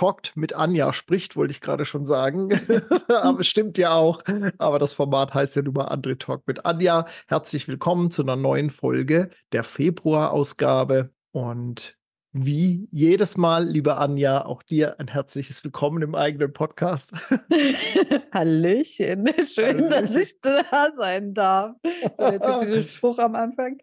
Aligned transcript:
talkt 0.00 0.34
mit 0.34 0.54
Anja, 0.54 0.94
spricht, 0.94 1.36
wollte 1.36 1.50
ich 1.50 1.60
gerade 1.60 1.84
schon 1.84 2.06
sagen. 2.06 2.48
aber 3.08 3.44
stimmt 3.44 3.76
ja 3.76 3.92
auch. 3.92 4.22
Aber 4.56 4.78
das 4.78 4.94
Format 4.94 5.34
heißt 5.34 5.56
ja 5.56 5.62
nun 5.62 5.74
mal 5.74 5.88
André 5.88 6.18
Talk 6.18 6.46
mit 6.46 6.64
Anja. 6.64 7.04
Herzlich 7.28 7.68
willkommen 7.68 8.10
zu 8.10 8.22
einer 8.22 8.36
neuen 8.36 8.70
Folge 8.70 9.28
der 9.52 9.62
Februar-Ausgabe. 9.62 11.10
Und 11.32 11.98
wie 12.32 12.88
jedes 12.90 13.36
Mal, 13.36 13.68
liebe 13.68 13.98
Anja, 13.98 14.46
auch 14.46 14.62
dir 14.62 14.98
ein 14.98 15.08
herzliches 15.08 15.62
Willkommen 15.64 16.02
im 16.02 16.14
eigenen 16.14 16.54
Podcast. 16.54 17.12
Hallöchen, 18.32 19.28
schön, 19.44 19.82
Hallöchen. 19.82 19.90
dass 19.90 20.16
ich 20.16 20.40
da 20.40 20.92
sein 20.94 21.34
darf. 21.34 21.76
So 22.16 22.30
der 22.30 22.40
typische 22.40 22.82
Spruch 22.84 23.18
am 23.18 23.34
Anfang. 23.34 23.76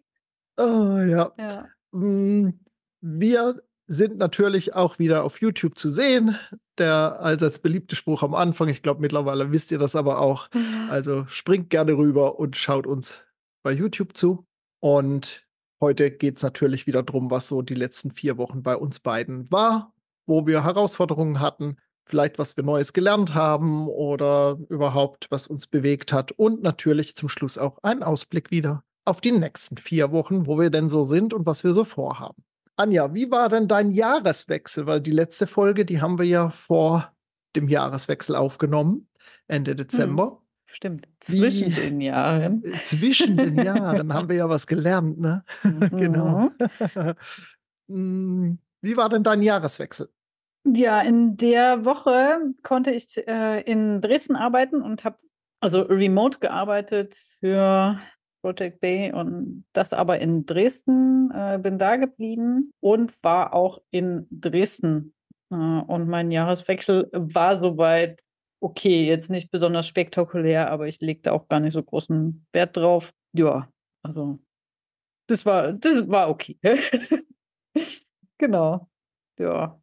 Oh 0.56 0.98
ja. 0.98 1.32
ja. 1.38 1.68
Mm, 1.92 2.58
wir 3.00 3.62
sind 3.88 4.18
natürlich 4.18 4.74
auch 4.74 4.98
wieder 4.98 5.24
auf 5.24 5.40
YouTube 5.40 5.78
zu 5.78 5.88
sehen. 5.88 6.38
Der 6.76 7.20
allseits 7.20 7.58
beliebte 7.58 7.96
Spruch 7.96 8.22
am 8.22 8.34
Anfang. 8.34 8.68
Ich 8.68 8.82
glaube, 8.82 9.00
mittlerweile 9.00 9.50
wisst 9.50 9.72
ihr 9.72 9.78
das 9.78 9.96
aber 9.96 10.20
auch. 10.20 10.48
Also 10.90 11.24
springt 11.26 11.70
gerne 11.70 11.96
rüber 11.96 12.38
und 12.38 12.56
schaut 12.56 12.86
uns 12.86 13.22
bei 13.62 13.72
YouTube 13.72 14.16
zu. 14.16 14.46
Und 14.80 15.46
heute 15.80 16.10
geht 16.10 16.36
es 16.36 16.42
natürlich 16.42 16.86
wieder 16.86 17.02
darum, 17.02 17.30
was 17.30 17.48
so 17.48 17.62
die 17.62 17.74
letzten 17.74 18.10
vier 18.10 18.36
Wochen 18.36 18.62
bei 18.62 18.76
uns 18.76 19.00
beiden 19.00 19.50
war, 19.50 19.94
wo 20.26 20.46
wir 20.46 20.64
Herausforderungen 20.64 21.40
hatten, 21.40 21.78
vielleicht 22.04 22.38
was 22.38 22.56
wir 22.56 22.64
Neues 22.64 22.92
gelernt 22.92 23.34
haben 23.34 23.88
oder 23.88 24.58
überhaupt 24.68 25.26
was 25.30 25.46
uns 25.46 25.66
bewegt 25.66 26.12
hat. 26.12 26.32
Und 26.32 26.62
natürlich 26.62 27.16
zum 27.16 27.28
Schluss 27.28 27.58
auch 27.58 27.78
ein 27.82 28.02
Ausblick 28.02 28.50
wieder 28.50 28.84
auf 29.06 29.22
die 29.22 29.32
nächsten 29.32 29.78
vier 29.78 30.12
Wochen, 30.12 30.46
wo 30.46 30.60
wir 30.60 30.70
denn 30.70 30.90
so 30.90 31.02
sind 31.02 31.32
und 31.32 31.46
was 31.46 31.64
wir 31.64 31.72
so 31.72 31.84
vorhaben. 31.84 32.44
Anja, 32.78 33.12
wie 33.12 33.28
war 33.30 33.48
denn 33.48 33.66
dein 33.66 33.90
Jahreswechsel? 33.90 34.86
Weil 34.86 35.00
die 35.00 35.10
letzte 35.10 35.48
Folge, 35.48 35.84
die 35.84 36.00
haben 36.00 36.18
wir 36.18 36.26
ja 36.26 36.48
vor 36.50 37.12
dem 37.56 37.68
Jahreswechsel 37.68 38.36
aufgenommen, 38.36 39.08
Ende 39.48 39.74
Dezember. 39.74 40.30
Hm, 40.30 40.38
stimmt, 40.66 41.08
zwischen 41.18 41.72
wie, 41.72 41.74
den 41.74 42.00
Jahren. 42.00 42.62
Äh, 42.62 42.82
zwischen 42.84 43.36
den 43.36 43.56
Jahren 43.56 44.14
haben 44.14 44.28
wir 44.28 44.36
ja 44.36 44.48
was 44.48 44.68
gelernt, 44.68 45.18
ne? 45.18 45.44
Mhm. 45.64 45.96
genau. 45.96 46.50
Hm, 47.88 48.58
wie 48.80 48.96
war 48.96 49.08
denn 49.08 49.24
dein 49.24 49.42
Jahreswechsel? 49.42 50.08
Ja, 50.64 51.00
in 51.00 51.36
der 51.36 51.84
Woche 51.84 52.38
konnte 52.62 52.92
ich 52.92 53.26
äh, 53.26 53.60
in 53.62 54.00
Dresden 54.00 54.36
arbeiten 54.36 54.82
und 54.82 55.04
habe 55.04 55.18
also 55.60 55.82
remote 55.82 56.38
gearbeitet 56.38 57.16
für 57.40 57.98
Project 58.42 58.80
Bay 58.80 59.12
und 59.12 59.64
das 59.72 59.92
aber 59.92 60.20
in 60.20 60.46
Dresden, 60.46 61.30
äh, 61.32 61.58
bin 61.60 61.78
da 61.78 61.96
geblieben 61.96 62.72
und 62.80 63.12
war 63.22 63.52
auch 63.54 63.80
in 63.90 64.26
Dresden. 64.30 65.14
Äh, 65.50 65.56
und 65.56 66.08
mein 66.08 66.30
Jahreswechsel 66.30 67.08
war 67.12 67.58
soweit 67.58 68.20
okay, 68.60 69.06
jetzt 69.06 69.30
nicht 69.30 69.50
besonders 69.50 69.86
spektakulär, 69.86 70.70
aber 70.70 70.88
ich 70.88 71.00
legte 71.00 71.32
auch 71.32 71.48
gar 71.48 71.60
nicht 71.60 71.74
so 71.74 71.82
großen 71.82 72.46
Wert 72.52 72.76
drauf. 72.76 73.12
Ja, 73.32 73.68
also 74.02 74.38
das 75.28 75.44
war, 75.46 75.72
das 75.72 76.08
war 76.08 76.28
okay. 76.28 76.58
genau. 78.38 78.88
Ja. 79.38 79.80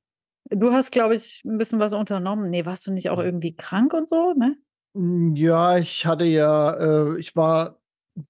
Du 0.50 0.72
hast, 0.74 0.91
glaube 0.91 1.16
ich, 1.16 1.44
ein 1.46 1.58
bisschen 1.58 1.79
was 1.79 1.94
unternommen. 1.94 2.50
Nee, 2.50 2.66
warst 2.66 2.85
du 2.85 2.91
nicht 2.91 3.09
auch 3.09 3.19
irgendwie 3.19 3.56
krank 3.56 3.94
und 3.94 4.09
so, 4.09 4.34
ne? 4.34 4.58
Hm, 4.96 5.35
ja, 5.35 5.78
ich 5.78 6.06
hatte 6.06 6.25
ja, 6.25 6.74
äh, 6.74 7.19
ich 7.19 7.35
war 7.35 7.79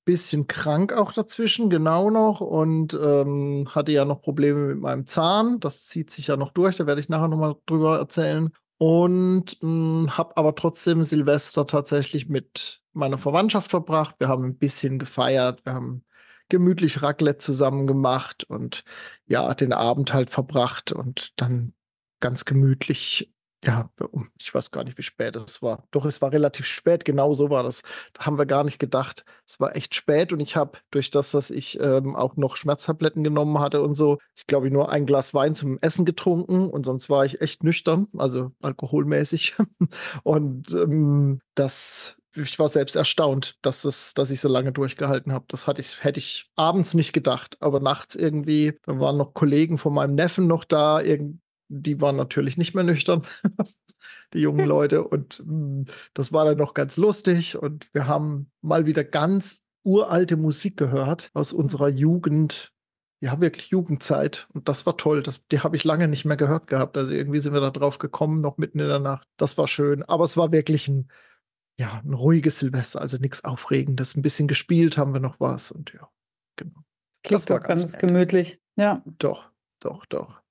bisschen 0.03 0.47
krank 0.47 0.93
auch 0.93 1.13
dazwischen, 1.13 1.69
genau 1.69 2.09
noch, 2.09 2.41
und 2.41 2.93
ähm, 2.93 3.67
hatte 3.73 3.91
ja 3.91 4.05
noch 4.05 4.21
Probleme 4.21 4.67
mit 4.67 4.79
meinem 4.79 5.07
Zahn. 5.07 5.59
Das 5.59 5.85
zieht 5.85 6.11
sich 6.11 6.27
ja 6.27 6.37
noch 6.37 6.51
durch, 6.51 6.77
da 6.77 6.87
werde 6.87 7.01
ich 7.01 7.09
nachher 7.09 7.27
nochmal 7.27 7.55
drüber 7.65 7.97
erzählen. 7.97 8.49
Und 8.77 9.57
hm, 9.61 10.17
habe 10.17 10.35
aber 10.37 10.55
trotzdem 10.55 11.03
Silvester 11.03 11.65
tatsächlich 11.65 12.27
mit 12.27 12.83
meiner 12.93 13.17
Verwandtschaft 13.17 13.71
verbracht. 13.71 14.15
Wir 14.19 14.27
haben 14.27 14.43
ein 14.43 14.57
bisschen 14.57 14.99
gefeiert, 14.99 15.65
wir 15.65 15.73
haben 15.73 16.03
gemütlich 16.49 17.01
Raclette 17.01 17.39
zusammen 17.39 17.87
gemacht 17.87 18.43
und 18.43 18.83
ja, 19.27 19.53
den 19.53 19.73
Abend 19.73 20.13
halt 20.13 20.29
verbracht 20.29 20.91
und 20.91 21.39
dann 21.39 21.73
ganz 22.19 22.45
gemütlich 22.45 23.33
ja, 23.63 23.89
ich 24.39 24.53
weiß 24.53 24.71
gar 24.71 24.83
nicht, 24.83 24.97
wie 24.97 25.03
spät 25.03 25.35
es 25.35 25.61
war. 25.61 25.87
Doch, 25.91 26.05
es 26.05 26.21
war 26.21 26.31
relativ 26.31 26.65
spät, 26.65 27.05
genau 27.05 27.33
so 27.33 27.49
war 27.49 27.63
das. 27.63 27.81
Da 28.13 28.25
haben 28.25 28.37
wir 28.37 28.45
gar 28.45 28.63
nicht 28.63 28.79
gedacht. 28.79 29.25
Es 29.47 29.59
war 29.59 29.75
echt 29.75 29.95
spät 29.95 30.31
und 30.33 30.39
ich 30.39 30.55
habe 30.55 30.77
durch 30.91 31.09
das, 31.09 31.31
dass 31.31 31.49
ich 31.49 31.79
ähm, 31.79 32.15
auch 32.15 32.35
noch 32.37 32.57
Schmerztabletten 32.57 33.23
genommen 33.23 33.59
hatte 33.59 33.81
und 33.81 33.95
so, 33.95 34.19
ich 34.35 34.45
glaube, 34.45 34.69
nur 34.69 34.91
ein 34.91 35.05
Glas 35.05 35.33
Wein 35.33 35.55
zum 35.55 35.79
Essen 35.79 36.05
getrunken 36.05 36.69
und 36.69 36.85
sonst 36.85 37.09
war 37.09 37.25
ich 37.25 37.41
echt 37.41 37.63
nüchtern, 37.63 38.07
also 38.17 38.51
alkoholmäßig. 38.61 39.55
und 40.23 40.71
ähm, 40.73 41.41
das 41.55 42.17
ich 42.37 42.59
war 42.59 42.67
selbst 42.67 42.95
erstaunt, 42.95 43.55
dass, 43.61 43.85
es, 43.85 44.13
dass 44.13 44.31
ich 44.31 44.41
so 44.41 44.49
lange 44.49 44.71
durchgehalten 44.71 45.31
habe. 45.31 45.45
Das 45.47 45.67
hatte 45.67 45.81
ich, 45.81 46.03
hätte 46.03 46.19
ich 46.19 46.51
abends 46.55 46.93
nicht 46.93 47.13
gedacht, 47.13 47.57
aber 47.61 47.79
nachts 47.79 48.15
irgendwie, 48.15 48.77
da 48.83 48.99
waren 48.99 49.17
noch 49.17 49.33
Kollegen 49.33 49.77
von 49.77 49.93
meinem 49.93 50.15
Neffen 50.15 50.47
noch 50.47 50.65
da, 50.65 51.01
irgend, 51.01 51.39
die 51.67 51.99
waren 52.01 52.15
natürlich 52.15 52.57
nicht 52.57 52.73
mehr 52.73 52.83
nüchtern, 52.83 53.23
die 54.33 54.39
jungen 54.39 54.65
Leute. 54.65 55.03
Und 55.03 55.39
mh, 55.39 55.45
hm, 55.45 55.85
das 56.13 56.33
war 56.33 56.45
dann 56.45 56.57
noch 56.57 56.73
ganz 56.73 56.97
lustig. 56.97 57.57
Und 57.57 57.87
wir 57.93 58.07
haben 58.07 58.51
mal 58.61 58.85
wieder 58.85 59.03
ganz 59.03 59.63
uralte 59.83 60.37
Musik 60.37 60.77
gehört 60.77 61.29
aus 61.33 61.53
unserer 61.53 61.89
Jugend. 61.89 62.73
Ja, 63.21 63.39
wirklich 63.39 63.67
Jugendzeit. 63.67 64.47
Und 64.53 64.67
das 64.67 64.85
war 64.85 64.97
toll. 64.97 65.23
Das, 65.23 65.41
die 65.47 65.61
habe 65.61 65.75
ich 65.75 65.83
lange 65.83 66.07
nicht 66.07 66.25
mehr 66.25 66.37
gehört 66.37 66.67
gehabt. 66.67 66.97
Also 66.97 67.13
irgendwie 67.13 67.39
sind 67.39 67.53
wir 67.53 67.61
da 67.61 67.71
drauf 67.71 67.97
gekommen, 67.97 68.41
noch 68.41 68.57
mitten 68.57 68.79
in 68.79 68.87
der 68.87 68.99
Nacht. 68.99 69.27
Das 69.37 69.57
war 69.57 69.67
schön. 69.67 70.03
Aber 70.03 70.25
es 70.25 70.37
war 70.37 70.51
wirklich 70.51 70.87
ein, 70.87 71.07
ja, 71.79 72.01
ein 72.03 72.13
ruhiges 72.13 72.59
Silvester, 72.59 73.01
also 73.01 73.17
nichts 73.17 73.43
Aufregendes. 73.43 74.15
Ein 74.15 74.21
bisschen 74.21 74.47
gespielt 74.47 74.97
haben 74.97 75.13
wir 75.13 75.21
noch 75.21 75.39
was. 75.39 75.71
Und 75.71 75.93
ja, 75.93 76.09
genau. 76.55 76.83
Klingt 77.23 77.41
das 77.41 77.49
war 77.49 77.59
ganz, 77.59 77.83
ganz 77.83 77.97
gemütlich. 77.97 78.59
Ja. 78.75 79.01
Doch, 79.17 79.49
doch, 79.79 80.05
doch. 80.05 80.41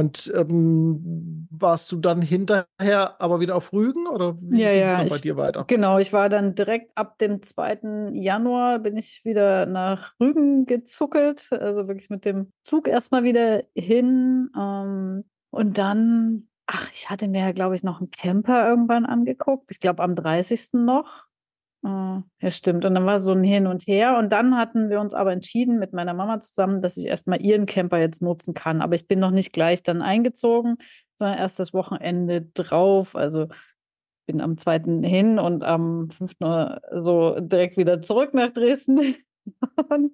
Und 0.00 0.32
ähm, 0.34 1.46
warst 1.50 1.92
du 1.92 1.96
dann 1.96 2.22
hinterher 2.22 3.20
aber 3.20 3.38
wieder 3.40 3.54
auf 3.54 3.70
Rügen 3.74 4.06
oder 4.06 4.34
wie 4.40 4.62
ja, 4.62 4.70
ja, 4.72 4.96
bei 4.96 5.16
ich, 5.16 5.20
dir 5.20 5.36
weiter? 5.36 5.64
Genau, 5.68 5.98
ich 5.98 6.14
war 6.14 6.30
dann 6.30 6.54
direkt 6.54 6.96
ab 6.96 7.18
dem 7.18 7.42
2. 7.42 8.12
Januar 8.14 8.78
bin 8.78 8.96
ich 8.96 9.26
wieder 9.26 9.66
nach 9.66 10.14
Rügen 10.18 10.64
gezuckelt, 10.64 11.48
also 11.52 11.86
wirklich 11.86 12.08
mit 12.08 12.24
dem 12.24 12.50
Zug 12.62 12.88
erstmal 12.88 13.24
wieder 13.24 13.62
hin. 13.74 14.48
Ähm, 14.56 15.24
und 15.50 15.76
dann, 15.76 16.48
ach, 16.66 16.90
ich 16.94 17.10
hatte 17.10 17.28
mir 17.28 17.40
ja, 17.40 17.52
glaube 17.52 17.74
ich, 17.74 17.82
noch 17.82 18.00
einen 18.00 18.10
Camper 18.10 18.66
irgendwann 18.66 19.04
angeguckt. 19.04 19.70
Ich 19.70 19.80
glaube 19.80 20.02
am 20.02 20.14
30. 20.14 20.70
noch. 20.72 21.26
Oh, 21.82 22.20
ja, 22.42 22.50
stimmt. 22.50 22.84
Und 22.84 22.94
dann 22.94 23.06
war 23.06 23.20
so 23.20 23.32
ein 23.32 23.42
Hin 23.42 23.66
und 23.66 23.86
Her. 23.86 24.18
Und 24.18 24.32
dann 24.32 24.56
hatten 24.56 24.90
wir 24.90 25.00
uns 25.00 25.14
aber 25.14 25.32
entschieden 25.32 25.78
mit 25.78 25.94
meiner 25.94 26.12
Mama 26.12 26.40
zusammen, 26.40 26.82
dass 26.82 26.98
ich 26.98 27.06
erstmal 27.06 27.40
ihren 27.40 27.64
Camper 27.64 27.98
jetzt 27.98 28.20
nutzen 28.20 28.52
kann. 28.52 28.82
Aber 28.82 28.94
ich 28.94 29.08
bin 29.08 29.18
noch 29.18 29.30
nicht 29.30 29.52
gleich 29.52 29.82
dann 29.82 30.02
eingezogen, 30.02 30.76
sondern 31.18 31.38
erst 31.38 31.58
das 31.58 31.72
Wochenende 31.72 32.42
drauf. 32.52 33.16
Also 33.16 33.48
bin 34.26 34.42
am 34.42 34.58
zweiten 34.58 35.02
hin 35.02 35.38
und 35.38 35.64
am 35.64 36.10
fünften 36.10 36.44
so 37.02 37.40
direkt 37.40 37.78
wieder 37.78 38.02
zurück 38.02 38.34
nach 38.34 38.52
Dresden. 38.52 39.16
und, 39.88 40.12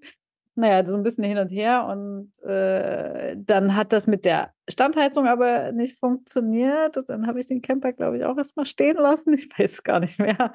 naja, 0.54 0.86
so 0.86 0.96
ein 0.96 1.02
bisschen 1.02 1.24
hin 1.24 1.38
und 1.38 1.50
her. 1.50 1.86
Und 1.86 2.32
äh, 2.48 3.36
dann 3.38 3.74
hat 3.74 3.92
das 3.92 4.06
mit 4.06 4.24
der 4.24 4.52
Standheizung 4.68 5.26
aber 5.26 5.72
nicht 5.72 5.98
funktioniert. 5.98 6.96
Und 6.96 7.10
dann 7.10 7.26
habe 7.26 7.40
ich 7.40 7.48
den 7.48 7.60
Camper, 7.60 7.92
glaube 7.92 8.18
ich, 8.18 8.24
auch 8.24 8.38
erstmal 8.38 8.66
stehen 8.66 8.96
lassen. 8.96 9.34
Ich 9.34 9.48
weiß 9.58 9.82
gar 9.82 9.98
nicht 9.98 10.20
mehr. 10.20 10.52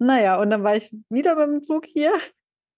Naja, 0.00 0.40
und 0.40 0.50
dann 0.50 0.64
war 0.64 0.76
ich 0.76 0.90
wieder 1.10 1.36
mit 1.36 1.46
dem 1.46 1.62
Zug 1.62 1.84
hier, 1.86 2.12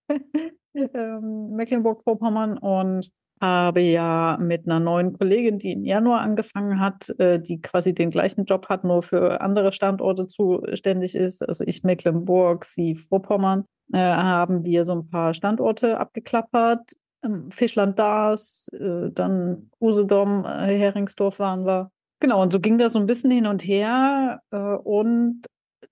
ähm, 0.74 1.50
Mecklenburg-Vorpommern, 1.50 2.58
und 2.58 3.10
habe 3.40 3.80
ja 3.80 4.38
mit 4.40 4.66
einer 4.66 4.80
neuen 4.80 5.18
Kollegin, 5.18 5.58
die 5.58 5.72
im 5.72 5.84
Januar 5.84 6.20
angefangen 6.20 6.80
hat, 6.80 7.10
äh, 7.18 7.40
die 7.40 7.60
quasi 7.60 7.94
den 7.94 8.10
gleichen 8.10 8.44
Job 8.44 8.68
hat, 8.68 8.84
nur 8.84 9.02
für 9.02 9.40
andere 9.40 9.72
Standorte 9.72 10.26
zuständig 10.26 11.14
ist, 11.14 11.42
also 11.42 11.64
ich 11.64 11.82
Mecklenburg, 11.82 12.64
sie 12.64 12.94
Vorpommern, 12.94 13.64
äh, 13.92 13.98
haben 13.98 14.64
wir 14.64 14.84
so 14.84 14.92
ein 14.92 15.08
paar 15.08 15.34
Standorte 15.34 15.98
abgeklappert. 15.98 16.92
Ähm, 17.24 17.50
Fischland 17.50 17.98
Dars, 17.98 18.68
äh, 18.72 19.10
dann 19.12 19.70
Usedom, 19.80 20.44
äh, 20.44 20.78
Heringsdorf 20.78 21.38
waren 21.38 21.66
wir. 21.66 21.90
Genau, 22.20 22.40
und 22.42 22.52
so 22.52 22.60
ging 22.60 22.78
das 22.78 22.92
so 22.92 23.00
ein 23.00 23.06
bisschen 23.06 23.32
hin 23.32 23.46
und 23.46 23.62
her. 23.62 24.40
Äh, 24.52 24.56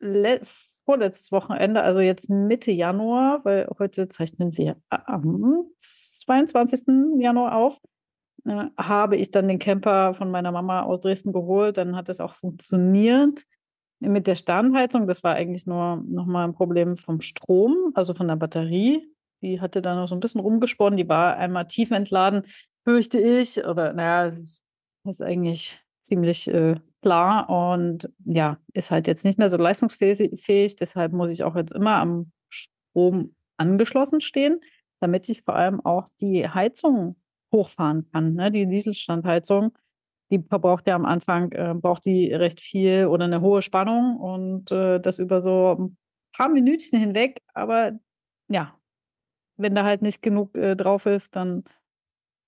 vorletztes 0.01 1.31
Wochenende, 1.31 1.83
also 1.83 2.01
jetzt 2.01 2.29
Mitte 2.31 2.73
Januar, 2.73 3.45
weil 3.45 3.69
heute 3.79 4.09
zeichnen 4.09 4.57
wir 4.57 4.77
am 4.89 5.67
22. 5.79 7.21
Januar 7.21 7.55
auf, 7.57 7.81
äh, 8.47 8.67
habe 8.77 9.17
ich 9.17 9.31
dann 9.31 9.49
den 9.49 9.59
Camper 9.59 10.15
von 10.15 10.31
meiner 10.31 10.53
Mama 10.53 10.83
aus 10.83 11.01
Dresden 11.01 11.33
geholt. 11.33 11.79
Dann 11.79 11.97
hat 11.97 12.09
es 12.09 12.21
auch 12.21 12.35
funktioniert 12.35 13.45
mit 14.01 14.27
der 14.27 14.35
Standheizung. 14.35 15.07
Das 15.07 15.23
war 15.23 15.35
eigentlich 15.35 15.67
nur 15.67 16.03
nochmal 16.07 16.49
ein 16.49 16.55
Problem 16.55 16.97
vom 16.97 17.21
Strom, 17.21 17.93
also 17.95 18.15
von 18.15 18.29
der 18.29 18.37
Batterie. 18.37 19.07
Die 19.43 19.61
hatte 19.61 19.83
dann 19.83 19.97
noch 19.97 20.09
so 20.09 20.15
ein 20.15 20.21
bisschen 20.21 20.41
rumgesponnen. 20.41 20.97
Die 20.97 21.09
war 21.09 21.37
einmal 21.37 21.67
tief 21.67 21.91
entladen, 21.91 22.45
fürchte 22.85 23.21
ich. 23.21 23.65
Oder 23.65 23.93
naja, 23.93 24.31
das 24.31 24.63
ist 25.05 25.23
eigentlich 25.23 25.81
ziemlich 26.03 26.49
äh, 26.49 26.77
klar 27.03 27.49
und 27.49 28.11
ja, 28.25 28.59
ist 28.73 28.91
halt 28.91 29.07
jetzt 29.07 29.25
nicht 29.25 29.39
mehr 29.39 29.51
so 29.51 29.57
leistungsfähig. 29.57 30.77
Deshalb 30.77 31.13
muss 31.13 31.31
ich 31.31 31.45
auch 31.45 31.57
jetzt 31.57 31.73
immer 31.73 31.97
am 31.97 32.33
Strom 32.49 33.35
angeschlossen 33.57 34.21
stehen, 34.21 34.61
damit 35.01 35.29
ich 35.29 35.43
vor 35.43 35.55
allem 35.55 35.85
auch 35.85 36.09
die 36.21 36.49
Heizung 36.49 37.17
hochfahren 37.53 38.09
kann. 38.13 38.35
Ne? 38.35 38.51
Die 38.51 38.67
Dieselstandheizung, 38.67 39.77
die 40.31 40.41
verbraucht 40.41 40.87
ja 40.87 40.95
am 40.95 41.05
Anfang, 41.05 41.53
äh, 41.53 41.75
braucht 41.75 42.05
die 42.07 42.33
recht 42.33 42.61
viel 42.61 43.07
oder 43.07 43.25
eine 43.25 43.41
hohe 43.41 43.63
Spannung 43.63 44.17
und 44.17 44.71
äh, 44.71 45.01
das 45.01 45.19
über 45.19 45.43
so 45.43 45.77
ein 45.79 45.97
paar 46.33 46.49
Minütchen 46.49 47.01
hinweg. 47.01 47.43
Aber 47.55 47.93
ja, 48.49 48.75
wenn 49.57 49.75
da 49.75 49.85
halt 49.85 50.03
nicht 50.03 50.23
genug 50.23 50.57
äh, 50.57 50.77
drauf 50.77 51.07
ist, 51.07 51.37
dann 51.37 51.65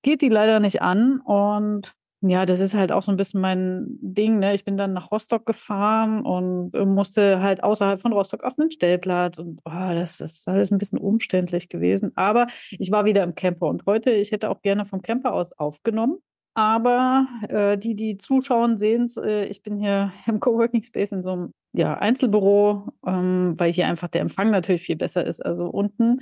geht 0.03 0.23
die 0.23 0.29
leider 0.29 0.61
nicht 0.61 0.83
an 0.83 1.21
und 1.21 1.95
ja, 2.25 2.47
das 2.47 2.61
ist 2.61 2.75
halt 2.75 2.93
auch 2.93 3.03
so 3.03 3.11
ein 3.11 3.17
bisschen 3.17 3.41
mein 3.41 3.99
Ding, 4.01 4.39
ne? 4.39 4.55
Ich 4.55 4.65
bin 4.65 4.77
dann 4.77 4.93
nach 4.93 5.11
Rostock 5.11 5.45
gefahren 5.45 6.23
und 6.25 6.73
äh, 6.75 6.85
musste 6.85 7.43
halt 7.43 7.65
außerhalb 7.65 8.01
von 8.01 8.13
Rostock 8.13 8.45
auf 8.45 8.57
einen 8.59 8.71
Stellplatz 8.71 9.39
und 9.39 9.61
oh, 9.65 9.71
das 9.71 10.21
ist 10.21 10.49
alles 10.49 10.71
ein 10.71 10.79
bisschen 10.79 10.99
umständlich 10.99 11.69
gewesen. 11.69 12.13
Aber 12.15 12.47
ich 12.71 12.93
war 12.93 13.05
wieder 13.05 13.25
im 13.25 13.35
Camper 13.35 13.67
und 13.67 13.87
heute, 13.87 14.11
ich 14.13 14.31
hätte 14.31 14.51
auch 14.51 14.63
gerne 14.63 14.85
vom 14.85 15.03
Camper 15.03 15.33
aus 15.33 15.53
aufgenommen. 15.53 16.19
Aber 16.55 17.27
äh, 17.49 17.77
die, 17.79 17.97
die 17.97 18.19
zuschauen, 18.19 18.79
sehen 18.79 19.05
es, 19.05 19.17
äh, 19.17 19.47
ich 19.47 19.63
bin 19.63 19.77
hier 19.79 20.13
im 20.27 20.39
Coworking 20.39 20.85
Space 20.85 21.13
in 21.13 21.23
so 21.23 21.33
einem 21.33 21.53
ja, 21.73 21.95
Einzelbüro, 21.95 22.93
ähm, 23.07 23.55
weil 23.59 23.73
hier 23.73 23.89
einfach 23.89 24.09
der 24.09 24.21
Empfang 24.21 24.51
natürlich 24.51 24.83
viel 24.83 24.97
besser 24.97 25.27
ist. 25.27 25.45
Also 25.45 25.67
unten 25.67 26.21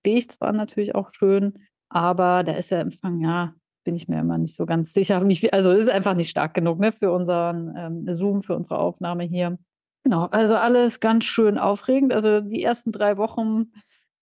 stehe 0.00 0.18
ich 0.18 0.30
zwar 0.30 0.52
natürlich 0.52 0.94
auch 0.94 1.10
schön, 1.12 1.58
aber 1.90 2.42
da 2.44 2.52
ist 2.52 2.70
der 2.70 2.80
Empfang, 2.80 3.20
ja, 3.20 3.54
bin 3.84 3.94
ich 3.94 4.08
mir 4.08 4.20
immer 4.20 4.38
nicht 4.38 4.54
so 4.54 4.66
ganz 4.66 4.92
sicher. 4.92 5.20
Viel, 5.20 5.50
also 5.50 5.70
es 5.70 5.82
ist 5.82 5.90
einfach 5.90 6.14
nicht 6.14 6.30
stark 6.30 6.54
genug 6.54 6.78
ne, 6.78 6.92
für 6.92 7.12
unseren 7.12 7.74
ähm, 7.76 8.14
Zoom, 8.14 8.42
für 8.42 8.54
unsere 8.54 8.78
Aufnahme 8.78 9.24
hier. 9.24 9.58
Genau, 10.04 10.26
also 10.26 10.56
alles 10.56 11.00
ganz 11.00 11.24
schön 11.24 11.58
aufregend. 11.58 12.12
Also 12.12 12.40
die 12.40 12.62
ersten 12.62 12.92
drei 12.92 13.16
Wochen 13.16 13.72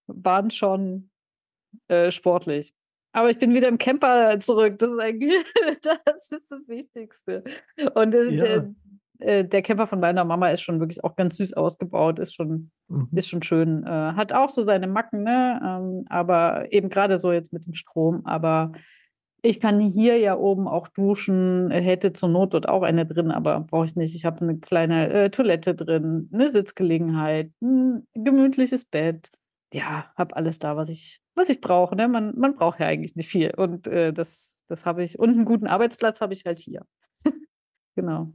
waren 0.07 0.51
schon 0.51 1.11
äh, 1.89 2.11
sportlich. 2.11 2.75
Aber 3.13 3.31
ich 3.31 3.39
bin 3.39 3.55
wieder 3.55 3.69
im 3.69 3.79
Camper 3.79 4.39
zurück. 4.41 4.79
Das 4.79 4.91
ist 4.91 4.99
eigentlich 4.99 5.33
das, 5.83 6.31
ist 6.31 6.51
das 6.51 6.69
Wichtigste. 6.69 7.45
Und 7.95 8.15
äh, 8.15 8.31
ja. 8.31 8.45
der, 8.45 8.75
äh, 9.19 9.45
der, 9.45 9.63
Camper 9.63 9.87
von 9.87 10.01
meiner 10.01 10.25
Mama 10.25 10.51
ist 10.51 10.63
schon 10.63 10.81
wirklich 10.81 11.03
auch 11.03 11.17
ganz 11.17 11.37
süß 11.37 11.55
ausgebaut, 11.55 12.19
ist 12.19 12.35
schon, 12.35 12.71
mhm. 12.89 13.09
ist 13.13 13.29
schon 13.29 13.43
schön. 13.43 13.85
Äh, 13.85 13.89
hat 13.89 14.33
auch 14.33 14.51
so 14.51 14.63
seine 14.63 14.87
Macken, 14.87 15.25
ne? 15.25 15.61
Ähm, 15.65 16.05
aber 16.09 16.73
eben 16.73 16.89
gerade 16.89 17.19
so 17.19 17.33
jetzt 17.33 17.53
mit 17.53 17.67
dem 17.67 17.75
Strom. 17.75 18.25
Aber 18.27 18.73
ich 19.43 19.61
kann 19.61 19.81
hier 19.81 20.19
ja 20.19 20.37
oben 20.37 20.69
auch 20.69 20.89
duschen, 20.89 21.71
hätte 21.71 22.13
zur 22.13 22.29
Not 22.29 22.55
dort 22.55 22.69
auch 22.69 22.83
eine 22.83 23.07
drin, 23.07 23.31
aber 23.31 23.61
brauche 23.61 23.87
ich 23.87 23.97
nicht. 23.97 24.15
Ich 24.15 24.25
habe 24.25 24.41
eine 24.43 24.59
kleine 24.59 25.09
äh, 25.11 25.31
Toilette 25.31 25.75
drin, 25.75 26.29
eine 26.33 26.51
Sitzgelegenheit, 26.51 27.53
ein 27.63 28.07
gemütliches 28.15 28.85
Bett. 28.85 29.33
Ja, 29.73 30.13
habe 30.17 30.37
alles 30.37 30.59
da, 30.59 30.77
was 30.77 30.89
ich, 30.89 31.21
was 31.35 31.49
ich 31.49 31.61
brauche. 31.61 31.97
Ne? 31.97 32.09
Man, 32.09 32.37
man 32.37 32.57
braucht 32.57 32.81
ja 32.81 32.87
eigentlich 32.87 33.17
nicht 33.17 33.29
viel. 33.29 33.53
Und 33.57 33.87
äh, 33.87 34.13
das, 34.13 34.59
das 34.69 34.85
habe 34.85 35.05
ich. 35.05 35.19
Und 35.19 35.31
einen 35.31 35.45
guten 35.45 35.67
Arbeitsplatz 35.67 36.21
habe 36.21 36.33
ich 36.33 36.45
halt 36.45 36.59
hier. 36.59 36.85
genau. 37.95 38.33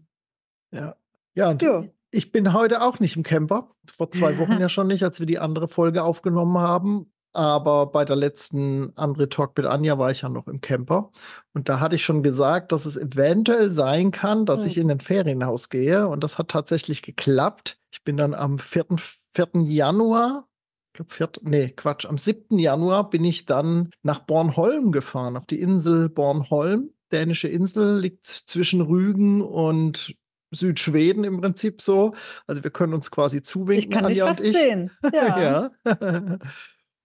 Ja. 0.72 0.96
Ja, 1.36 1.50
und 1.50 1.62
jo. 1.62 1.84
ich 2.12 2.32
bin 2.32 2.54
heute 2.54 2.82
auch 2.82 3.00
nicht 3.00 3.18
im 3.18 3.24
Camper. 3.24 3.76
Vor 3.92 4.10
zwei 4.12 4.38
Wochen 4.40 4.54
ja 4.60 4.70
schon 4.70 4.88
nicht, 4.88 5.04
als 5.04 5.20
wir 5.20 5.28
die 5.28 5.40
andere 5.40 5.68
Folge 5.68 6.04
aufgenommen 6.04 6.58
haben. 6.58 7.12
Aber 7.36 7.88
bei 7.88 8.06
der 8.06 8.16
letzten 8.16 8.96
Andre 8.96 9.28
Talk 9.28 9.58
mit 9.58 9.66
Anja 9.66 10.00
war 10.00 10.10
ich 10.10 10.22
ja 10.22 10.30
noch 10.30 10.48
im 10.48 10.62
Camper. 10.62 11.12
Und 11.54 11.68
da 11.68 11.82
hatte 11.82 11.96
ich 11.96 12.06
schon 12.06 12.24
gesagt, 12.24 12.72
dass 12.72 12.86
es 12.86 12.96
eventuell 12.96 13.74
sein 13.74 14.12
kann, 14.12 14.46
dass 14.46 14.62
mhm. 14.62 14.68
ich 14.68 14.78
in 14.78 14.90
ein 14.90 15.02
Ferienhaus 15.02 15.70
gehe. 15.70 16.08
Und 16.08 16.24
das 16.24 16.38
hat 16.38 16.48
tatsächlich 16.48 17.02
geklappt. 17.02 17.78
Ich 17.92 18.04
bin 18.04 18.16
dann 18.16 18.34
am 18.34 18.58
4. 18.58 18.86
4. 19.34 19.48
Januar, 19.66 20.48
ich 20.94 20.94
glaube, 20.94 21.12
4. 21.12 21.30
nee, 21.42 21.70
Quatsch, 21.70 22.06
am 22.06 22.18
7. 22.18 22.58
Januar 22.58 23.10
bin 23.10 23.26
ich 23.26 23.46
dann 23.46 23.90
nach 24.02 24.20
Bornholm 24.20 24.94
gefahren, 24.94 25.36
auf 25.36 25.46
die 25.46 25.60
Insel 25.60 26.08
Bornholm. 26.08 26.92
Dänische 27.12 27.50
Insel 27.50 28.00
liegt 28.00 28.26
zwischen 28.26 28.80
Rügen 28.80 29.42
und 29.42 30.16
Südschweden 30.52 31.24
im 31.24 31.42
Prinzip 31.42 31.82
so. 31.82 32.16
Also 32.48 32.64
wir 32.64 32.72
können 32.72 32.94
uns 32.94 33.12
quasi 33.12 33.42
zuwinken. 33.42 33.78
Ich 33.78 33.90
kann 33.90 34.08
dich 34.08 34.22
fast 34.22 34.42
sehen. 34.42 34.92
Ja. 35.14 35.72
ja. 35.86 36.40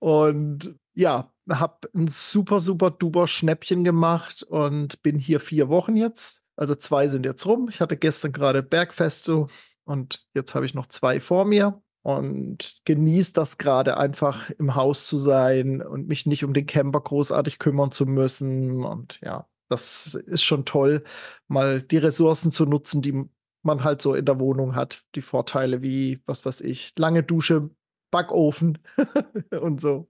Und 0.00 0.75
ja, 0.94 1.32
habe 1.49 1.88
ein 1.94 2.08
super, 2.08 2.58
super 2.61 2.91
duper 2.91 3.26
Schnäppchen 3.26 3.85
gemacht 3.85 4.43
und 4.43 5.02
bin 5.02 5.19
hier 5.19 5.41
vier 5.41 5.69
Wochen 5.69 5.97
jetzt. 5.97 6.43
Also 6.56 6.75
zwei 6.75 7.08
sind 7.08 7.25
jetzt 7.25 7.47
rum. 7.47 7.69
Ich 7.70 7.81
hatte 7.81 7.97
gestern 7.97 8.32
gerade 8.32 8.62
Bergfest 8.62 9.25
so 9.25 9.49
und 9.85 10.26
jetzt 10.35 10.55
habe 10.55 10.67
ich 10.67 10.75
noch 10.75 10.87
zwei 10.87 11.20
vor 11.20 11.44
mir 11.44 11.82
und 12.02 12.81
genieße 12.85 13.32
das 13.32 13.58
gerade 13.58 13.97
einfach 13.97 14.50
im 14.50 14.75
Haus 14.75 15.06
zu 15.06 15.17
sein 15.17 15.82
und 15.82 16.08
mich 16.08 16.26
nicht 16.26 16.44
um 16.44 16.55
den 16.55 16.67
Camper 16.67 17.00
großartig 17.00 17.58
kümmern 17.58 17.93
zu 17.93 18.06
müssen. 18.06 18.85
Und 18.85 19.20
ja, 19.23 19.49
das 19.69 20.14
ist 20.14 20.43
schon 20.43 20.64
toll, 20.64 21.05
mal 21.49 21.82
die 21.82 21.99
Ressourcen 21.99 22.53
zu 22.53 22.67
nutzen, 22.67 23.03
die 23.03 23.25
man 23.62 23.85
halt 23.85 24.00
so 24.00 24.14
in 24.14 24.25
der 24.25 24.41
Wohnung 24.41 24.75
hat. 24.75 25.05
Die 25.14 25.23
Vorteile 25.23 25.82
wie, 25.82 26.23
was 26.26 26.44
weiß 26.44 26.62
ich, 26.62 26.94
lange 26.99 27.23
Dusche, 27.23 27.70
Backofen 28.10 28.78
und 29.60 29.80
so. 29.80 30.08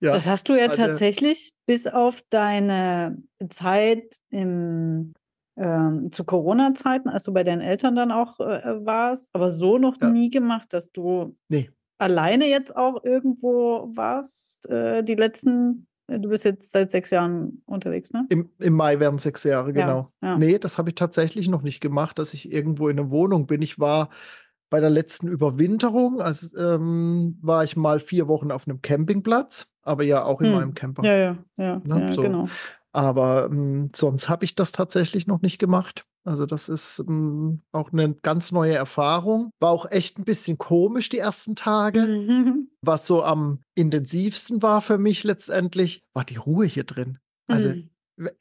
Ja, 0.00 0.14
das 0.14 0.28
hast 0.28 0.48
du 0.48 0.54
ja 0.54 0.68
also, 0.68 0.82
tatsächlich 0.82 1.54
bis 1.66 1.86
auf 1.86 2.22
deine 2.30 3.22
Zeit 3.48 4.16
im, 4.30 5.14
ähm, 5.56 6.12
zu 6.12 6.24
Corona-Zeiten, 6.24 7.08
als 7.08 7.24
du 7.24 7.32
bei 7.32 7.44
deinen 7.44 7.60
Eltern 7.60 7.94
dann 7.94 8.12
auch 8.12 8.40
äh, 8.40 8.84
warst, 8.84 9.30
aber 9.32 9.50
so 9.50 9.78
noch 9.78 10.00
ja. 10.00 10.10
nie 10.10 10.30
gemacht, 10.30 10.72
dass 10.72 10.92
du 10.92 11.36
nee. 11.48 11.70
alleine 11.98 12.48
jetzt 12.48 12.76
auch 12.76 13.04
irgendwo 13.04 13.90
warst, 13.94 14.68
äh, 14.68 15.02
die 15.02 15.16
letzten 15.16 15.86
äh, 16.10 16.18
Du 16.18 16.28
bist 16.28 16.44
jetzt 16.44 16.72
seit 16.72 16.90
sechs 16.90 17.10
Jahren 17.10 17.62
unterwegs, 17.66 18.12
ne? 18.12 18.26
Im, 18.28 18.50
im 18.58 18.74
Mai 18.74 19.00
werden 19.00 19.18
sechs 19.18 19.44
Jahre, 19.44 19.72
genau. 19.72 20.12
Ja, 20.22 20.30
ja. 20.30 20.38
Nee, 20.38 20.58
das 20.58 20.78
habe 20.78 20.90
ich 20.90 20.94
tatsächlich 20.94 21.48
noch 21.48 21.62
nicht 21.62 21.80
gemacht, 21.80 22.18
dass 22.18 22.34
ich 22.34 22.52
irgendwo 22.52 22.88
in 22.88 22.98
einer 22.98 23.10
Wohnung 23.10 23.46
bin. 23.46 23.62
Ich 23.62 23.78
war 23.78 24.10
bei 24.70 24.80
der 24.80 24.90
letzten 24.90 25.28
Überwinterung 25.28 26.20
also, 26.20 26.56
ähm, 26.56 27.38
war 27.42 27.64
ich 27.64 27.76
mal 27.76 28.00
vier 28.00 28.28
Wochen 28.28 28.50
auf 28.50 28.66
einem 28.66 28.80
Campingplatz, 28.80 29.66
aber 29.82 30.04
ja 30.04 30.24
auch 30.24 30.40
in 30.40 30.48
hm. 30.48 30.54
meinem 30.54 30.74
Camper. 30.74 31.04
Ja, 31.04 31.16
ja, 31.16 31.38
ja, 31.58 31.82
ne? 31.84 32.06
ja 32.06 32.12
so. 32.12 32.22
genau. 32.22 32.48
Aber 32.92 33.48
ähm, 33.50 33.90
sonst 33.94 34.28
habe 34.28 34.44
ich 34.44 34.54
das 34.54 34.72
tatsächlich 34.72 35.26
noch 35.26 35.42
nicht 35.42 35.58
gemacht. 35.58 36.04
Also 36.24 36.44
das 36.44 36.68
ist 36.68 37.02
ähm, 37.08 37.62
auch 37.72 37.92
eine 37.92 38.14
ganz 38.14 38.52
neue 38.52 38.74
Erfahrung. 38.74 39.50
War 39.60 39.70
auch 39.70 39.90
echt 39.90 40.18
ein 40.18 40.24
bisschen 40.24 40.58
komisch 40.58 41.08
die 41.08 41.18
ersten 41.18 41.56
Tage. 41.56 42.06
Mhm. 42.06 42.68
Was 42.82 43.06
so 43.06 43.22
am 43.22 43.60
intensivsten 43.74 44.62
war 44.62 44.80
für 44.80 44.98
mich 44.98 45.24
letztendlich, 45.24 46.02
war 46.14 46.24
die 46.24 46.36
Ruhe 46.36 46.66
hier 46.66 46.84
drin. 46.84 47.18
Also 47.46 47.70
mhm. 47.70 47.89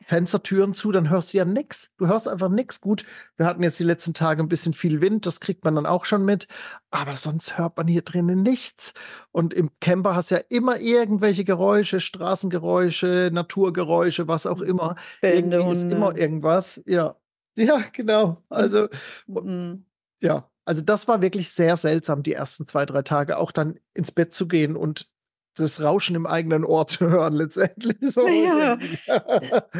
Fenstertüren 0.01 0.73
zu, 0.73 0.91
dann 0.91 1.09
hörst 1.09 1.33
du 1.33 1.37
ja 1.37 1.45
nichts. 1.45 1.91
Du 1.97 2.07
hörst 2.07 2.27
einfach 2.27 2.49
nichts. 2.49 2.81
Gut, 2.81 3.05
wir 3.37 3.45
hatten 3.45 3.63
jetzt 3.63 3.79
die 3.79 3.83
letzten 3.83 4.13
Tage 4.13 4.41
ein 4.41 4.49
bisschen 4.49 4.73
viel 4.73 5.01
Wind, 5.01 5.25
das 5.25 5.39
kriegt 5.39 5.63
man 5.63 5.75
dann 5.75 5.85
auch 5.85 6.05
schon 6.05 6.25
mit. 6.25 6.47
Aber 6.91 7.15
sonst 7.15 7.57
hört 7.57 7.77
man 7.77 7.87
hier 7.87 8.01
drinnen 8.01 8.41
nichts. 8.41 8.93
Und 9.31 9.53
im 9.53 9.71
Camper 9.79 10.15
hast 10.15 10.31
du 10.31 10.35
ja 10.35 10.41
immer 10.49 10.79
irgendwelche 10.79 11.43
Geräusche, 11.43 12.01
Straßengeräusche, 12.01 13.29
Naturgeräusche, 13.31 14.27
was 14.27 14.45
auch 14.45 14.61
immer. 14.61 14.95
Bände, 15.21 15.57
Irgendwie 15.57 15.77
ist 15.77 15.91
immer 15.91 16.17
irgendwas. 16.17 16.81
Ja, 16.85 17.15
ja, 17.55 17.81
genau. 17.91 18.43
Also, 18.49 18.87
mhm. 19.27 19.85
ja, 20.21 20.49
also 20.65 20.83
das 20.83 21.07
war 21.07 21.21
wirklich 21.21 21.51
sehr 21.51 21.77
seltsam, 21.77 22.23
die 22.23 22.33
ersten 22.33 22.65
zwei, 22.65 22.85
drei 22.85 23.01
Tage, 23.01 23.37
auch 23.37 23.51
dann 23.51 23.79
ins 23.93 24.11
Bett 24.11 24.33
zu 24.33 24.47
gehen 24.47 24.75
und 24.75 25.09
das 25.63 25.81
Rauschen 25.81 26.15
im 26.15 26.25
eigenen 26.25 26.63
Ohr 26.63 26.87
zu 26.87 27.09
hören, 27.09 27.33
letztendlich. 27.33 27.97
So 28.01 28.27
ja, 28.27 28.77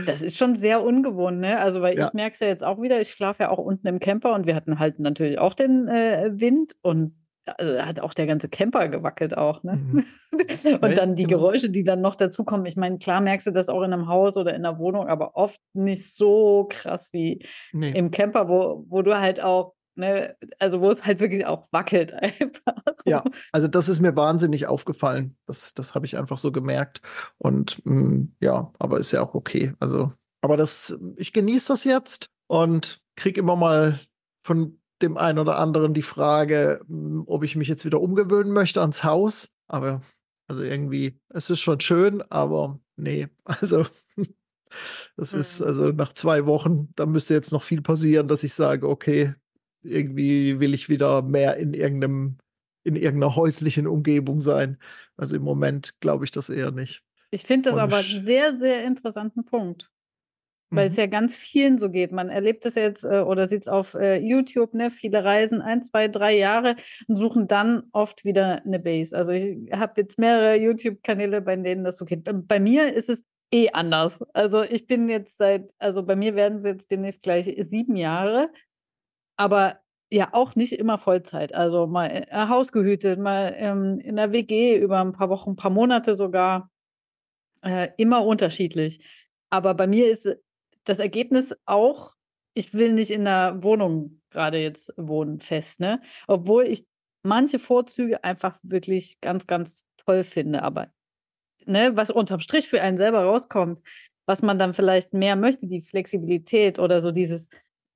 das 0.05 0.21
ist 0.21 0.37
schon 0.37 0.55
sehr 0.55 0.83
ungewohnt, 0.83 1.39
ne? 1.39 1.59
Also, 1.59 1.81
weil 1.81 1.97
ja. 1.97 2.07
ich 2.07 2.13
merke 2.13 2.33
es 2.33 2.39
ja 2.39 2.47
jetzt 2.47 2.63
auch 2.63 2.81
wieder, 2.81 3.01
ich 3.01 3.09
schlafe 3.09 3.43
ja 3.43 3.49
auch 3.49 3.57
unten 3.57 3.87
im 3.87 3.99
Camper 3.99 4.33
und 4.33 4.45
wir 4.45 4.55
hatten 4.55 4.79
halt 4.79 4.99
natürlich 4.99 5.39
auch 5.39 5.53
den 5.53 5.87
äh, 5.87 6.31
Wind 6.33 6.75
und 6.81 7.13
also 7.57 7.81
hat 7.81 7.99
auch 7.99 8.13
der 8.13 8.27
ganze 8.27 8.49
Camper 8.49 8.87
gewackelt 8.89 9.37
auch, 9.37 9.63
ne? 9.63 9.77
Mhm. 9.77 10.05
und 10.81 10.97
dann 10.97 11.15
die 11.15 11.23
genau. 11.23 11.41
Geräusche, 11.41 11.69
die 11.69 11.83
dann 11.83 12.01
noch 12.01 12.15
dazukommen. 12.15 12.65
Ich 12.65 12.75
meine, 12.75 12.97
klar 12.97 13.21
merkst 13.21 13.47
du 13.47 13.51
das 13.51 13.69
auch 13.69 13.81
in 13.81 13.93
einem 13.93 14.07
Haus 14.07 14.37
oder 14.37 14.53
in 14.53 14.65
einer 14.65 14.79
Wohnung, 14.79 15.07
aber 15.07 15.35
oft 15.35 15.59
nicht 15.73 16.13
so 16.13 16.67
krass 16.69 17.09
wie 17.11 17.45
nee. 17.71 17.91
im 17.91 18.11
Camper, 18.11 18.47
wo, 18.47 18.85
wo 18.87 19.01
du 19.01 19.19
halt 19.19 19.41
auch 19.41 19.73
ne? 19.99 20.35
Also 20.57 20.81
wo 20.81 20.89
es 20.89 21.05
halt 21.05 21.19
wirklich 21.19 21.45
auch 21.45 21.67
wackelt 21.71 22.13
einfach. 22.13 22.95
Ja, 23.05 23.23
also 23.51 23.67
das 23.67 23.89
ist 23.89 23.99
mir 23.99 24.15
wahnsinnig 24.15 24.67
aufgefallen. 24.67 25.35
Das, 25.45 25.73
das 25.73 25.95
habe 25.95 26.05
ich 26.05 26.17
einfach 26.17 26.37
so 26.37 26.51
gemerkt. 26.51 27.01
Und 27.37 27.81
mh, 27.85 28.01
mm, 28.01 28.35
ja, 28.41 28.71
aber 28.79 28.99
ist 28.99 29.11
ja 29.11 29.21
auch 29.21 29.35
okay. 29.35 29.73
Also, 29.79 30.11
aber 30.41 30.57
das, 30.57 30.97
ich 31.17 31.33
genieße 31.33 31.67
das 31.67 31.83
jetzt 31.83 32.29
und 32.47 33.01
kriege 33.15 33.41
immer 33.41 33.55
mal 33.55 33.99
von 34.43 34.79
dem 35.01 35.17
einen 35.17 35.39
oder 35.39 35.57
anderen 35.57 35.93
die 35.93 36.01
Frage, 36.01 36.81
mm, 36.87 37.21
ob 37.25 37.43
ich 37.43 37.55
mich 37.55 37.67
jetzt 37.67 37.85
wieder 37.85 38.01
umgewöhnen 38.01 38.51
möchte 38.53 38.81
ans 38.81 39.03
Haus. 39.03 39.53
Aber 39.67 40.01
also 40.47 40.63
irgendwie, 40.63 41.19
es 41.29 41.49
ist 41.49 41.59
schon 41.59 41.79
schön, 41.79 42.23
aber 42.23 42.79
nee, 42.95 43.27
also 43.43 43.85
das 45.15 45.33
ist 45.33 45.61
also 45.61 45.89
nach 45.89 46.13
zwei 46.13 46.45
Wochen, 46.45 46.89
da 46.95 47.05
müsste 47.05 47.33
jetzt 47.33 47.51
noch 47.51 47.63
viel 47.63 47.81
passieren, 47.81 48.27
dass 48.27 48.43
ich 48.43 48.53
sage, 48.53 48.87
okay, 48.87 49.33
irgendwie 49.83 50.59
will 50.59 50.73
ich 50.73 50.89
wieder 50.89 51.21
mehr 51.21 51.57
in 51.57 51.73
irgendeinem, 51.73 52.37
in 52.83 52.95
irgendeiner 52.95 53.35
häuslichen 53.35 53.87
Umgebung 53.87 54.41
sein. 54.41 54.77
Also 55.17 55.35
im 55.35 55.43
Moment 55.43 55.99
glaube 55.99 56.25
ich 56.25 56.31
das 56.31 56.49
eher 56.49 56.71
nicht. 56.71 57.03
Ich 57.31 57.43
finde 57.43 57.69
das 57.69 57.75
Und 57.75 57.81
aber 57.81 57.97
einen 57.97 58.23
sehr, 58.23 58.53
sehr 58.53 58.85
interessanten 58.85 59.45
Punkt. 59.45 59.91
Weil 60.71 60.85
mhm. 60.85 60.91
es 60.91 60.97
ja 60.97 61.07
ganz 61.07 61.35
vielen 61.35 61.77
so 61.79 61.89
geht. 61.89 62.11
Man 62.11 62.29
erlebt 62.29 62.65
es 62.65 62.75
jetzt 62.75 63.03
äh, 63.03 63.21
oder 63.21 63.47
sieht 63.47 63.63
es 63.63 63.67
auf 63.67 63.95
äh, 63.95 64.19
YouTube, 64.19 64.75
ne? 64.75 64.91
Viele 64.91 65.23
reisen 65.23 65.61
ein, 65.61 65.81
zwei, 65.81 66.07
drei 66.07 66.37
Jahre 66.37 66.75
und 67.07 67.15
suchen 67.15 67.47
dann 67.47 67.83
oft 67.91 68.23
wieder 68.23 68.63
eine 68.63 68.79
Base. 68.79 69.17
Also 69.17 69.31
ich 69.31 69.71
habe 69.71 70.01
jetzt 70.01 70.19
mehrere 70.19 70.55
YouTube-Kanäle, 70.57 71.41
bei 71.41 71.55
denen 71.55 71.83
das 71.83 71.97
so 71.97 72.05
geht. 72.05 72.29
Bei 72.47 72.59
mir 72.59 72.93
ist 72.93 73.09
es 73.09 73.25
eh 73.51 73.71
anders. 73.71 74.23
Also 74.33 74.61
ich 74.61 74.85
bin 74.85 75.09
jetzt 75.09 75.37
seit, 75.37 75.71
also 75.79 76.03
bei 76.03 76.15
mir 76.15 76.35
werden 76.35 76.59
es 76.59 76.65
jetzt 76.65 76.91
demnächst 76.91 77.23
gleich 77.23 77.45
sieben 77.65 77.95
Jahre, 77.95 78.51
aber 79.39 79.79
ja 80.11 80.29
auch 80.33 80.55
nicht 80.55 80.73
immer 80.73 80.97
Vollzeit. 80.97 81.55
Also 81.55 81.87
mal 81.87 82.07
äh, 82.07 82.27
Haus 82.49 82.73
gehütet, 82.73 83.19
mal 83.19 83.53
ähm, 83.57 83.99
in 83.99 84.17
der 84.17 84.33
WG 84.33 84.77
über 84.77 84.99
ein 84.99 85.13
paar 85.13 85.29
Wochen, 85.29 85.51
ein 85.51 85.55
paar 85.55 85.71
Monate 85.71 86.15
sogar. 86.15 86.69
Äh, 87.61 87.89
immer 87.97 88.25
unterschiedlich. 88.25 88.99
Aber 89.49 89.73
bei 89.73 89.87
mir 89.87 90.09
ist 90.09 90.35
das 90.83 90.99
Ergebnis 90.99 91.55
auch, 91.65 92.13
ich 92.53 92.73
will 92.73 92.93
nicht 92.93 93.11
in 93.11 93.25
der 93.25 93.63
Wohnung 93.63 94.21
gerade 94.29 94.57
jetzt 94.59 94.93
wohnen 94.97 95.39
fest, 95.39 95.79
ne? 95.79 96.01
Obwohl 96.27 96.65
ich 96.65 96.85
manche 97.23 97.59
Vorzüge 97.59 98.23
einfach 98.23 98.59
wirklich 98.61 99.21
ganz, 99.21 99.47
ganz 99.47 99.85
toll 99.97 100.23
finde. 100.25 100.63
Aber 100.63 100.91
ne, 101.65 101.95
was 101.95 102.11
unterm 102.11 102.41
Strich 102.41 102.67
für 102.67 102.81
einen 102.81 102.97
selber 102.97 103.23
rauskommt, 103.23 103.81
was 104.25 104.41
man 104.41 104.59
dann 104.59 104.73
vielleicht 104.73 105.13
mehr 105.13 105.35
möchte, 105.35 105.67
die 105.67 105.81
Flexibilität 105.81 106.79
oder 106.79 107.01
so 107.01 107.11
dieses, 107.11 107.49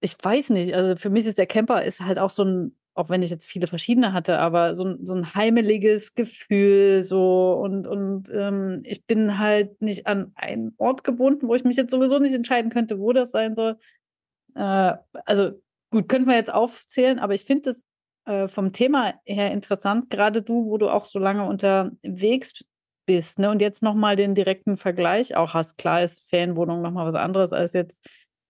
ich 0.03 0.17
weiß 0.21 0.49
nicht, 0.49 0.73
also 0.75 0.97
für 0.97 1.09
mich 1.09 1.25
ist 1.25 1.37
der 1.37 1.47
Camper 1.47 1.83
ist 1.83 2.01
halt 2.01 2.19
auch 2.19 2.29
so 2.29 2.43
ein, 2.43 2.75
auch 2.93 3.07
wenn 3.07 3.23
ich 3.23 3.29
jetzt 3.29 3.45
viele 3.45 3.67
verschiedene 3.67 4.11
hatte, 4.11 4.37
aber 4.37 4.75
so 4.75 4.83
ein, 4.83 5.05
so 5.05 5.15
ein 5.15 5.33
heimeliges 5.33 6.13
Gefühl, 6.13 7.03
so 7.03 7.53
und, 7.53 7.87
und 7.87 8.29
ähm, 8.33 8.81
ich 8.83 9.05
bin 9.05 9.39
halt 9.39 9.81
nicht 9.81 10.05
an 10.05 10.33
einen 10.35 10.73
Ort 10.77 11.05
gebunden, 11.05 11.47
wo 11.47 11.55
ich 11.55 11.63
mich 11.63 11.77
jetzt 11.77 11.91
sowieso 11.91 12.19
nicht 12.19 12.35
entscheiden 12.35 12.69
könnte, 12.69 12.99
wo 12.99 13.13
das 13.13 13.31
sein 13.31 13.55
soll. 13.55 13.77
Äh, 14.55 14.93
also 15.25 15.51
gut, 15.89 16.09
könnten 16.09 16.27
wir 16.27 16.35
jetzt 16.35 16.53
aufzählen, 16.53 17.19
aber 17.19 17.33
ich 17.33 17.45
finde 17.45 17.69
es 17.69 17.85
äh, 18.25 18.49
vom 18.49 18.73
Thema 18.73 19.13
her 19.25 19.51
interessant, 19.51 20.09
gerade 20.09 20.41
du, 20.41 20.65
wo 20.65 20.77
du 20.77 20.89
auch 20.89 21.05
so 21.05 21.17
lange 21.17 21.45
unterwegs 21.45 22.65
bist. 23.05 23.39
Ne? 23.39 23.49
Und 23.49 23.61
jetzt 23.61 23.83
nochmal 23.83 24.17
den 24.17 24.35
direkten 24.35 24.75
Vergleich 24.75 25.35
auch 25.35 25.53
hast. 25.53 25.77
Klar 25.77 26.03
ist 26.03 26.29
Ferienwohnung 26.29 26.81
nochmal 26.81 27.05
was 27.05 27.15
anderes, 27.15 27.53
als 27.53 27.73
jetzt 27.73 28.05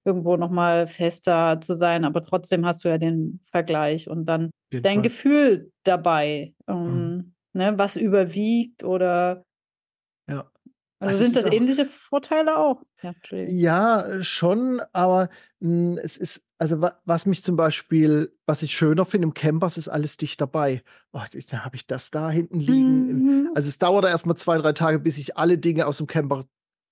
irgendwo 0.06 0.38
nochmal 0.38 0.88
fester 0.88 1.60
zu 1.62 1.78
sein, 1.78 2.06
aber 2.06 2.24
trotzdem 2.24 2.66
hast 2.66 2.84
du 2.84 2.90
ja 2.90 2.98
den 2.98 3.40
Vergleich 3.52 4.10
und 4.10 4.26
dann 4.26 4.52
dein 4.72 4.96
Fall. 4.96 5.02
Gefühl 5.02 5.72
dabei, 5.84 6.54
um, 6.66 7.16
mhm. 7.16 7.34
ne, 7.54 7.78
was 7.78 7.96
überwiegt 7.96 8.84
oder 8.84 9.46
ja. 10.30 10.50
Also, 11.00 11.20
also 11.20 11.24
sind 11.24 11.36
das 11.36 11.52
ähnliche 11.52 11.86
Vorteile 11.86 12.58
auch? 12.58 12.82
Ja, 13.02 13.14
ja 13.32 14.24
schon, 14.24 14.82
aber 14.94 15.30
mh, 15.60 15.70
hm, 15.70 16.00
es 16.02 16.18
ist, 16.18 16.44
also 16.58 16.82
wa 16.82 16.98
was 17.04 17.26
mich 17.26 17.44
zum 17.44 17.58
Beispiel, 17.58 18.34
was 18.46 18.64
ich 18.64 18.74
schöner 18.74 19.06
finde 19.06 19.28
im 19.28 19.34
Campers, 19.34 19.78
ist 19.78 19.90
alles 19.90 20.16
dicht 20.16 20.40
dabei. 20.40 20.82
Oh, 21.12 21.20
da 21.50 21.66
habe 21.66 21.76
ich 21.76 21.88
das 21.88 22.10
da 22.10 22.30
hinten 22.30 22.60
liegen. 22.62 23.08
Mhm. 23.08 23.52
Also 23.54 23.68
es 23.68 23.78
dauert 23.80 24.06
erstmal 24.06 24.38
zwei, 24.38 24.58
drei 24.58 24.72
Tage, 24.72 25.00
bis 25.00 25.18
ich 25.18 25.36
alle 25.36 25.58
Dinge 25.58 25.88
aus 25.88 25.98
dem 25.98 26.08
Camper 26.08 26.46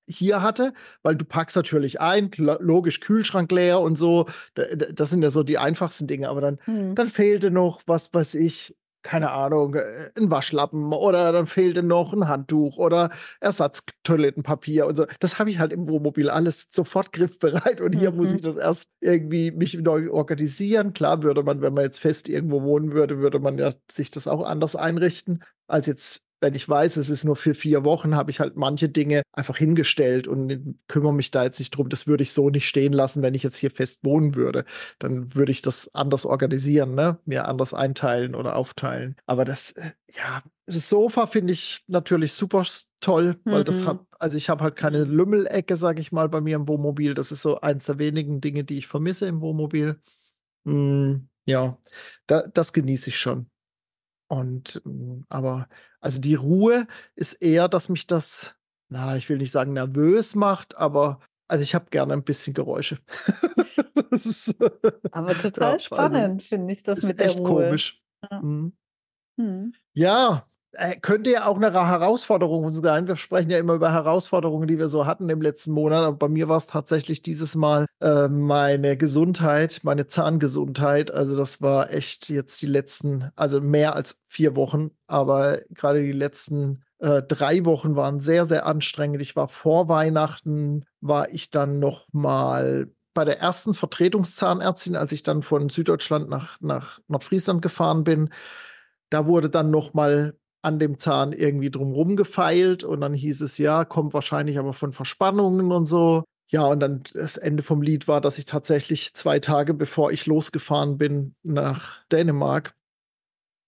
hier 0.07 0.41
hatte, 0.41 0.73
weil 1.03 1.15
du 1.15 1.25
packst 1.25 1.55
natürlich 1.55 2.01
ein, 2.01 2.31
logisch 2.37 2.99
Kühlschrank 2.99 3.51
leer 3.51 3.79
und 3.79 3.97
so. 3.97 4.27
Das 4.93 5.09
sind 5.09 5.21
ja 5.21 5.29
so 5.29 5.43
die 5.43 5.57
einfachsten 5.57 6.07
Dinge, 6.07 6.29
aber 6.29 6.41
dann, 6.41 6.59
mhm. 6.65 6.95
dann 6.95 7.07
fehlte 7.07 7.51
noch, 7.51 7.81
was 7.85 8.13
weiß 8.13 8.35
ich, 8.35 8.75
keine 9.03 9.31
Ahnung, 9.31 9.75
äh, 9.75 10.11
ein 10.15 10.29
Waschlappen 10.29 10.93
oder 10.93 11.31
dann 11.31 11.47
fehlte 11.47 11.83
noch 11.83 12.13
ein 12.13 12.27
Handtuch 12.27 12.77
oder 12.77 13.09
Ersatztoilettenpapier 13.39 14.85
und 14.85 14.95
so. 14.95 15.05
Das 15.19 15.39
habe 15.39 15.49
ich 15.49 15.59
halt 15.59 15.73
im 15.73 15.87
Wohnmobil 15.89 16.29
alles 16.29 16.67
sofort 16.71 17.11
griffbereit 17.13 17.81
und 17.81 17.93
hier 17.93 18.11
mhm. 18.11 18.17
muss 18.17 18.33
ich 18.33 18.41
das 18.41 18.55
erst 18.55 18.89
irgendwie 18.99 19.51
mich 19.51 19.75
neu 19.75 20.11
organisieren. 20.11 20.93
Klar 20.93 21.23
würde 21.23 21.43
man, 21.43 21.61
wenn 21.61 21.73
man 21.73 21.83
jetzt 21.83 21.99
fest 21.99 22.29
irgendwo 22.29 22.63
wohnen 22.63 22.93
würde, 22.93 23.19
würde 23.19 23.39
man 23.39 23.57
ja 23.57 23.73
sich 23.91 24.11
das 24.11 24.27
auch 24.27 24.43
anders 24.45 24.75
einrichten 24.75 25.43
als 25.67 25.87
jetzt 25.87 26.23
wenn 26.41 26.55
ich 26.55 26.67
weiß, 26.67 26.97
es 26.97 27.09
ist 27.09 27.23
nur 27.23 27.35
für 27.35 27.53
vier 27.53 27.83
Wochen, 27.83 28.15
habe 28.15 28.31
ich 28.31 28.39
halt 28.39 28.55
manche 28.55 28.89
Dinge 28.89 29.21
einfach 29.31 29.57
hingestellt 29.57 30.27
und 30.27 30.79
kümmere 30.87 31.13
mich 31.13 31.29
da 31.29 31.43
jetzt 31.43 31.59
nicht 31.59 31.69
drum. 31.71 31.87
Das 31.87 32.07
würde 32.07 32.23
ich 32.23 32.33
so 32.33 32.49
nicht 32.49 32.67
stehen 32.67 32.93
lassen, 32.93 33.21
wenn 33.21 33.35
ich 33.35 33.43
jetzt 33.43 33.57
hier 33.57 33.69
fest 33.69 34.03
wohnen 34.03 34.33
würde. 34.33 34.65
Dann 34.97 35.35
würde 35.35 35.51
ich 35.51 35.61
das 35.61 35.93
anders 35.93 36.25
organisieren, 36.25 36.95
ne? 36.95 37.19
mir 37.25 37.47
anders 37.47 37.75
einteilen 37.75 38.33
oder 38.33 38.55
aufteilen. 38.55 39.15
Aber 39.27 39.45
das, 39.45 39.71
äh, 39.73 39.91
ja, 40.15 40.41
das 40.65 40.89
Sofa 40.89 41.27
finde 41.27 41.53
ich 41.53 41.83
natürlich 41.87 42.33
super 42.33 42.65
toll, 43.01 43.39
weil 43.43 43.61
mhm. 43.61 43.65
das 43.65 43.85
hat, 43.85 43.99
also 44.17 44.37
ich 44.37 44.49
habe 44.49 44.63
halt 44.63 44.75
keine 44.75 45.03
Lümmelecke, 45.03 45.75
sage 45.75 46.01
ich 46.01 46.11
mal, 46.11 46.27
bei 46.27 46.41
mir 46.41 46.55
im 46.55 46.67
Wohnmobil. 46.67 47.13
Das 47.13 47.31
ist 47.31 47.43
so 47.43 47.61
eins 47.61 47.85
der 47.85 47.99
wenigen 47.99 48.41
Dinge, 48.41 48.63
die 48.63 48.79
ich 48.79 48.87
vermisse 48.87 49.27
im 49.27 49.41
Wohnmobil. 49.41 50.01
Mm, 50.63 51.27
ja, 51.45 51.77
da, 52.25 52.47
das 52.47 52.73
genieße 52.73 53.11
ich 53.11 53.17
schon. 53.19 53.47
Und 54.27 54.81
mm, 54.85 55.21
aber 55.29 55.67
also 56.01 56.19
die 56.19 56.35
Ruhe 56.35 56.87
ist 57.15 57.33
eher, 57.33 57.69
dass 57.69 57.87
mich 57.87 58.07
das, 58.07 58.55
na, 58.89 59.15
ich 59.15 59.29
will 59.29 59.37
nicht 59.37 59.51
sagen 59.51 59.73
nervös 59.73 60.35
macht, 60.35 60.75
aber 60.77 61.19
also 61.47 61.63
ich 61.63 61.75
habe 61.75 61.89
gerne 61.89 62.13
ein 62.13 62.23
bisschen 62.23 62.53
Geräusche. 62.53 62.97
ist, 64.11 64.55
aber 65.11 65.33
total 65.33 65.67
ja, 65.67 65.73
also 65.73 65.85
spannend, 65.85 66.43
finde 66.43 66.73
ich, 66.73 66.83
das 66.83 67.01
mit 67.03 67.19
der 67.19 67.27
echt 67.27 67.39
Ruhe. 67.39 67.47
komisch. 67.47 68.01
Ja. 68.29 68.41
Mhm. 68.41 68.73
Mhm. 69.37 69.73
ja, 69.93 70.47
könnte 71.01 71.31
ja 71.31 71.45
auch 71.45 71.57
eine 71.57 71.73
Herausforderung 71.73 72.71
sein. 72.73 73.07
Wir 73.07 73.17
sprechen 73.17 73.49
ja 73.49 73.57
immer 73.57 73.73
über 73.73 73.91
Herausforderungen, 73.91 74.67
die 74.67 74.77
wir 74.77 74.89
so 74.89 75.05
hatten 75.05 75.29
im 75.29 75.41
letzten 75.41 75.71
Monat. 75.71 76.03
Aber 76.03 76.17
bei 76.17 76.29
mir 76.29 76.47
war 76.47 76.57
es 76.57 76.67
tatsächlich 76.67 77.21
dieses 77.21 77.55
Mal 77.55 77.85
äh, 77.99 78.27
meine 78.27 78.95
Gesundheit, 78.97 79.81
meine 79.83 80.07
Zahngesundheit. 80.07 81.11
Also 81.11 81.35
das 81.35 81.61
war 81.61 81.91
echt 81.91 82.29
jetzt 82.29 82.61
die 82.61 82.67
letzten, 82.67 83.31
also 83.35 83.59
mehr 83.59 83.95
als 83.95 84.21
vier 84.27 84.55
Wochen. 84.55 84.91
Aber 85.07 85.59
gerade 85.71 86.01
die 86.01 86.13
letzten 86.13 86.83
äh, 86.99 87.21
drei 87.21 87.65
Wochen 87.65 87.95
waren 87.95 88.19
sehr, 88.19 88.45
sehr 88.45 88.65
anstrengend. 88.65 89.21
Ich 89.21 89.35
war 89.35 89.47
vor 89.49 89.89
Weihnachten, 89.89 90.85
war 91.01 91.29
ich 91.31 91.51
dann 91.51 91.79
noch 91.79 92.07
mal 92.13 92.91
bei 93.13 93.25
der 93.25 93.39
ersten 93.39 93.73
Vertretungszahnärztin, 93.73 94.95
als 94.95 95.11
ich 95.11 95.23
dann 95.23 95.41
von 95.41 95.67
Süddeutschland 95.67 96.29
nach, 96.29 96.61
nach 96.61 96.99
Nordfriesland 97.07 97.61
gefahren 97.61 98.05
bin. 98.05 98.29
Da 99.09 99.25
wurde 99.25 99.49
dann 99.49 99.69
noch 99.69 99.93
mal 99.93 100.37
an 100.61 100.79
dem 100.79 100.99
Zahn 100.99 101.33
irgendwie 101.33 101.71
drumrum 101.71 102.15
gefeilt 102.15 102.83
und 102.83 103.01
dann 103.01 103.13
hieß 103.13 103.41
es, 103.41 103.57
ja, 103.57 103.85
kommt 103.85 104.13
wahrscheinlich 104.13 104.59
aber 104.59 104.73
von 104.73 104.93
Verspannungen 104.93 105.71
und 105.71 105.85
so. 105.85 106.23
Ja, 106.49 106.65
und 106.65 106.81
dann 106.81 107.03
das 107.13 107.37
Ende 107.37 107.63
vom 107.63 107.81
Lied 107.81 108.07
war, 108.07 108.21
dass 108.21 108.37
ich 108.37 108.45
tatsächlich 108.45 109.13
zwei 109.13 109.39
Tage 109.39 109.73
bevor 109.73 110.11
ich 110.11 110.25
losgefahren 110.25 110.97
bin 110.97 111.35
nach 111.43 112.03
Dänemark, 112.11 112.75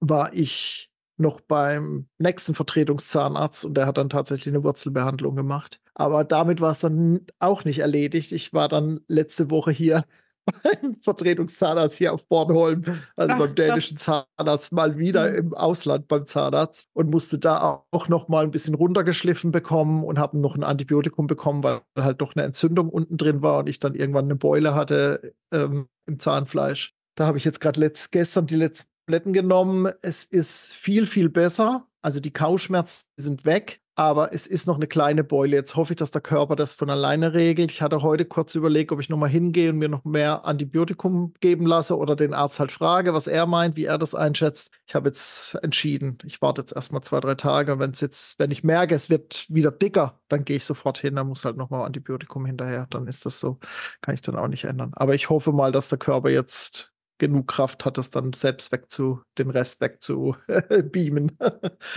war 0.01 0.33
ich 0.33 0.91
noch 1.17 1.41
beim 1.41 2.07
nächsten 2.17 2.55
Vertretungszahnarzt 2.55 3.65
und 3.65 3.75
der 3.75 3.85
hat 3.85 3.97
dann 3.97 4.09
tatsächlich 4.09 4.53
eine 4.53 4.63
Wurzelbehandlung 4.63 5.35
gemacht. 5.35 5.79
Aber 5.93 6.23
damit 6.23 6.59
war 6.59 6.71
es 6.71 6.79
dann 6.79 7.25
auch 7.39 7.65
nicht 7.65 7.79
erledigt. 7.79 8.31
Ich 8.31 8.53
war 8.53 8.67
dann 8.67 9.01
letzte 9.07 9.49
Woche 9.49 9.71
hier 9.71 10.03
beim 10.45 10.95
Vertretungszahnarzt 11.01 11.97
hier 11.97 12.13
auf 12.13 12.27
Bornholm, 12.27 12.83
also 13.15 13.33
Ach, 13.33 13.39
beim 13.39 13.55
dänischen. 13.55 13.97
Zahnarzt, 13.97 14.71
mal 14.71 14.97
wieder 14.97 15.29
mhm. 15.29 15.37
im 15.37 15.53
Ausland 15.53 16.07
beim 16.07 16.25
Zahnarzt 16.25 16.87
und 16.93 17.09
musste 17.09 17.39
da 17.39 17.83
auch 17.91 18.09
noch 18.09 18.27
mal 18.27 18.43
ein 18.43 18.51
bisschen 18.51 18.75
runtergeschliffen 18.75 19.51
bekommen 19.51 20.03
und 20.03 20.19
habe 20.19 20.37
noch 20.37 20.55
ein 20.55 20.63
Antibiotikum 20.63 21.27
bekommen, 21.27 21.63
weil 21.63 21.81
halt 21.97 22.21
doch 22.21 22.35
eine 22.35 22.45
Entzündung 22.45 22.89
unten 22.89 23.17
drin 23.17 23.41
war 23.41 23.59
und 23.59 23.67
ich 23.67 23.79
dann 23.79 23.95
irgendwann 23.95 24.25
eine 24.25 24.35
Beule 24.35 24.75
hatte 24.75 25.33
ähm, 25.51 25.87
im 26.05 26.19
Zahnfleisch. 26.19 26.93
Da 27.15 27.27
habe 27.27 27.37
ich 27.37 27.45
jetzt 27.45 27.61
gerade 27.61 27.91
gestern 28.11 28.47
die 28.47 28.55
letzten 28.55 28.89
Tabletten 29.05 29.33
genommen. 29.33 29.91
Es 30.01 30.23
ist 30.25 30.73
viel, 30.73 31.05
viel 31.05 31.29
besser. 31.29 31.87
Also 32.01 32.19
die 32.19 32.33
Kauschmerzen 32.33 33.07
sind 33.17 33.45
weg. 33.45 33.82
Aber 33.95 34.33
es 34.33 34.47
ist 34.47 34.65
noch 34.65 34.77
eine 34.77 34.87
kleine 34.87 35.23
Beule. 35.23 35.55
Jetzt 35.55 35.75
hoffe 35.75 35.93
ich, 35.93 35.97
dass 35.97 36.09
der 36.09 36.21
Körper 36.21 36.55
das 36.55 36.73
von 36.73 36.89
alleine 36.89 37.33
regelt. 37.33 37.71
Ich 37.71 37.81
hatte 37.81 38.01
heute 38.01 38.25
kurz 38.25 38.55
überlegt, 38.55 38.91
ob 38.91 38.99
ich 38.99 39.09
nochmal 39.09 39.29
hingehe 39.29 39.69
und 39.69 39.77
mir 39.77 39.89
noch 39.89 40.03
mehr 40.03 40.45
Antibiotikum 40.45 41.33
geben 41.41 41.67
lasse 41.67 41.95
oder 41.97 42.15
den 42.15 42.33
Arzt 42.33 42.59
halt 42.59 42.71
frage, 42.71 43.13
was 43.13 43.27
er 43.27 43.45
meint, 43.45 43.75
wie 43.75 43.85
er 43.85 43.99
das 43.99 44.15
einschätzt. 44.15 44.71
Ich 44.87 44.95
habe 44.95 45.09
jetzt 45.09 45.55
entschieden, 45.61 46.17
ich 46.23 46.41
warte 46.41 46.61
jetzt 46.61 46.75
erstmal 46.75 47.03
zwei, 47.03 47.19
drei 47.19 47.35
Tage. 47.35 47.73
Und 47.73 47.79
wenn 47.79 47.91
es 47.91 48.01
jetzt, 48.01 48.39
wenn 48.39 48.49
ich 48.49 48.63
merke, 48.63 48.95
es 48.95 49.11
wird 49.11 49.45
wieder 49.49 49.71
dicker, 49.71 50.19
dann 50.27 50.43
gehe 50.43 50.57
ich 50.57 50.65
sofort 50.65 50.97
hin. 50.97 51.15
Dann 51.15 51.27
muss 51.27 51.45
halt 51.45 51.57
nochmal 51.57 51.85
Antibiotikum 51.85 52.47
hinterher. 52.47 52.87
Dann 52.89 53.05
ist 53.05 53.27
das 53.27 53.39
so. 53.39 53.59
Kann 54.01 54.15
ich 54.15 54.21
dann 54.21 54.37
auch 54.37 54.47
nicht 54.47 54.63
ändern. 54.63 54.91
Aber 54.95 55.13
ich 55.13 55.29
hoffe 55.29 55.51
mal, 55.51 55.71
dass 55.71 55.89
der 55.89 55.99
Körper 55.99 56.29
jetzt 56.29 56.93
genug 57.19 57.47
Kraft 57.47 57.85
hat, 57.85 57.97
es 57.97 58.09
dann 58.09 58.33
selbst 58.33 58.71
weg 58.71 58.91
zu, 58.91 59.21
den 59.37 59.49
Rest 59.49 59.81
wegzubeamen. 59.81 61.37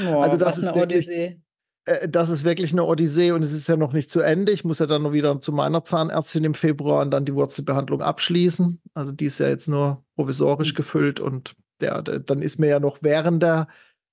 Oh, 0.08 0.20
also 0.20 0.36
das 0.36 0.58
ist 0.58 0.74
wirklich, 0.74 1.06
Odyssee. 1.08 1.40
Äh, 1.86 2.08
das 2.08 2.28
ist 2.28 2.44
wirklich 2.44 2.72
eine 2.72 2.84
Odyssee 2.84 3.30
und 3.30 3.42
es 3.42 3.52
ist 3.52 3.68
ja 3.68 3.76
noch 3.76 3.92
nicht 3.92 4.10
zu 4.10 4.20
Ende. 4.20 4.52
Ich 4.52 4.64
muss 4.64 4.80
ja 4.80 4.86
dann 4.86 5.02
noch 5.02 5.12
wieder 5.12 5.40
zu 5.40 5.52
meiner 5.52 5.84
Zahnärztin 5.84 6.44
im 6.44 6.54
Februar 6.54 7.02
und 7.02 7.10
dann 7.10 7.24
die 7.24 7.34
Wurzelbehandlung 7.34 8.02
abschließen. 8.02 8.82
Also 8.94 9.12
die 9.12 9.26
ist 9.26 9.38
ja 9.38 9.48
jetzt 9.48 9.68
nur 9.68 10.04
provisorisch 10.16 10.72
mhm. 10.72 10.76
gefüllt 10.76 11.20
und 11.20 11.56
der, 11.80 12.02
der, 12.02 12.18
dann 12.20 12.42
ist 12.42 12.58
mir 12.58 12.68
ja 12.68 12.80
noch 12.80 12.98
während 13.02 13.42
der, 13.42 13.68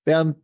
während 0.05 0.37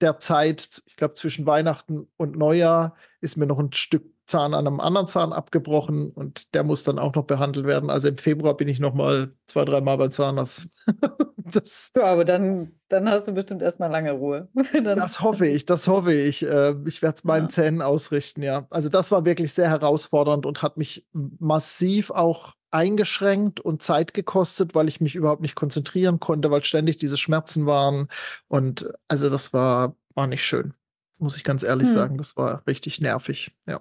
der 0.00 0.18
Zeit, 0.18 0.82
ich 0.86 0.96
glaube 0.96 1.14
zwischen 1.14 1.46
Weihnachten 1.46 2.08
und 2.16 2.36
Neujahr, 2.36 2.96
ist 3.20 3.36
mir 3.36 3.46
noch 3.46 3.58
ein 3.58 3.72
Stück 3.72 4.13
Zahn 4.26 4.54
an 4.54 4.66
einem 4.66 4.80
anderen 4.80 5.08
Zahn 5.08 5.32
abgebrochen 5.32 6.10
und 6.10 6.54
der 6.54 6.64
muss 6.64 6.82
dann 6.82 6.98
auch 6.98 7.14
noch 7.14 7.24
behandelt 7.24 7.66
werden. 7.66 7.90
Also 7.90 8.08
im 8.08 8.16
Februar 8.16 8.56
bin 8.56 8.68
ich 8.68 8.80
noch 8.80 8.94
mal 8.94 9.34
zwei, 9.46 9.64
dreimal 9.64 9.98
beim 9.98 10.10
Zahnarzt. 10.10 10.68
das, 11.36 11.92
ja, 11.94 12.04
aber 12.04 12.24
dann, 12.24 12.72
dann 12.88 13.08
hast 13.08 13.28
du 13.28 13.32
bestimmt 13.32 13.60
erstmal 13.60 13.90
lange 13.90 14.12
Ruhe. 14.12 14.48
das 14.84 15.20
hoffe 15.20 15.46
ich, 15.46 15.66
das 15.66 15.88
hoffe 15.88 16.14
ich. 16.14 16.42
Äh, 16.42 16.74
ich 16.86 17.02
werde 17.02 17.16
es 17.16 17.24
meinen 17.24 17.44
ja. 17.44 17.48
Zähnen 17.50 17.82
ausrichten, 17.82 18.42
ja. 18.42 18.66
Also 18.70 18.88
das 18.88 19.10
war 19.10 19.24
wirklich 19.24 19.52
sehr 19.52 19.68
herausfordernd 19.68 20.46
und 20.46 20.62
hat 20.62 20.76
mich 20.78 21.06
massiv 21.12 22.10
auch 22.10 22.54
eingeschränkt 22.70 23.60
und 23.60 23.82
Zeit 23.82 24.14
gekostet, 24.14 24.74
weil 24.74 24.88
ich 24.88 25.00
mich 25.00 25.14
überhaupt 25.14 25.42
nicht 25.42 25.54
konzentrieren 25.54 26.18
konnte, 26.18 26.50
weil 26.50 26.64
ständig 26.64 26.96
diese 26.96 27.16
Schmerzen 27.16 27.66
waren. 27.66 28.08
Und 28.48 28.92
also 29.06 29.28
das 29.28 29.52
war, 29.52 29.96
war 30.14 30.26
nicht 30.26 30.42
schön. 30.42 30.74
Muss 31.18 31.36
ich 31.36 31.44
ganz 31.44 31.62
ehrlich 31.62 31.88
hm. 31.88 31.94
sagen. 31.94 32.18
Das 32.18 32.36
war 32.36 32.66
richtig 32.66 33.00
nervig, 33.00 33.54
ja. 33.66 33.80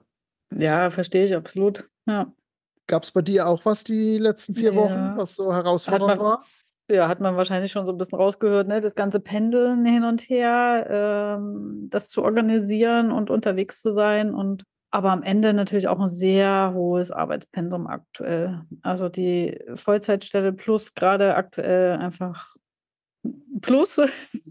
Ja, 0.57 0.89
verstehe 0.89 1.25
ich 1.25 1.35
absolut. 1.35 1.89
Ja. 2.05 2.33
Gab 2.87 3.03
es 3.03 3.11
bei 3.11 3.21
dir 3.21 3.47
auch 3.47 3.65
was 3.65 3.83
die 3.83 4.17
letzten 4.17 4.55
vier 4.55 4.73
ja. 4.73 4.75
Wochen, 4.75 5.17
was 5.17 5.35
so 5.35 5.53
herausfordernd 5.53 6.17
man, 6.17 6.19
war? 6.19 6.45
Ja, 6.89 7.07
hat 7.07 7.21
man 7.21 7.37
wahrscheinlich 7.37 7.71
schon 7.71 7.85
so 7.85 7.93
ein 7.93 7.97
bisschen 7.97 8.19
rausgehört, 8.19 8.67
ne? 8.67 8.81
Das 8.81 8.95
ganze 8.95 9.21
Pendeln 9.21 9.85
hin 9.85 10.03
und 10.03 10.21
her, 10.21 10.87
ähm, 10.89 11.87
das 11.89 12.09
zu 12.09 12.23
organisieren 12.23 13.11
und 13.11 13.29
unterwegs 13.29 13.81
zu 13.81 13.91
sein 13.91 14.33
und 14.33 14.63
aber 14.91 15.11
am 15.11 15.23
Ende 15.23 15.53
natürlich 15.53 15.87
auch 15.87 15.99
ein 15.99 16.09
sehr 16.09 16.71
hohes 16.75 17.11
Arbeitspensum 17.11 17.87
aktuell. 17.87 18.61
Also 18.83 19.09
die 19.09 19.59
Vollzeitstelle 19.73 20.53
plus 20.53 20.93
gerade 20.93 21.33
aktuell 21.35 21.93
einfach 21.93 22.55
plus 23.61 23.99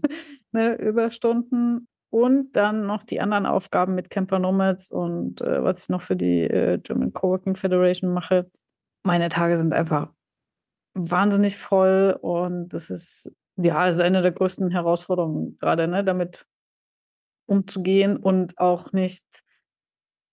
ne, 0.51 0.75
Überstunden 0.75 1.87
und 2.13 2.51
dann 2.53 2.85
noch 2.85 3.01
die 3.01 3.21
anderen 3.21 3.47
Aufgaben 3.47 3.95
mit 3.95 4.11
Camper 4.11 4.37
Nomads 4.37 4.91
und 4.91 5.41
äh, 5.41 5.63
was 5.63 5.81
ich 5.81 5.89
noch 5.89 6.03
für 6.03 6.15
die 6.15 6.41
äh, 6.41 6.77
German 6.77 7.11
Coworking 7.11 7.55
Federation 7.55 8.13
mache. 8.13 8.51
Meine 9.01 9.29
Tage 9.29 9.57
sind 9.57 9.73
einfach 9.73 10.11
wahnsinnig 10.93 11.57
voll 11.57 12.15
und 12.21 12.69
das 12.69 12.91
ist 12.91 13.31
ja 13.55 13.77
also 13.79 14.03
eine 14.03 14.21
der 14.21 14.31
größten 14.31 14.69
Herausforderungen 14.69 15.57
gerade, 15.57 15.87
ne, 15.87 16.03
damit 16.03 16.45
umzugehen 17.47 18.17
und 18.17 18.59
auch 18.59 18.91
nicht 18.93 19.25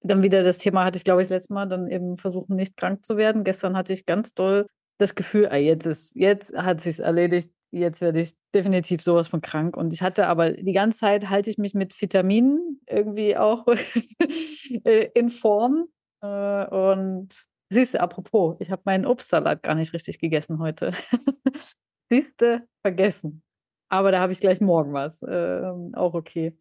dann 0.02 0.22
wieder 0.22 0.42
das 0.42 0.58
Thema 0.58 0.84
hatte 0.84 0.98
ich, 0.98 1.04
glaube 1.04 1.22
ich, 1.22 1.28
das 1.28 1.36
letzte 1.36 1.54
Mal, 1.54 1.66
dann 1.66 1.88
eben 1.88 2.18
versuchen, 2.18 2.56
nicht 2.56 2.76
krank 2.76 3.06
zu 3.06 3.16
werden. 3.16 3.42
Gestern 3.42 3.74
hatte 3.74 3.94
ich 3.94 4.04
ganz 4.04 4.34
doll 4.34 4.66
das 4.98 5.14
Gefühl, 5.14 5.48
ah, 5.50 5.56
jetzt 5.56 5.86
ist, 5.86 6.14
jetzt 6.14 6.54
hat 6.54 6.82
sich's 6.82 6.98
erledigt, 6.98 7.54
jetzt 7.72 8.00
werde 8.00 8.20
ich 8.20 8.34
definitiv 8.54 9.02
sowas 9.02 9.28
von 9.28 9.40
krank. 9.40 9.76
Und 9.76 9.92
ich 9.92 10.02
hatte 10.02 10.26
aber 10.26 10.52
die 10.52 10.72
ganze 10.72 11.00
Zeit 11.00 11.28
halte 11.28 11.50
ich 11.50 11.58
mich 11.58 11.74
mit 11.74 12.00
Vitaminen 12.00 12.80
irgendwie 12.86 13.36
auch 13.36 13.66
äh, 14.84 15.08
in 15.14 15.28
Form. 15.28 15.86
Äh, 16.22 16.66
und 16.66 17.28
siehst 17.70 17.94
du, 17.94 18.00
apropos, 18.00 18.56
ich 18.60 18.70
habe 18.70 18.82
meinen 18.84 19.06
Obstsalat 19.06 19.62
gar 19.62 19.74
nicht 19.74 19.92
richtig 19.92 20.18
gegessen 20.18 20.58
heute. 20.58 20.92
siehst 22.10 22.40
du, 22.40 22.66
vergessen. 22.84 23.42
Aber 23.88 24.12
da 24.12 24.20
habe 24.20 24.32
ich 24.32 24.40
gleich 24.40 24.60
morgen 24.60 24.92
was. 24.92 25.22
Äh, 25.22 25.72
auch 25.94 26.14
okay. 26.14 26.58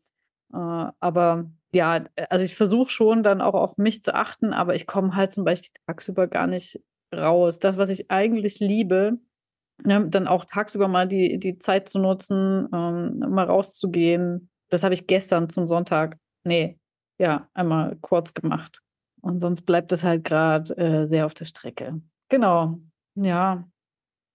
Äh, 0.54 0.58
aber 1.00 1.52
ja, 1.72 2.06
also 2.30 2.45
ich 2.45 2.56
versuche 2.56 2.89
schon 2.89 3.24
dann 3.24 3.41
auch 3.41 3.54
auf 3.54 3.78
mich 3.78 4.04
zu 4.04 4.15
achten, 4.15 4.54
aber 4.54 4.76
ich 4.76 4.88
komme 4.88 5.15
halt 5.15 5.32
zum 5.32 5.43
Beispiel 5.43 5.72
tagsüber 5.86 6.28
gar 6.28 6.48
nicht 6.48 6.82
raus. 7.15 7.60
Das, 7.60 7.78
was 7.78 7.89
ich 7.89 8.10
eigentlich 8.10 8.60
liebe, 8.60 9.19
ja, 9.86 10.00
dann 10.00 10.28
auch 10.28 10.46
tagsüber 10.46 10.88
mal 10.88 11.08
die, 11.08 11.39
die 11.39 11.60
Zeit 11.60 11.89
zu 11.89 12.00
nutzen, 12.00 12.68
ähm, 12.74 13.20
mal 13.20 13.46
rauszugehen. 13.46 14.50
Das 14.70 14.84
habe 14.84 14.94
ich 14.94 15.08
gestern 15.08 15.50
zum 15.50 15.68
Sonntag, 15.68 16.18
nee, 16.44 16.78
ja, 17.18 17.48
einmal 17.54 17.98
kurz 18.02 18.34
gemacht. 18.34 18.82
Und 19.22 19.42
sonst 19.42 19.65
bleibt 19.65 19.92
es 19.92 20.04
halt 20.04 20.24
gerade 20.24 20.76
äh, 20.78 21.08
sehr 21.08 21.26
auf 21.26 21.34
der 21.34 21.46
Strecke. 21.46 22.02
Genau, 22.30 22.80
ja. 23.15 23.68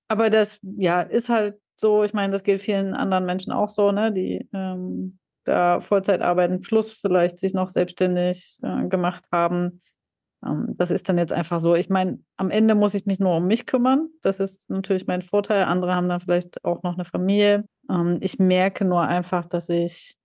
Aber 0.08 0.30
das, 0.30 0.60
ja, 0.62 1.00
ist 1.00 1.28
halt 1.28 1.58
so, 1.76 2.04
ich 2.04 2.12
meine, 2.12 2.32
das 2.32 2.42
gilt 2.42 2.60
vielen 2.60 2.94
anderen 2.94 3.24
Menschen 3.24 3.52
auch 3.52 3.68
so, 3.68 3.90
ne, 3.92 4.12
die 4.12 4.48
ähm, 4.52 5.18
da 5.44 5.80
Vollzeit 5.80 6.22
arbeiten, 6.22 6.60
plus 6.60 6.92
vielleicht 6.92 7.38
sich 7.38 7.54
noch 7.54 7.68
selbstständig 7.68 8.58
äh, 8.62 8.86
gemacht 8.88 9.24
haben. 9.32 9.80
Ähm, 10.44 10.74
das 10.76 10.90
ist 10.90 11.08
dann 11.08 11.18
jetzt 11.18 11.32
einfach 11.32 11.60
so. 11.60 11.74
Ich 11.74 11.88
meine, 11.88 12.18
am 12.36 12.50
Ende 12.50 12.74
muss 12.74 12.94
ich 12.94 13.06
mich 13.06 13.20
nur 13.20 13.36
um 13.36 13.46
mich 13.46 13.66
kümmern. 13.66 14.08
Das 14.22 14.40
ist 14.40 14.68
natürlich 14.68 15.06
mein 15.06 15.22
Vorteil. 15.22 15.64
Andere 15.64 15.94
haben 15.94 16.08
dann 16.08 16.20
vielleicht 16.20 16.64
auch 16.64 16.82
noch 16.82 16.94
eine 16.94 17.04
Familie. 17.04 17.64
Ähm, 17.90 18.18
ich 18.20 18.38
merke 18.38 18.84
nur 18.84 19.02
einfach, 19.02 19.46
dass 19.46 19.68
ich, 19.68 20.16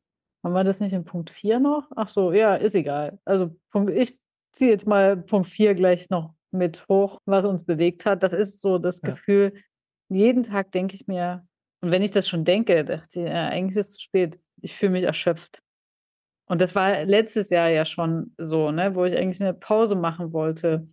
haben 0.43 0.53
wir 0.53 0.63
das 0.63 0.79
nicht 0.79 0.93
in 0.93 1.05
Punkt 1.05 1.29
4 1.29 1.59
noch? 1.59 1.89
Ach 1.95 2.07
so, 2.07 2.31
ja, 2.31 2.55
ist 2.55 2.75
egal. 2.75 3.19
Also 3.25 3.55
Punkt, 3.71 3.91
ich 3.91 4.17
ziehe 4.51 4.71
jetzt 4.71 4.87
mal 4.87 5.17
Punkt 5.17 5.49
4 5.49 5.75
gleich 5.75 6.09
noch 6.09 6.33
mit 6.51 6.85
hoch, 6.89 7.19
was 7.25 7.45
uns 7.45 7.63
bewegt 7.63 8.05
hat. 8.05 8.23
Das 8.23 8.33
ist 8.33 8.61
so 8.61 8.77
das 8.77 9.01
ja. 9.03 9.11
Gefühl, 9.11 9.53
jeden 10.09 10.43
Tag 10.43 10.71
denke 10.71 10.95
ich 10.95 11.07
mir, 11.07 11.45
und 11.81 11.91
wenn 11.91 12.01
ich 12.01 12.11
das 12.11 12.27
schon 12.27 12.43
denke, 12.43 12.83
dachte 12.83 13.21
ich, 13.21 13.25
ja, 13.25 13.47
eigentlich 13.47 13.77
ist 13.77 13.89
es 13.89 13.93
zu 13.93 14.01
spät. 14.01 14.39
Ich 14.61 14.75
fühle 14.75 14.91
mich 14.91 15.03
erschöpft. 15.03 15.61
Und 16.49 16.59
das 16.59 16.73
war 16.73 17.05
letztes 17.05 17.51
Jahr 17.51 17.69
ja 17.69 17.85
schon 17.85 18.33
so, 18.37 18.71
ne, 18.71 18.95
wo 18.95 19.05
ich 19.05 19.15
eigentlich 19.15 19.39
eine 19.41 19.53
Pause 19.53 19.95
machen 19.95 20.33
wollte 20.33 20.87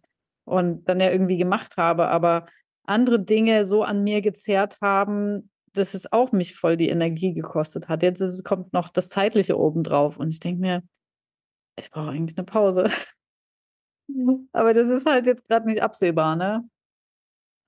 und 0.45 0.85
dann 0.85 1.01
ja 1.01 1.11
irgendwie 1.11 1.39
gemacht 1.39 1.79
habe, 1.79 2.09
aber 2.09 2.47
andere 2.85 3.19
Dinge 3.19 3.65
so 3.65 3.83
an 3.83 4.05
mir 4.05 4.21
gezerrt 4.21 4.79
haben, 4.83 5.51
dass 5.73 5.95
es 5.95 6.13
auch 6.13 6.31
mich 6.33 6.55
voll 6.55 6.77
die 6.77 6.91
Energie 6.91 7.33
gekostet 7.33 7.89
hat. 7.89 8.03
Jetzt 8.03 8.21
ist, 8.21 8.45
kommt 8.45 8.75
noch 8.75 8.91
das 8.91 9.09
Zeitliche 9.09 9.59
obendrauf 9.59 10.19
und 10.19 10.29
ich 10.29 10.41
denke 10.41 10.61
mir, 10.61 10.83
ich 11.77 11.91
brauche 11.91 12.11
eigentlich 12.11 12.37
eine 12.37 12.45
Pause. 12.45 12.91
aber 14.53 14.75
das 14.75 14.89
ist 14.89 15.07
halt 15.07 15.27
jetzt 15.27 15.49
gerade 15.49 15.67
nicht 15.67 15.83
absehbar, 15.83 16.37
ne? 16.37 16.69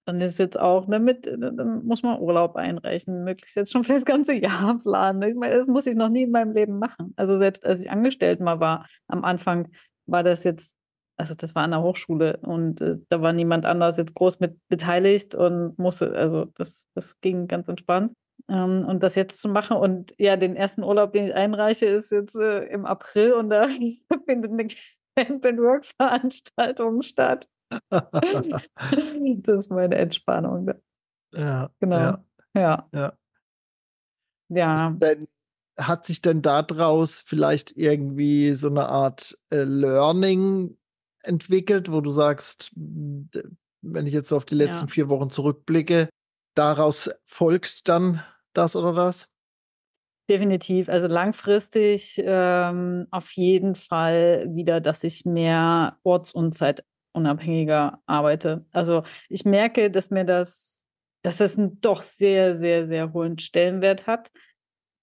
Dann 0.09 0.23
ist 0.23 0.39
jetzt 0.39 0.59
auch, 0.59 0.87
damit, 0.89 1.27
ne, 1.27 1.53
dann 1.53 1.85
muss 1.85 2.03
man 2.03 2.19
Urlaub 2.19 2.57
einreichen, 2.57 3.25
möglichst 3.25 3.57
jetzt 3.57 3.71
schon 3.71 3.85
für 3.85 3.93
das 3.93 4.07
ganze 4.07 4.33
Jahr 4.43 4.79
planen. 4.79 5.21
Ich 5.21 5.35
meine, 5.35 5.59
das 5.59 5.67
muss 5.67 5.87
ich 5.87 5.97
noch 5.97 6.09
nie 6.09 6.23
in 6.23 6.31
meinem 6.31 6.53
Leben 6.53 6.79
machen. 6.79 7.13
Also 7.17 7.37
selbst 7.37 7.67
als 7.67 7.83
ich 7.83 7.91
angestellt 7.91 8.41
mal 8.41 8.59
war, 8.59 8.87
am 9.07 9.23
Anfang 9.23 9.69
war 10.07 10.23
das 10.23 10.45
jetzt, 10.45 10.75
also 11.19 11.35
das 11.35 11.55
war 11.55 11.63
an 11.63 11.73
der 11.73 11.83
Hochschule 11.83 12.39
und 12.39 12.81
äh, 12.81 12.97
da 13.11 13.21
war 13.21 13.35
niemand 13.35 13.67
anders 13.67 13.99
jetzt 13.99 14.15
groß 14.15 14.41
mit 14.41 14.57
beteiligt 14.71 15.35
und 15.35 15.79
musste, 15.79 16.11
also 16.15 16.47
das, 16.57 16.89
das 16.95 17.21
ging 17.21 17.47
ganz 17.47 17.69
entspannt. 17.69 18.15
Ähm, 18.49 18.87
und 18.89 19.03
das 19.03 19.15
jetzt 19.15 19.43
zu 19.43 19.51
machen 19.51 19.77
und 19.77 20.15
ja, 20.17 20.39
den 20.39 20.57
ersten 20.57 20.85
Urlaub, 20.85 21.13
den 21.13 21.27
ich 21.27 21.35
einreiche, 21.35 21.85
ist 21.85 22.13
jetzt 22.13 22.35
äh, 22.35 22.65
im 22.69 22.87
April 22.87 23.35
und 23.35 23.51
da 23.51 23.69
findet 24.27 24.53
eine 24.53 24.69
Camp 25.17 25.45
and 25.45 25.59
Work 25.59 25.85
Veranstaltung 25.85 27.03
statt. 27.03 27.47
das 27.91 29.59
ist 29.59 29.71
meine 29.71 29.97
Entspannung. 29.97 30.71
Ja. 31.35 31.71
Genau. 31.81 31.97
Ja. 31.97 32.25
Ja. 32.55 32.89
ja. 32.93 33.13
ja. 34.49 34.91
Denn, 34.91 35.29
hat 35.79 36.07
sich 36.07 36.21
denn 36.21 36.43
daraus 36.43 37.21
vielleicht 37.21 37.77
irgendwie 37.77 38.53
so 38.53 38.69
eine 38.69 38.89
Art 38.89 39.39
äh, 39.51 39.63
Learning 39.63 40.77
entwickelt, 41.23 41.91
wo 41.91 42.01
du 42.01 42.11
sagst, 42.11 42.73
wenn 42.75 44.07
ich 44.07 44.13
jetzt 44.13 44.33
auf 44.33 44.45
die 44.45 44.57
letzten 44.57 44.87
ja. 44.87 44.93
vier 44.93 45.09
Wochen 45.09 45.31
zurückblicke, 45.31 46.09
daraus 46.55 47.11
folgt 47.25 47.89
dann 47.89 48.23
das 48.53 48.75
oder 48.75 48.93
das? 48.93 49.31
Definitiv. 50.29 50.89
Also 50.89 51.07
langfristig 51.07 52.21
ähm, 52.23 53.07
auf 53.11 53.33
jeden 53.33 53.75
Fall 53.75 54.47
wieder, 54.51 54.81
dass 54.81 55.05
ich 55.05 55.25
mehr 55.25 55.99
orts- 56.03 56.33
und 56.33 56.55
Zeit 56.55 56.85
unabhängiger 57.13 58.01
arbeite. 58.07 58.65
Also 58.73 59.03
ich 59.29 59.45
merke, 59.45 59.91
dass 59.91 60.11
mir 60.11 60.25
das, 60.25 60.85
dass 61.23 61.39
das 61.39 61.59
einen 61.59 61.81
doch 61.81 62.03
sehr, 62.03 62.55
sehr, 62.55 62.87
sehr 62.87 63.13
hohen 63.13 63.39
Stellenwert 63.39 64.07
hat. 64.07 64.31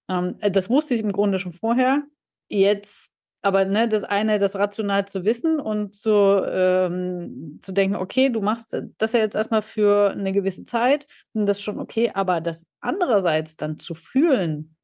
Ähm, 0.08 0.36
äh, 0.40 0.50
das 0.50 0.70
wusste 0.70 0.94
ich 0.94 1.00
im 1.00 1.12
Grunde 1.12 1.38
schon 1.38 1.52
vorher. 1.52 2.02
Jetzt 2.48 3.12
aber 3.46 3.64
ne, 3.64 3.88
das 3.88 4.02
eine, 4.02 4.38
das 4.38 4.56
rational 4.56 5.06
zu 5.06 5.24
wissen 5.24 5.60
und 5.60 5.94
zu, 5.94 6.10
ähm, 6.10 7.60
zu 7.62 7.70
denken, 7.70 7.94
okay, 7.94 8.28
du 8.28 8.40
machst 8.40 8.76
das 8.98 9.12
ja 9.12 9.20
jetzt 9.20 9.36
erstmal 9.36 9.62
für 9.62 10.10
eine 10.10 10.32
gewisse 10.32 10.64
Zeit 10.64 11.06
und 11.32 11.46
das 11.46 11.58
ist 11.58 11.62
schon 11.62 11.78
okay, 11.78 12.10
aber 12.12 12.40
das 12.40 12.66
andererseits 12.80 13.56
dann 13.56 13.78
zu 13.78 13.94
fühlen, 13.94 14.74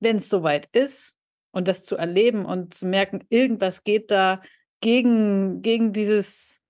wenn 0.00 0.16
es 0.16 0.28
soweit 0.28 0.66
ist 0.72 1.16
und 1.52 1.68
das 1.68 1.84
zu 1.84 1.96
erleben 1.96 2.44
und 2.44 2.74
zu 2.74 2.86
merken, 2.86 3.24
irgendwas 3.30 3.82
geht 3.82 4.10
da 4.10 4.42
gegen, 4.82 5.62
gegen 5.62 5.94
dieses, 5.94 6.60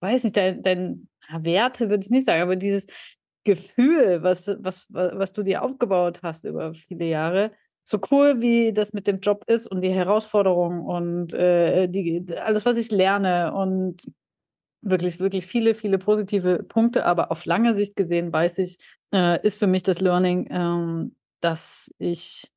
weiß 0.00 0.24
nicht, 0.24 0.36
dein, 0.36 0.62
dein 0.62 1.08
Werte 1.30 1.88
würde 1.90 2.04
ich 2.04 2.10
nicht 2.10 2.26
sagen, 2.26 2.42
aber 2.42 2.56
dieses 2.56 2.86
Gefühl, 3.44 4.22
was, 4.22 4.48
was, 4.58 4.86
was 4.90 5.32
du 5.32 5.42
dir 5.42 5.62
aufgebaut 5.62 6.20
hast 6.22 6.44
über 6.44 6.74
viele 6.74 7.06
Jahre, 7.06 7.52
so 7.84 7.98
cool 8.10 8.40
wie 8.40 8.72
das 8.72 8.92
mit 8.92 9.06
dem 9.06 9.20
Job 9.20 9.44
ist 9.46 9.66
und 9.66 9.80
die 9.80 9.92
Herausforderung 9.92 10.84
und 10.84 11.34
äh, 11.34 11.88
die, 11.88 12.24
alles, 12.36 12.66
was 12.66 12.76
ich 12.76 12.90
lerne 12.90 13.52
und 13.54 14.12
wirklich, 14.82 15.20
wirklich 15.20 15.46
viele, 15.46 15.74
viele 15.74 15.98
positive 15.98 16.62
Punkte, 16.62 17.04
aber 17.04 17.30
auf 17.30 17.44
lange 17.44 17.74
Sicht 17.74 17.96
gesehen 17.96 18.32
weiß 18.32 18.58
ich, 18.58 18.78
äh, 19.12 19.44
ist 19.44 19.58
für 19.58 19.66
mich 19.66 19.82
das 19.82 20.00
Learning, 20.00 20.48
ähm, 20.50 21.16
dass 21.40 21.92
ich 21.98 22.50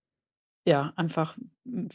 ja 0.66 0.94
einfach 0.96 1.38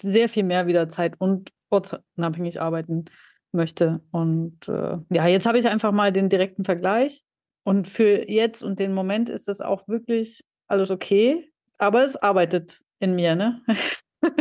sehr 0.02 0.28
viel 0.28 0.44
mehr 0.44 0.66
wieder 0.66 0.88
Zeit 0.88 1.14
und 1.18 1.50
ortsunabhängig 1.70 2.60
arbeiten 2.60 3.06
möchte. 3.52 4.00
Und 4.10 4.68
äh, 4.68 4.98
ja, 5.10 5.26
jetzt 5.26 5.46
habe 5.46 5.58
ich 5.58 5.66
einfach 5.66 5.92
mal 5.92 6.12
den 6.12 6.28
direkten 6.28 6.64
Vergleich. 6.64 7.24
Und 7.64 7.88
für 7.88 8.28
jetzt 8.30 8.62
und 8.62 8.78
den 8.78 8.94
Moment 8.94 9.28
ist 9.28 9.48
das 9.48 9.60
auch 9.60 9.86
wirklich 9.88 10.44
alles 10.68 10.90
okay. 10.90 11.50
Aber 11.78 12.04
es 12.04 12.16
arbeitet 12.16 12.80
in 12.98 13.14
mir, 13.14 13.36
ne? 13.36 13.62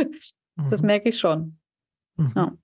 das 0.70 0.80
mhm. 0.80 0.86
merke 0.86 1.10
ich 1.10 1.18
schon. 1.18 1.58
Mhm. 2.16 2.32
Ja. 2.34 2.58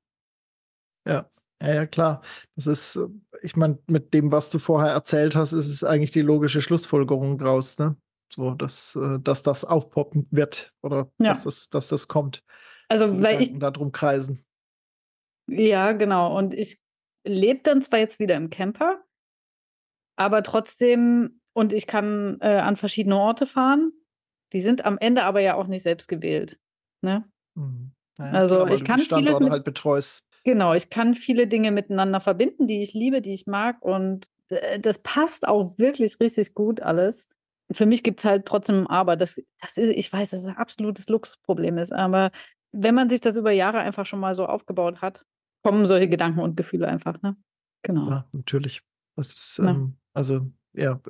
ja. 1.06 1.30
Ja, 1.62 1.74
ja, 1.74 1.86
klar. 1.86 2.20
Das 2.56 2.66
ist, 2.66 2.96
äh, 2.96 3.06
ich 3.42 3.56
meine, 3.56 3.78
mit 3.86 4.12
dem, 4.12 4.30
was 4.32 4.50
du 4.50 4.58
vorher 4.58 4.92
erzählt 4.92 5.34
hast, 5.34 5.52
ist 5.52 5.68
es 5.68 5.82
eigentlich 5.82 6.10
die 6.10 6.20
logische 6.20 6.60
Schlussfolgerung 6.60 7.38
draus, 7.38 7.78
ne? 7.78 7.96
So, 8.32 8.50
dass, 8.50 8.96
äh, 8.96 9.18
dass 9.20 9.42
das 9.42 9.64
aufpoppen 9.64 10.26
wird 10.30 10.72
oder 10.82 11.10
ja. 11.18 11.28
dass, 11.28 11.44
das, 11.44 11.68
dass 11.70 11.88
das 11.88 12.08
kommt. 12.08 12.42
Also, 12.88 13.22
weil 13.22 13.40
ich. 13.40 13.58
Darum 13.58 13.92
kreisen. 13.92 14.44
Ja, 15.46 15.92
genau. 15.92 16.36
Und 16.36 16.54
ich 16.54 16.80
lebe 17.24 17.60
dann 17.62 17.82
zwar 17.82 17.98
jetzt 17.98 18.18
wieder 18.18 18.36
im 18.36 18.50
Camper, 18.50 19.02
aber 20.16 20.42
trotzdem, 20.42 21.40
und 21.52 21.72
ich 21.72 21.86
kann 21.86 22.38
äh, 22.40 22.58
an 22.58 22.76
verschiedene 22.76 23.18
Orte 23.18 23.46
fahren. 23.46 23.92
Die 24.52 24.60
sind 24.60 24.84
am 24.84 24.98
Ende 24.98 25.24
aber 25.24 25.40
ja 25.40 25.54
auch 25.54 25.66
nicht 25.66 25.82
selbst 25.82 26.08
gewählt. 26.08 26.58
Ne? 27.02 27.24
Mhm. 27.54 27.92
Naja, 28.16 28.32
also 28.32 28.56
klar, 28.56 28.70
ich 28.70 28.84
kann 28.84 29.00
vieles 29.00 29.40
mit, 29.40 29.50
halt 29.50 29.64
betreust. 29.64 30.24
Genau, 30.44 30.74
ich 30.74 30.90
kann 30.90 31.14
viele 31.14 31.46
Dinge 31.48 31.72
miteinander 31.72 32.20
verbinden, 32.20 32.66
die 32.66 32.82
ich 32.82 32.94
liebe, 32.94 33.20
die 33.20 33.32
ich 33.32 33.46
mag 33.46 33.82
und 33.82 34.26
äh, 34.50 34.78
das 34.78 34.98
passt 34.98 35.48
auch 35.48 35.76
wirklich 35.78 36.20
richtig 36.20 36.54
gut 36.54 36.80
alles. 36.80 37.28
Für 37.72 37.86
mich 37.86 38.02
gibt 38.02 38.20
es 38.20 38.24
halt 38.24 38.46
trotzdem 38.46 38.86
aber, 38.86 39.16
das, 39.16 39.40
das 39.60 39.76
ist, 39.76 39.88
ich 39.88 40.12
weiß, 40.12 40.30
dass 40.30 40.42
das 40.42 40.50
ein 40.50 40.56
absolutes 40.56 41.08
Luxusproblem 41.08 41.78
ist, 41.78 41.92
aber 41.92 42.30
wenn 42.72 42.94
man 42.94 43.08
sich 43.08 43.20
das 43.20 43.36
über 43.36 43.52
Jahre 43.52 43.78
einfach 43.78 44.06
schon 44.06 44.20
mal 44.20 44.34
so 44.34 44.46
aufgebaut 44.46 45.00
hat, 45.00 45.24
kommen 45.64 45.86
solche 45.86 46.08
Gedanken 46.08 46.40
und 46.40 46.56
Gefühle 46.56 46.86
einfach, 46.86 47.20
ne? 47.22 47.36
Genau. 47.82 48.08
Ja, 48.10 48.28
natürlich. 48.32 48.82
Das 49.16 49.28
ist, 49.28 49.58
ja. 49.58 49.70
ähm, 49.70 49.96
also 50.12 50.46
ja, 50.76 51.00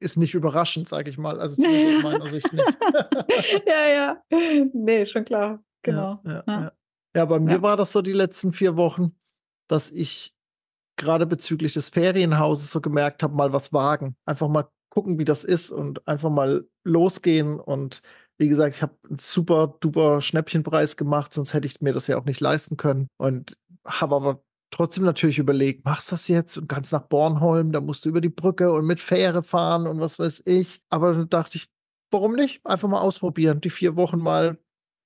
ist 0.00 0.18
nicht 0.18 0.34
überraschend, 0.34 0.88
sage 0.88 1.10
ich 1.10 1.18
mal. 1.18 1.40
Also 1.40 1.56
zumindest 1.62 1.96
aus 1.96 2.02
meiner 2.02 2.28
Sicht 2.28 2.52
nicht. 2.52 2.64
ja, 3.66 3.88
ja. 3.88 4.22
Nee, 4.72 5.06
schon 5.06 5.24
klar. 5.24 5.62
Genau. 5.82 6.20
Ja, 6.24 6.32
ja, 6.32 6.44
ja. 6.46 6.72
ja 7.16 7.24
bei 7.24 7.40
mir 7.40 7.62
war 7.62 7.76
das 7.76 7.92
so 7.92 8.02
die 8.02 8.12
letzten 8.12 8.52
vier 8.52 8.76
Wochen, 8.76 9.14
dass 9.68 9.90
ich 9.90 10.34
gerade 10.96 11.26
bezüglich 11.26 11.72
des 11.72 11.88
Ferienhauses 11.88 12.70
so 12.70 12.80
gemerkt 12.80 13.22
habe, 13.22 13.34
mal 13.34 13.52
was 13.52 13.72
wagen. 13.72 14.16
Einfach 14.26 14.48
mal 14.48 14.68
gucken, 14.90 15.18
wie 15.18 15.24
das 15.24 15.42
ist 15.42 15.72
und 15.72 16.06
einfach 16.06 16.30
mal 16.30 16.66
losgehen. 16.84 17.58
Und 17.58 18.02
wie 18.38 18.48
gesagt, 18.48 18.76
ich 18.76 18.82
habe 18.82 18.96
einen 19.08 19.18
super 19.18 19.76
duper 19.80 20.20
Schnäppchenpreis 20.20 20.96
gemacht, 20.96 21.32
sonst 21.32 21.54
hätte 21.54 21.66
ich 21.66 21.80
mir 21.80 21.92
das 21.92 22.08
ja 22.08 22.18
auch 22.18 22.24
nicht 22.24 22.40
leisten 22.40 22.76
können. 22.76 23.08
Und 23.16 23.56
habe 23.86 24.16
aber 24.16 24.42
trotzdem 24.70 25.04
natürlich 25.04 25.38
überlegt, 25.38 25.84
machst 25.84 26.10
du 26.10 26.14
das 26.14 26.28
jetzt 26.28 26.56
und 26.56 26.68
ganz 26.68 26.92
nach 26.92 27.02
Bornholm, 27.02 27.72
da 27.72 27.80
musst 27.80 28.04
du 28.04 28.08
über 28.08 28.20
die 28.20 28.28
Brücke 28.28 28.72
und 28.72 28.86
mit 28.86 29.00
Fähre 29.00 29.42
fahren 29.42 29.86
und 29.86 30.00
was 30.00 30.18
weiß 30.18 30.42
ich. 30.46 30.82
Aber 30.88 31.12
dann 31.12 31.28
dachte 31.28 31.58
ich, 31.58 31.70
warum 32.10 32.34
nicht? 32.34 32.64
Einfach 32.66 32.88
mal 32.88 33.00
ausprobieren, 33.00 33.60
die 33.60 33.70
vier 33.70 33.96
Wochen 33.96 34.18
mal 34.18 34.58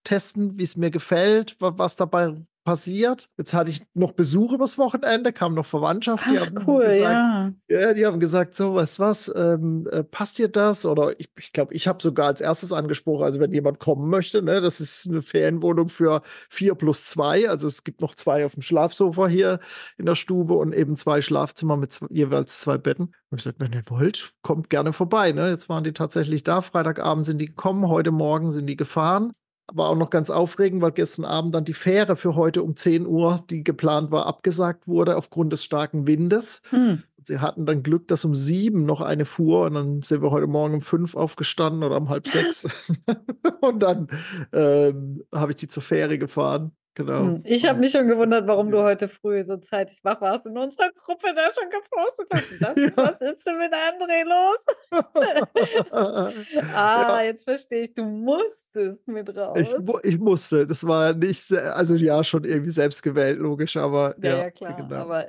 testen, 0.04 0.58
wie 0.58 0.62
es 0.62 0.76
mir 0.76 0.90
gefällt, 0.90 1.56
was 1.58 1.96
dabei 1.96 2.46
passiert. 2.66 3.30
Jetzt 3.38 3.54
hatte 3.54 3.70
ich 3.70 3.82
noch 3.94 4.10
Besuch 4.10 4.52
übers 4.52 4.76
Wochenende, 4.76 5.32
kam 5.32 5.54
noch 5.54 5.64
Verwandtschaft, 5.64 6.24
die 6.28 6.36
Ach, 6.36 6.46
haben 6.46 6.64
cool, 6.66 6.84
gesagt, 6.84 7.00
ja. 7.00 7.52
ja. 7.68 7.94
die 7.94 8.04
haben 8.04 8.18
gesagt, 8.18 8.56
so, 8.56 8.74
was, 8.74 8.98
was, 8.98 9.32
ähm, 9.34 9.88
äh, 9.92 10.02
passt 10.02 10.36
dir 10.36 10.48
das? 10.48 10.84
Oder 10.84 11.18
ich 11.20 11.32
glaube, 11.32 11.38
ich, 11.38 11.52
glaub, 11.52 11.72
ich 11.72 11.86
habe 11.86 12.02
sogar 12.02 12.26
als 12.26 12.40
erstes 12.40 12.72
angesprochen, 12.72 13.22
also 13.22 13.38
wenn 13.38 13.52
jemand 13.52 13.78
kommen 13.78 14.10
möchte, 14.10 14.42
ne, 14.42 14.60
das 14.60 14.80
ist 14.80 15.08
eine 15.08 15.22
Ferienwohnung 15.22 15.88
für 15.88 16.22
vier 16.24 16.74
plus 16.74 17.06
zwei, 17.06 17.48
also 17.48 17.68
es 17.68 17.84
gibt 17.84 18.00
noch 18.00 18.16
zwei 18.16 18.44
auf 18.44 18.54
dem 18.54 18.62
Schlafsofa 18.62 19.28
hier 19.28 19.60
in 19.96 20.06
der 20.06 20.16
Stube 20.16 20.54
und 20.54 20.74
eben 20.74 20.96
zwei 20.96 21.22
Schlafzimmer 21.22 21.76
mit 21.76 21.92
zwei, 21.92 22.08
jeweils 22.10 22.60
zwei 22.60 22.78
Betten. 22.78 23.14
Und 23.30 23.38
ich 23.38 23.44
gesagt, 23.44 23.60
wenn 23.60 23.74
ihr 23.74 23.84
wollt, 23.86 24.32
kommt 24.42 24.70
gerne 24.70 24.92
vorbei. 24.92 25.30
Ne? 25.30 25.50
Jetzt 25.50 25.68
waren 25.68 25.84
die 25.84 25.92
tatsächlich 25.92 26.42
da, 26.42 26.62
Freitagabend 26.62 27.26
sind 27.26 27.38
die 27.38 27.46
gekommen, 27.46 27.86
heute 27.86 28.10
Morgen 28.10 28.50
sind 28.50 28.66
die 28.66 28.76
gefahren 28.76 29.32
war 29.72 29.90
auch 29.90 29.96
noch 29.96 30.10
ganz 30.10 30.30
aufregend, 30.30 30.82
weil 30.82 30.92
gestern 30.92 31.24
Abend 31.24 31.54
dann 31.54 31.64
die 31.64 31.74
Fähre 31.74 32.16
für 32.16 32.34
heute 32.34 32.62
um 32.62 32.76
10 32.76 33.06
Uhr, 33.06 33.44
die 33.50 33.64
geplant 33.64 34.10
war, 34.10 34.26
abgesagt 34.26 34.86
wurde 34.86 35.16
aufgrund 35.16 35.52
des 35.52 35.64
starken 35.64 36.06
Windes. 36.06 36.62
Hm. 36.70 37.02
Sie 37.24 37.40
hatten 37.40 37.66
dann 37.66 37.82
Glück, 37.82 38.06
dass 38.06 38.24
um 38.24 38.36
sieben 38.36 38.84
noch 38.84 39.00
eine 39.00 39.24
fuhr 39.24 39.66
und 39.66 39.74
dann 39.74 40.02
sind 40.02 40.22
wir 40.22 40.30
heute 40.30 40.46
Morgen 40.46 40.74
um 40.74 40.80
fünf 40.80 41.16
aufgestanden 41.16 41.82
oder 41.82 41.96
um 41.96 42.08
halb 42.08 42.28
sechs. 42.28 42.68
und 43.60 43.80
dann 43.80 44.08
ähm, 44.52 45.24
habe 45.32 45.52
ich 45.52 45.56
die 45.56 45.68
zur 45.68 45.82
Fähre 45.82 46.18
gefahren. 46.18 46.70
Genau. 46.96 47.18
Hm, 47.18 47.42
ich 47.44 47.68
habe 47.68 47.78
mich 47.78 47.90
schon 47.90 48.08
gewundert, 48.08 48.46
warum 48.46 48.70
du 48.70 48.82
heute 48.82 49.06
früh 49.06 49.44
so 49.44 49.58
zeitig 49.58 49.98
wach 50.02 50.18
warst 50.22 50.46
in 50.46 50.56
unserer 50.56 50.90
Gruppe 50.92 51.26
da 51.34 51.50
schon 51.52 51.68
gepostet 51.68 52.26
hast. 52.32 52.52
ja. 52.78 52.90
Was 52.96 53.20
ist 53.20 53.46
denn 53.46 53.58
mit 53.58 53.70
André 53.70 54.24
los? 54.24 55.92
ah, 55.92 56.32
ja. 56.74 57.22
jetzt 57.22 57.44
verstehe 57.44 57.84
ich, 57.84 57.94
du 57.94 58.02
musstest 58.02 59.06
mit 59.06 59.36
raus. 59.36 59.58
Ich, 59.58 59.74
ich, 60.04 60.18
musste. 60.18 60.66
Das 60.66 60.86
war 60.86 61.12
nicht, 61.12 61.52
also 61.52 61.96
ja, 61.96 62.24
schon 62.24 62.44
irgendwie 62.44 62.70
selbst 62.70 63.02
gewählt, 63.02 63.40
logisch, 63.40 63.76
aber. 63.76 64.14
Ja, 64.22 64.30
ja, 64.30 64.38
ja 64.38 64.50
klar. 64.50 64.76
Genau. 64.76 64.96
Aber, 64.96 65.26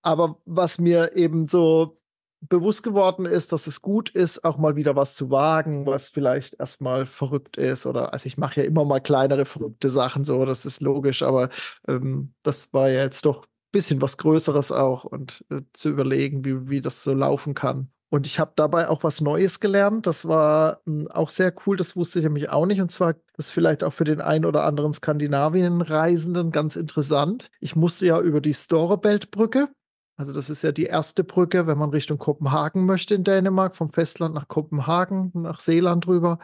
aber 0.00 0.40
was 0.46 0.78
mir 0.78 1.14
eben 1.14 1.46
so 1.46 1.98
bewusst 2.40 2.82
geworden 2.82 3.26
ist, 3.26 3.52
dass 3.52 3.66
es 3.66 3.82
gut 3.82 4.10
ist, 4.10 4.44
auch 4.44 4.58
mal 4.58 4.76
wieder 4.76 4.96
was 4.96 5.14
zu 5.14 5.30
wagen, 5.30 5.86
was 5.86 6.08
vielleicht 6.08 6.58
erstmal 6.60 7.06
verrückt 7.06 7.56
ist. 7.56 7.86
Oder 7.86 8.12
also 8.12 8.26
ich 8.26 8.38
mache 8.38 8.60
ja 8.60 8.66
immer 8.66 8.84
mal 8.84 9.00
kleinere 9.00 9.44
verrückte 9.44 9.88
Sachen, 9.88 10.24
so, 10.24 10.44
das 10.44 10.66
ist 10.66 10.80
logisch, 10.80 11.22
aber 11.22 11.48
ähm, 11.88 12.34
das 12.42 12.72
war 12.72 12.88
ja 12.90 13.02
jetzt 13.02 13.24
doch 13.24 13.44
ein 13.44 13.72
bisschen 13.72 14.00
was 14.00 14.16
Größeres 14.18 14.72
auch 14.72 15.04
und 15.04 15.44
äh, 15.50 15.62
zu 15.72 15.88
überlegen, 15.90 16.44
wie, 16.44 16.68
wie 16.68 16.80
das 16.80 17.02
so 17.02 17.14
laufen 17.14 17.54
kann. 17.54 17.90
Und 18.08 18.26
ich 18.26 18.38
habe 18.38 18.52
dabei 18.54 18.88
auch 18.88 19.02
was 19.02 19.20
Neues 19.20 19.58
gelernt. 19.58 20.06
Das 20.06 20.28
war 20.28 20.80
äh, 20.86 21.08
auch 21.10 21.28
sehr 21.28 21.52
cool. 21.66 21.76
Das 21.76 21.96
wusste 21.96 22.20
ich 22.20 22.22
nämlich 22.24 22.50
auch 22.50 22.66
nicht. 22.66 22.80
Und 22.80 22.90
zwar, 22.90 23.14
ist 23.36 23.50
vielleicht 23.50 23.82
auch 23.82 23.92
für 23.92 24.04
den 24.04 24.20
einen 24.20 24.44
oder 24.44 24.64
anderen 24.64 24.94
Skandinavien-Reisenden 24.94 26.52
ganz 26.52 26.76
interessant. 26.76 27.50
Ich 27.60 27.74
musste 27.74 28.06
ja 28.06 28.20
über 28.20 28.40
die 28.40 28.54
Storebelt-Brücke. 28.54 29.68
Also 30.16 30.32
das 30.32 30.48
ist 30.48 30.62
ja 30.62 30.72
die 30.72 30.84
erste 30.84 31.24
Brücke, 31.24 31.66
wenn 31.66 31.78
man 31.78 31.90
Richtung 31.90 32.18
Kopenhagen 32.18 32.86
möchte 32.86 33.14
in 33.14 33.24
Dänemark, 33.24 33.76
vom 33.76 33.90
Festland 33.90 34.34
nach 34.34 34.48
Kopenhagen, 34.48 35.30
nach 35.34 35.60
Seeland 35.60 36.06
rüber. 36.06 36.38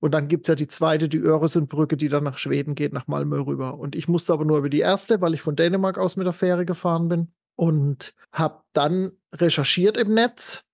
Und 0.00 0.10
dann 0.12 0.26
gibt 0.26 0.44
es 0.44 0.48
ja 0.48 0.54
die 0.56 0.66
zweite, 0.66 1.08
die 1.08 1.18
Öresundbrücke, 1.18 1.96
die 1.96 2.08
dann 2.08 2.24
nach 2.24 2.36
Schweden 2.36 2.74
geht, 2.74 2.92
nach 2.92 3.06
Malmö 3.06 3.38
rüber. 3.38 3.78
Und 3.78 3.94
ich 3.94 4.08
musste 4.08 4.32
aber 4.32 4.44
nur 4.44 4.58
über 4.58 4.68
die 4.68 4.80
erste, 4.80 5.20
weil 5.20 5.34
ich 5.34 5.42
von 5.42 5.54
Dänemark 5.54 5.98
aus 5.98 6.16
mit 6.16 6.26
der 6.26 6.32
Fähre 6.32 6.66
gefahren 6.66 7.08
bin. 7.08 7.32
Und 7.54 8.14
habe 8.32 8.62
dann 8.72 9.12
recherchiert 9.32 9.96
im 9.96 10.14
Netz 10.14 10.64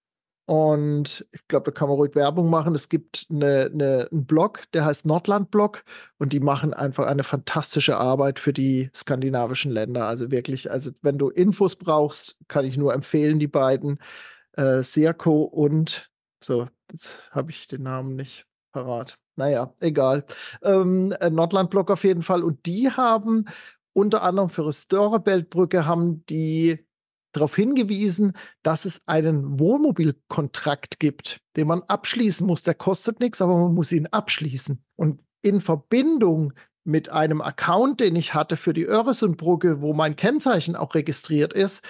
und 0.48 1.26
ich 1.32 1.46
glaube, 1.46 1.66
da 1.66 1.70
kann 1.72 1.88
man 1.88 1.98
ruhig 1.98 2.14
Werbung 2.14 2.48
machen. 2.48 2.74
Es 2.74 2.88
gibt 2.88 3.26
eine, 3.28 3.70
eine, 3.70 4.08
einen 4.10 4.24
Blog, 4.24 4.62
der 4.72 4.86
heißt 4.86 5.04
Nordland-Blog. 5.04 5.84
Und 6.16 6.32
die 6.32 6.40
machen 6.40 6.72
einfach 6.72 7.04
eine 7.04 7.22
fantastische 7.22 7.98
Arbeit 7.98 8.38
für 8.38 8.54
die 8.54 8.90
skandinavischen 8.94 9.70
Länder. 9.70 10.06
Also 10.06 10.30
wirklich, 10.30 10.70
also 10.70 10.90
wenn 11.02 11.18
du 11.18 11.28
Infos 11.28 11.76
brauchst, 11.76 12.38
kann 12.48 12.64
ich 12.64 12.78
nur 12.78 12.94
empfehlen, 12.94 13.38
die 13.38 13.46
beiden. 13.46 13.98
Äh, 14.52 14.80
Serko 14.82 15.42
und, 15.42 16.10
so, 16.42 16.66
jetzt 16.90 17.30
habe 17.30 17.50
ich 17.50 17.68
den 17.68 17.82
Namen 17.82 18.16
nicht 18.16 18.46
parat. 18.72 19.18
Naja, 19.36 19.74
egal. 19.80 20.24
Ähm, 20.62 21.12
äh, 21.20 21.28
Nordland-Blog 21.28 21.90
auf 21.90 22.04
jeden 22.04 22.22
Fall. 22.22 22.42
Und 22.42 22.64
die 22.64 22.90
haben 22.90 23.44
unter 23.92 24.22
anderem 24.22 24.48
für 24.48 24.64
Röstörebeltbrücke 24.64 25.84
haben 25.84 26.24
die 26.24 26.87
darauf 27.38 27.56
hingewiesen, 27.56 28.32
dass 28.62 28.84
es 28.84 29.02
einen 29.06 29.58
Wohnmobilkontrakt 29.58 30.98
gibt, 30.98 31.40
den 31.56 31.68
man 31.68 31.82
abschließen 31.82 32.46
muss. 32.46 32.62
Der 32.62 32.74
kostet 32.74 33.20
nichts, 33.20 33.40
aber 33.40 33.56
man 33.56 33.74
muss 33.74 33.92
ihn 33.92 34.06
abschließen. 34.06 34.82
Und 34.96 35.20
in 35.42 35.60
Verbindung 35.60 36.52
mit 36.84 37.10
einem 37.10 37.40
Account, 37.40 38.00
den 38.00 38.16
ich 38.16 38.34
hatte 38.34 38.56
für 38.56 38.72
die 38.72 38.84
Öresundbrücke, 38.84 39.80
wo 39.80 39.92
mein 39.92 40.16
Kennzeichen 40.16 40.74
auch 40.74 40.94
registriert 40.94 41.52
ist, 41.52 41.84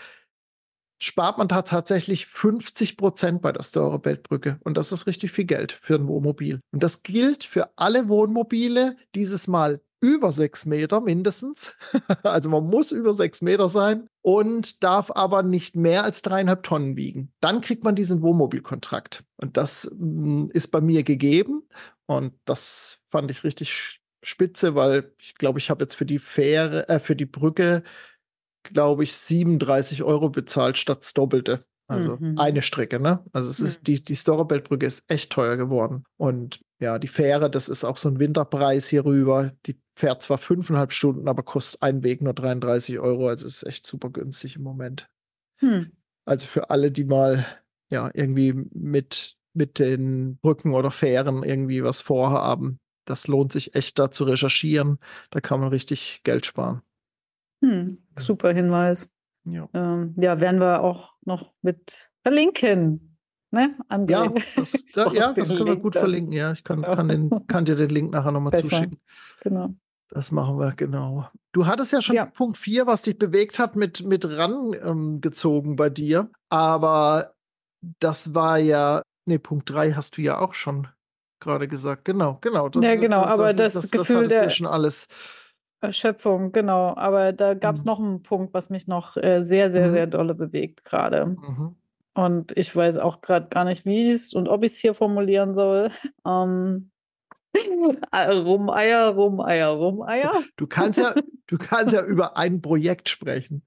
spart 1.01 1.39
man 1.39 1.49
da 1.49 1.63
tatsächlich 1.63 2.27
50 2.27 2.97
Prozent 2.97 3.41
bei 3.41 3.53
der 3.53 3.63
Storebeltbrücke. 3.63 4.59
Und 4.65 4.77
das 4.77 4.93
ist 4.93 5.07
richtig 5.07 5.31
viel 5.31 5.45
Geld 5.45 5.73
für 5.73 5.95
ein 5.95 6.09
Wohnmobil. 6.09 6.61
Und 6.73 6.83
das 6.83 7.03
gilt 7.03 7.45
für 7.45 7.71
alle 7.77 8.09
Wohnmobile, 8.09 8.97
dieses 9.15 9.47
Mal 9.47 9.81
über 10.01 10.33
sechs 10.33 10.67
Meter 10.67 11.01
mindestens. 11.01 11.75
also 12.23 12.49
man 12.49 12.65
muss 12.65 12.93
über 12.93 13.13
sechs 13.13 13.43
Meter 13.43 13.69
sein 13.69 14.09
und 14.23 14.83
darf 14.83 15.11
aber 15.11 15.43
nicht 15.43 15.77
mehr 15.77 16.05
als 16.05 16.23
dreieinhalb 16.23 16.63
Tonnen 16.63 16.97
wiegen. 16.97 17.33
Dann 17.41 17.61
kriegt 17.61 17.85
man 17.85 17.97
diesen 17.97 18.23
Wohnmobilkontrakt. 18.23 19.25
Und 19.37 19.57
das 19.57 19.91
mh, 19.97 20.45
mm, 20.45 20.51
ist 20.53 20.69
bei 20.69 20.81
mir 20.81 21.03
gegeben. 21.03 21.63
Und 22.07 22.35
das 22.45 23.03
fand 23.09 23.31
ich 23.31 23.45
richtig 23.45 24.01
spitze, 24.23 24.75
weil 24.75 25.13
ich 25.19 25.35
glaube, 25.35 25.59
ich 25.59 25.71
habe 25.71 25.85
jetzt 25.85 25.95
für 25.95 26.07
die 26.07 26.19
Fähre, 26.19 26.89
äh, 26.89 26.99
für 26.99 27.17
die 27.17 27.27
Brücke, 27.27 27.83
glaube 28.63 29.05
ich, 29.05 29.15
37 29.15 30.03
Euro 30.03 30.31
bezahlt 30.31 30.79
statt 30.79 31.01
das 31.01 31.15
Doppelte. 31.15 31.65
Also 31.89 32.19
mhm. 32.19 32.39
eine 32.39 32.61
Strecke, 32.61 33.01
ne? 33.01 33.25
Also 33.33 33.49
es 33.49 33.61
ist, 33.61 33.87
die, 33.87 34.03
die 34.05 34.15
Storebeltbrücke 34.15 34.85
ist 34.85 35.11
echt 35.11 35.33
teuer 35.33 35.57
geworden. 35.57 36.05
Und 36.19 36.61
ja, 36.81 36.99
die 36.99 37.09
Fähre, 37.09 37.51
das 37.51 37.71
ist 37.71 37.83
auch 37.83 37.97
so 37.97 38.11
ein 38.11 38.19
Winterpreis 38.19 38.89
hier 38.89 39.07
rüber. 39.07 39.53
Die 39.65 39.81
fährt 39.99 40.23
zwar 40.23 40.39
fünfeinhalb 40.39 40.93
Stunden, 40.93 41.27
aber 41.27 41.43
kostet 41.43 41.83
ein 41.83 42.05
Weg 42.05 42.23
nur 42.23 42.33
33 42.33 43.01
Euro. 43.01 43.29
Also 43.29 43.47
ist 43.49 43.65
echt 43.65 43.85
super 43.85 44.11
günstig 44.11 44.55
im 44.55 44.63
Moment. 44.63 45.11
Hm. 45.57 45.91
Also 46.25 46.47
für 46.47 46.71
alle, 46.71 46.93
die 46.93 47.05
mal 47.05 47.45
ja 47.91 48.09
irgendwie 48.15 48.53
mit, 48.53 49.37
mit 49.55 49.81
den 49.81 50.39
Brücken 50.39 50.73
oder 50.73 50.93
Fähren 50.93 51.43
irgendwie 51.43 51.83
was 51.83 52.01
vorhaben, 52.01 52.79
das 53.07 53.27
lohnt 53.27 53.53
sich 53.53 53.75
echt 53.75 53.99
da 53.99 54.13
zu 54.13 54.23
recherchieren. 54.25 54.99
Da 55.31 55.41
kann 55.41 55.59
man 55.59 55.71
richtig 55.71 56.21
Geld 56.23 56.47
sparen. 56.47 56.83
Hm, 57.65 57.99
super 58.17 58.53
Hinweis. 58.53 59.11
Ja. 59.45 59.69
Ähm, 59.75 60.15
ja, 60.17 60.41
werden 60.41 60.61
wir 60.61 60.85
auch 60.85 61.15
noch 61.25 61.55
mit 61.61 62.11
verlinken. 62.23 63.19
Ne, 63.51 63.75
André? 63.89 64.11
Ja, 64.11 64.33
das, 64.55 64.85
da, 64.95 65.09
ja, 65.09 65.33
das 65.33 65.49
können 65.49 65.67
wir 65.67 65.77
gut 65.77 65.97
dann. 65.97 66.03
verlinken. 66.03 66.33
Ja, 66.33 66.53
ich 66.53 66.63
kann, 66.63 66.83
kann, 66.83 67.09
den, 67.09 67.47
kann 67.49 67.65
dir 67.65 67.75
den 67.75 67.91
Link 67.91 68.13
nachher 68.13 68.31
nochmal 68.31 68.53
zuschicken. 68.63 69.01
Genau. 69.41 69.75
Das 70.11 70.33
machen 70.33 70.59
wir, 70.59 70.73
genau. 70.73 71.29
Du 71.53 71.67
hattest 71.67 71.93
ja 71.93 72.01
schon 72.01 72.17
ja. 72.17 72.27
Punkt 72.27 72.57
4, 72.57 72.87
was 72.87 73.03
dich 73.03 73.19
bewegt 73.19 73.59
hat, 73.59 73.77
mit, 73.77 74.05
mit 74.05 74.25
rangezogen 74.27 75.73
ähm, 75.73 75.77
bei 75.77 75.91
dir. 75.91 76.31
Aber 76.49 77.35
das 78.01 78.35
war 78.35 78.59
ja, 78.59 79.03
nee, 79.27 79.39
Punkt 79.39 79.71
3 79.71 79.93
hast 79.93 80.17
du 80.17 80.23
ja 80.23 80.39
auch 80.39 80.55
schon 80.55 80.89
gerade 81.41 81.69
gesagt. 81.69 82.05
Genau, 82.05 82.39
genau. 82.41 82.69
Das, 82.69 82.83
ja, 82.83 82.95
genau, 82.97 83.23
das, 83.23 83.31
aber 83.31 83.53
das, 83.53 83.73
das 83.75 83.91
Gefühl 83.91 84.23
das 84.23 84.29
der 84.31 84.43
ja 84.45 84.51
schon 84.51 84.67
alles. 84.67 85.09
Erschöpfung, 85.81 86.53
genau. 86.53 86.97
Aber 86.97 87.33
da 87.33 87.55
gab 87.55 87.77
es 87.77 87.83
mhm. 87.83 87.87
noch 87.87 87.99
einen 88.01 88.23
Punkt, 88.23 88.55
was 88.55 88.71
mich 88.71 88.89
noch 88.89 89.17
äh, 89.17 89.45
sehr, 89.45 89.71
sehr, 89.71 89.89
mhm. 89.89 89.93
sehr 89.93 90.07
dolle 90.07 90.35
bewegt 90.35 90.85
gerade. 90.85 91.27
Mhm. 91.27 91.77
Und 92.15 92.57
ich 92.57 92.75
weiß 92.75 92.99
auch 92.99 93.21
gerade 93.21 93.47
gar 93.49 93.65
nicht, 93.65 93.85
wie 93.85 94.11
es 94.11 94.35
und 94.35 94.49
ob 94.49 94.65
ich 94.65 94.73
es 94.73 94.79
hier 94.79 94.95
formulieren 94.95 95.55
soll. 95.55 95.91
Ähm, 96.27 96.91
Rumeier, 97.57 99.09
Rumeier, 99.09 99.69
Rumeier. 99.69 100.43
Du 100.57 100.67
kannst 100.67 100.99
ja, 100.99 101.15
du 101.47 101.59
kannst 101.59 101.95
ja 101.95 102.05
über 102.05 102.37
ein 102.37 102.61
Projekt 102.61 103.09
sprechen. 103.09 103.63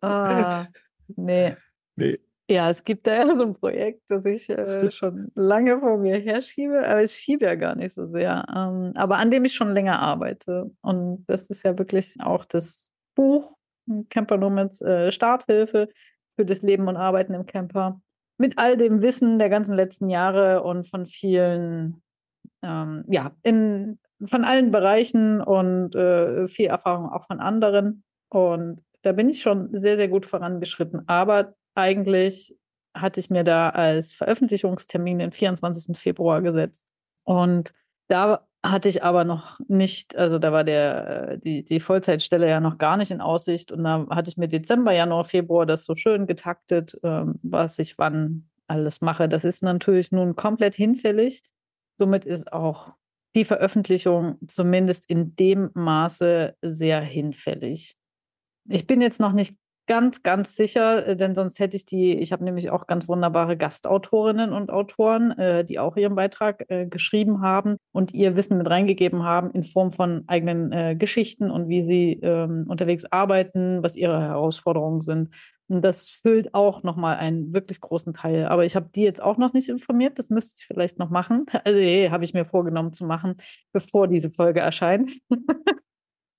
Ah, 0.00 0.66
nee. 1.16 1.56
Nee. 1.96 2.18
Ja, 2.50 2.70
es 2.70 2.82
gibt 2.82 3.06
da 3.06 3.14
ja 3.14 3.36
so 3.36 3.42
ein 3.42 3.54
Projekt, 3.54 4.02
das 4.08 4.24
ich 4.24 4.48
äh, 4.48 4.90
schon 4.90 5.30
lange 5.34 5.80
vor 5.80 5.98
mir 5.98 6.18
herschiebe, 6.18 6.86
aber 6.86 7.02
ich 7.02 7.12
schiebe 7.12 7.44
ja 7.44 7.54
gar 7.56 7.74
nicht 7.74 7.92
so 7.92 8.06
sehr. 8.06 8.46
Ähm, 8.48 8.92
aber 8.94 9.18
an 9.18 9.30
dem 9.30 9.44
ich 9.44 9.54
schon 9.54 9.72
länger 9.72 10.00
arbeite. 10.00 10.70
Und 10.80 11.24
das 11.26 11.50
ist 11.50 11.64
ja 11.64 11.76
wirklich 11.78 12.16
auch 12.20 12.44
das 12.44 12.90
Buch 13.14 13.54
Camper 14.10 14.36
Nomads 14.36 14.80
äh, 14.82 15.12
Starthilfe 15.12 15.88
für 16.36 16.44
das 16.44 16.62
Leben 16.62 16.88
und 16.88 16.96
Arbeiten 16.96 17.34
im 17.34 17.46
Camper. 17.46 18.00
Mit 18.38 18.56
all 18.56 18.76
dem 18.76 19.02
Wissen 19.02 19.38
der 19.38 19.48
ganzen 19.48 19.74
letzten 19.74 20.08
Jahre 20.08 20.62
und 20.62 20.86
von 20.86 21.06
vielen 21.06 22.02
ähm, 22.62 23.04
ja, 23.08 23.32
in, 23.42 23.98
von 24.24 24.44
allen 24.44 24.70
Bereichen 24.70 25.40
und 25.40 25.94
äh, 25.94 26.46
viel 26.46 26.66
Erfahrung 26.66 27.08
auch 27.10 27.26
von 27.26 27.40
anderen. 27.40 28.02
Und 28.28 28.82
da 29.02 29.12
bin 29.12 29.30
ich 29.30 29.40
schon 29.40 29.74
sehr, 29.74 29.96
sehr 29.96 30.08
gut 30.08 30.26
vorangeschritten. 30.26 31.08
Aber 31.08 31.54
eigentlich 31.74 32.56
hatte 32.94 33.20
ich 33.20 33.30
mir 33.30 33.44
da 33.44 33.70
als 33.70 34.12
Veröffentlichungstermin 34.12 35.20
den 35.20 35.32
24. 35.32 35.96
Februar 35.96 36.42
gesetzt. 36.42 36.84
Und 37.24 37.72
da 38.08 38.46
hatte 38.64 38.88
ich 38.88 39.04
aber 39.04 39.24
noch 39.24 39.60
nicht, 39.68 40.16
also 40.16 40.38
da 40.38 40.52
war 40.52 40.64
der, 40.64 41.28
äh, 41.28 41.38
die, 41.38 41.64
die 41.64 41.80
Vollzeitstelle 41.80 42.48
ja 42.48 42.60
noch 42.60 42.78
gar 42.78 42.96
nicht 42.96 43.10
in 43.10 43.20
Aussicht. 43.20 43.70
Und 43.70 43.84
da 43.84 44.06
hatte 44.10 44.30
ich 44.30 44.36
mir 44.36 44.48
Dezember, 44.48 44.92
Januar, 44.92 45.24
Februar 45.24 45.64
das 45.64 45.84
so 45.84 45.94
schön 45.94 46.26
getaktet, 46.26 46.98
ähm, 47.04 47.38
was 47.42 47.78
ich 47.78 47.98
wann 47.98 48.48
alles 48.66 49.00
mache. 49.00 49.28
Das 49.28 49.44
ist 49.44 49.62
natürlich 49.62 50.12
nun 50.12 50.34
komplett 50.36 50.74
hinfällig. 50.74 51.42
Somit 51.98 52.24
ist 52.24 52.52
auch 52.52 52.92
die 53.34 53.44
Veröffentlichung 53.44 54.38
zumindest 54.46 55.08
in 55.10 55.36
dem 55.36 55.70
Maße 55.74 56.56
sehr 56.62 57.00
hinfällig. 57.00 57.94
Ich 58.68 58.86
bin 58.86 59.00
jetzt 59.00 59.20
noch 59.20 59.32
nicht 59.32 59.56
ganz, 59.88 60.22
ganz 60.22 60.54
sicher, 60.54 61.06
äh, 61.06 61.16
denn 61.16 61.34
sonst 61.34 61.58
hätte 61.58 61.76
ich 61.76 61.84
die, 61.84 62.16
ich 62.18 62.30
habe 62.30 62.44
nämlich 62.44 62.70
auch 62.70 62.86
ganz 62.86 63.08
wunderbare 63.08 63.56
Gastautorinnen 63.56 64.52
und 64.52 64.70
Autoren, 64.70 65.32
äh, 65.32 65.64
die 65.64 65.78
auch 65.78 65.96
ihren 65.96 66.14
Beitrag 66.14 66.64
äh, 66.68 66.86
geschrieben 66.86 67.40
haben 67.40 67.78
und 67.92 68.14
ihr 68.14 68.36
Wissen 68.36 68.58
mit 68.58 68.68
reingegeben 68.68 69.24
haben 69.24 69.50
in 69.50 69.64
Form 69.64 69.90
von 69.90 70.24
eigenen 70.28 70.72
äh, 70.72 70.94
Geschichten 70.94 71.50
und 71.50 71.68
wie 71.68 71.82
sie 71.82 72.20
ähm, 72.22 72.66
unterwegs 72.68 73.06
arbeiten, 73.06 73.82
was 73.82 73.96
ihre 73.96 74.20
Herausforderungen 74.20 75.00
sind. 75.00 75.30
Und 75.68 75.82
das 75.82 76.08
füllt 76.08 76.54
auch 76.54 76.82
nochmal 76.82 77.18
einen 77.18 77.52
wirklich 77.52 77.80
großen 77.80 78.14
Teil. 78.14 78.46
Aber 78.46 78.64
ich 78.64 78.74
habe 78.74 78.88
die 78.94 79.02
jetzt 79.02 79.22
auch 79.22 79.36
noch 79.36 79.52
nicht 79.52 79.68
informiert. 79.68 80.18
Das 80.18 80.30
müsste 80.30 80.60
ich 80.60 80.66
vielleicht 80.66 80.98
noch 80.98 81.10
machen. 81.10 81.46
Also, 81.64 81.78
hey, 81.80 82.08
habe 82.08 82.24
ich 82.24 82.32
mir 82.32 82.46
vorgenommen 82.46 82.92
zu 82.92 83.04
machen, 83.04 83.36
bevor 83.72 84.08
diese 84.08 84.30
Folge 84.30 84.60
erscheint. 84.60 85.12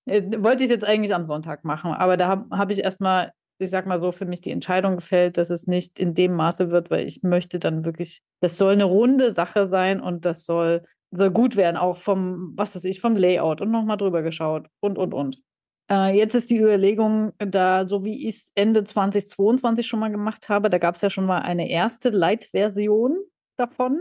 Äh, 0.05 0.41
wollte 0.41 0.63
ich 0.63 0.71
jetzt 0.71 0.85
eigentlich 0.85 1.13
am 1.13 1.27
Sonntag 1.27 1.63
machen. 1.63 1.91
Aber 1.91 2.17
da 2.17 2.27
habe 2.27 2.57
hab 2.57 2.71
ich 2.71 2.79
erstmal, 2.79 3.31
ich 3.59 3.69
sag 3.69 3.85
mal 3.85 4.01
so, 4.01 4.11
für 4.11 4.25
mich 4.25 4.41
die 4.41 4.49
Entscheidung 4.49 4.95
gefällt, 4.95 5.37
dass 5.37 5.51
es 5.51 5.67
nicht 5.67 5.99
in 5.99 6.15
dem 6.15 6.33
Maße 6.33 6.71
wird, 6.71 6.89
weil 6.89 7.05
ich 7.05 7.21
möchte 7.21 7.59
dann 7.59 7.85
wirklich, 7.85 8.23
das 8.41 8.57
soll 8.57 8.73
eine 8.73 8.85
runde 8.85 9.35
Sache 9.35 9.67
sein 9.67 10.01
und 10.01 10.25
das 10.25 10.45
soll, 10.45 10.83
soll 11.11 11.29
gut 11.29 11.55
werden, 11.55 11.77
auch 11.77 11.97
vom, 11.97 12.53
was 12.55 12.75
weiß 12.75 12.85
ich, 12.85 13.01
vom 13.01 13.15
Layout 13.15 13.61
und 13.61 13.69
nochmal 13.69 13.97
drüber 13.97 14.23
geschaut 14.23 14.67
und, 14.79 14.97
und, 14.97 15.13
und. 15.13 15.43
Äh, 15.91 16.15
jetzt 16.15 16.35
ist 16.35 16.49
die 16.51 16.59
Überlegung, 16.59 17.33
da, 17.39 17.87
so 17.87 18.03
wie 18.03 18.27
ich 18.27 18.35
es 18.35 18.51
Ende 18.55 18.83
2022 18.83 19.87
schon 19.87 19.99
mal 19.99 20.11
gemacht 20.11 20.49
habe, 20.49 20.69
da 20.69 20.77
gab 20.77 20.95
es 20.95 21.01
ja 21.01 21.09
schon 21.09 21.25
mal 21.25 21.39
eine 21.39 21.69
erste 21.69 22.09
Light-Version 22.09 23.17
davon, 23.57 23.99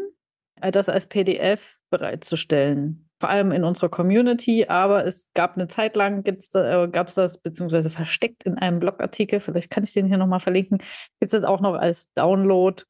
äh, 0.60 0.70
das 0.70 0.88
als 0.88 1.06
PDF 1.06 1.76
bereitzustellen. 1.90 3.08
Vor 3.20 3.30
allem 3.30 3.50
in 3.52 3.64
unserer 3.64 3.88
Community, 3.88 4.66
aber 4.66 5.04
es 5.04 5.32
gab 5.32 5.56
eine 5.56 5.66
Zeit 5.66 5.96
lang, 5.96 6.24
äh, 6.24 6.88
gab 6.88 7.08
es 7.08 7.14
das, 7.14 7.38
beziehungsweise 7.38 7.90
versteckt 7.90 8.44
in 8.44 8.58
einem 8.58 8.80
Blogartikel, 8.80 9.40
vielleicht 9.40 9.70
kann 9.70 9.82
ich 9.82 9.92
den 9.92 10.06
hier 10.06 10.18
nochmal 10.18 10.40
verlinken, 10.40 10.78
gibt 10.78 11.32
es 11.32 11.40
das 11.40 11.44
auch 11.44 11.60
noch 11.60 11.74
als 11.74 12.12
Download, 12.14 12.82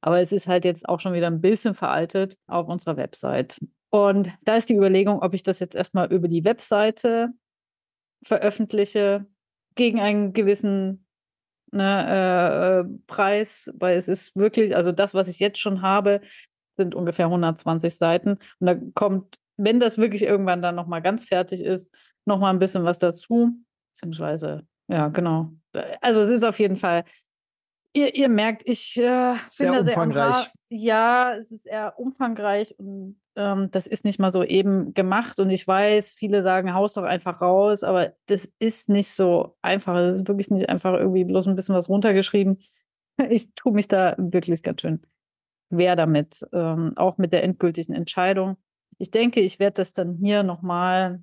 aber 0.00 0.20
es 0.20 0.32
ist 0.32 0.48
halt 0.48 0.64
jetzt 0.64 0.88
auch 0.88 1.00
schon 1.00 1.12
wieder 1.12 1.26
ein 1.26 1.42
bisschen 1.42 1.74
veraltet 1.74 2.36
auf 2.46 2.68
unserer 2.68 2.96
Website. 2.96 3.58
Und 3.90 4.30
da 4.42 4.56
ist 4.56 4.68
die 4.68 4.76
Überlegung, 4.76 5.20
ob 5.22 5.34
ich 5.34 5.42
das 5.42 5.60
jetzt 5.60 5.76
erstmal 5.76 6.12
über 6.12 6.26
die 6.26 6.44
Webseite 6.44 7.30
veröffentliche 8.26 9.26
gegen 9.76 10.00
einen 10.00 10.32
gewissen 10.32 11.06
ne, 11.70 12.06
äh, 12.08 12.80
äh, 12.80 12.98
Preis, 13.06 13.72
weil 13.78 13.96
es 13.96 14.08
ist 14.08 14.36
wirklich, 14.36 14.74
also 14.74 14.92
das, 14.92 15.14
was 15.14 15.28
ich 15.28 15.38
jetzt 15.38 15.58
schon 15.58 15.82
habe, 15.82 16.20
sind 16.76 16.94
ungefähr 16.94 17.26
120 17.26 17.96
Seiten. 17.96 18.38
Und 18.58 18.66
da 18.66 18.76
kommt, 18.94 19.36
wenn 19.56 19.80
das 19.80 19.98
wirklich 19.98 20.22
irgendwann 20.24 20.62
dann 20.62 20.74
nochmal 20.74 21.02
ganz 21.02 21.24
fertig 21.24 21.62
ist, 21.62 21.94
nochmal 22.24 22.52
ein 22.52 22.58
bisschen 22.58 22.84
was 22.84 22.98
dazu. 22.98 23.52
Beziehungsweise, 23.92 24.66
ja, 24.88 25.08
genau. 25.08 25.52
Also 26.00 26.20
es 26.20 26.30
ist 26.30 26.44
auf 26.44 26.58
jeden 26.58 26.76
Fall, 26.76 27.04
ihr, 27.92 28.14
ihr 28.14 28.28
merkt, 28.28 28.62
ich 28.64 28.98
äh, 28.98 29.32
bin 29.32 29.38
sehr 29.46 29.72
da 29.72 29.82
sehr 29.82 29.96
umfangreich. 29.96 30.50
Ja, 30.68 31.34
es 31.34 31.52
ist 31.52 31.66
eher 31.66 31.98
umfangreich 31.98 32.78
und 32.78 33.20
ähm, 33.36 33.70
das 33.70 33.86
ist 33.86 34.04
nicht 34.04 34.18
mal 34.18 34.32
so 34.32 34.42
eben 34.42 34.94
gemacht. 34.94 35.38
Und 35.38 35.50
ich 35.50 35.66
weiß, 35.66 36.12
viele 36.14 36.42
sagen, 36.42 36.74
haus 36.74 36.94
doch 36.94 37.04
einfach 37.04 37.40
raus, 37.40 37.84
aber 37.84 38.14
das 38.26 38.50
ist 38.58 38.88
nicht 38.88 39.08
so 39.08 39.56
einfach. 39.62 39.96
Es 39.96 40.20
ist 40.20 40.28
wirklich 40.28 40.50
nicht 40.50 40.68
einfach 40.68 40.94
irgendwie 40.94 41.24
bloß 41.24 41.46
ein 41.46 41.56
bisschen 41.56 41.74
was 41.74 41.88
runtergeschrieben. 41.88 42.58
Ich 43.30 43.54
tue 43.54 43.72
mich 43.72 43.88
da 43.88 44.14
wirklich 44.18 44.62
ganz 44.62 44.82
schön 44.82 45.00
schwer 45.72 45.96
damit, 45.96 46.46
ähm, 46.52 46.92
auch 46.96 47.16
mit 47.16 47.32
der 47.32 47.44
endgültigen 47.44 47.94
Entscheidung. 47.94 48.58
Ich 48.98 49.10
denke, 49.10 49.40
ich 49.40 49.58
werde 49.58 49.76
das 49.76 49.94
dann 49.94 50.16
hier 50.16 50.42
nochmal 50.42 51.22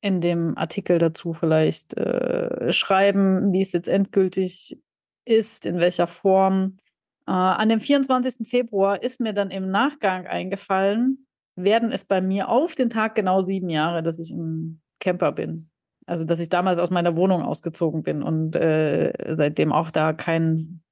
in 0.00 0.22
dem 0.22 0.56
Artikel 0.56 0.98
dazu 0.98 1.34
vielleicht 1.34 1.96
äh, 1.98 2.72
schreiben, 2.72 3.52
wie 3.52 3.60
es 3.60 3.72
jetzt 3.72 3.88
endgültig 3.88 4.78
ist, 5.26 5.66
in 5.66 5.78
welcher 5.78 6.06
Form. 6.06 6.78
Äh, 7.26 7.32
an 7.32 7.68
dem 7.68 7.80
24. 7.80 8.48
Februar 8.48 9.02
ist 9.02 9.20
mir 9.20 9.32
dann 9.32 9.50
im 9.50 9.70
Nachgang 9.70 10.26
eingefallen, 10.26 11.23
werden 11.56 11.92
es 11.92 12.04
bei 12.04 12.20
mir 12.20 12.48
auf 12.48 12.74
den 12.74 12.90
Tag 12.90 13.14
genau 13.14 13.42
sieben 13.42 13.68
Jahre, 13.68 14.02
dass 14.02 14.18
ich 14.18 14.30
im 14.30 14.80
Camper 15.00 15.32
bin. 15.32 15.70
Also, 16.06 16.24
dass 16.24 16.40
ich 16.40 16.48
damals 16.48 16.78
aus 16.78 16.90
meiner 16.90 17.16
Wohnung 17.16 17.42
ausgezogen 17.42 18.02
bin 18.02 18.22
und 18.22 18.56
äh, 18.56 19.12
seitdem 19.36 19.72
auch 19.72 19.90
da 19.90 20.12
keinen 20.12 20.82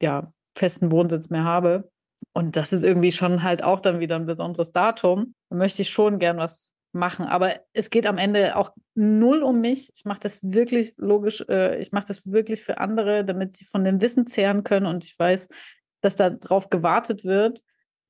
ja, 0.00 0.32
festen 0.54 0.90
Wohnsitz 0.92 1.30
mehr 1.30 1.44
habe. 1.44 1.90
Und 2.32 2.56
das 2.56 2.72
ist 2.72 2.84
irgendwie 2.84 3.12
schon 3.12 3.42
halt 3.42 3.62
auch 3.62 3.80
dann 3.80 4.00
wieder 4.00 4.16
ein 4.16 4.26
besonderes 4.26 4.72
Datum. 4.72 5.34
Da 5.48 5.56
möchte 5.56 5.82
ich 5.82 5.90
schon 5.90 6.18
gern 6.18 6.36
was 6.36 6.74
machen. 6.92 7.26
Aber 7.26 7.56
es 7.72 7.90
geht 7.90 8.06
am 8.06 8.18
Ende 8.18 8.56
auch 8.56 8.72
null 8.94 9.42
um 9.42 9.60
mich. 9.60 9.90
Ich 9.94 10.04
mache 10.04 10.20
das 10.20 10.40
wirklich 10.42 10.94
logisch, 10.98 11.44
äh, 11.48 11.78
ich 11.80 11.92
mache 11.92 12.06
das 12.08 12.26
wirklich 12.26 12.62
für 12.62 12.78
andere, 12.78 13.24
damit 13.24 13.56
sie 13.56 13.64
von 13.64 13.84
dem 13.84 14.00
Wissen 14.00 14.26
zehren 14.26 14.64
können. 14.64 14.86
Und 14.86 15.04
ich 15.04 15.18
weiß, 15.18 15.48
dass 16.00 16.16
darauf 16.16 16.70
gewartet 16.70 17.24
wird. 17.24 17.60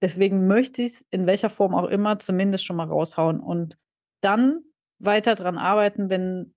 Deswegen 0.02 0.46
möchte 0.46 0.82
ich 0.82 0.92
es 0.92 1.06
in 1.10 1.26
welcher 1.26 1.50
Form 1.50 1.74
auch 1.74 1.88
immer 1.88 2.18
zumindest 2.18 2.64
schon 2.64 2.76
mal 2.76 2.88
raushauen 2.88 3.40
und 3.40 3.76
dann 4.22 4.60
weiter 5.00 5.34
dran 5.34 5.58
arbeiten, 5.58 6.08
wenn 6.10 6.54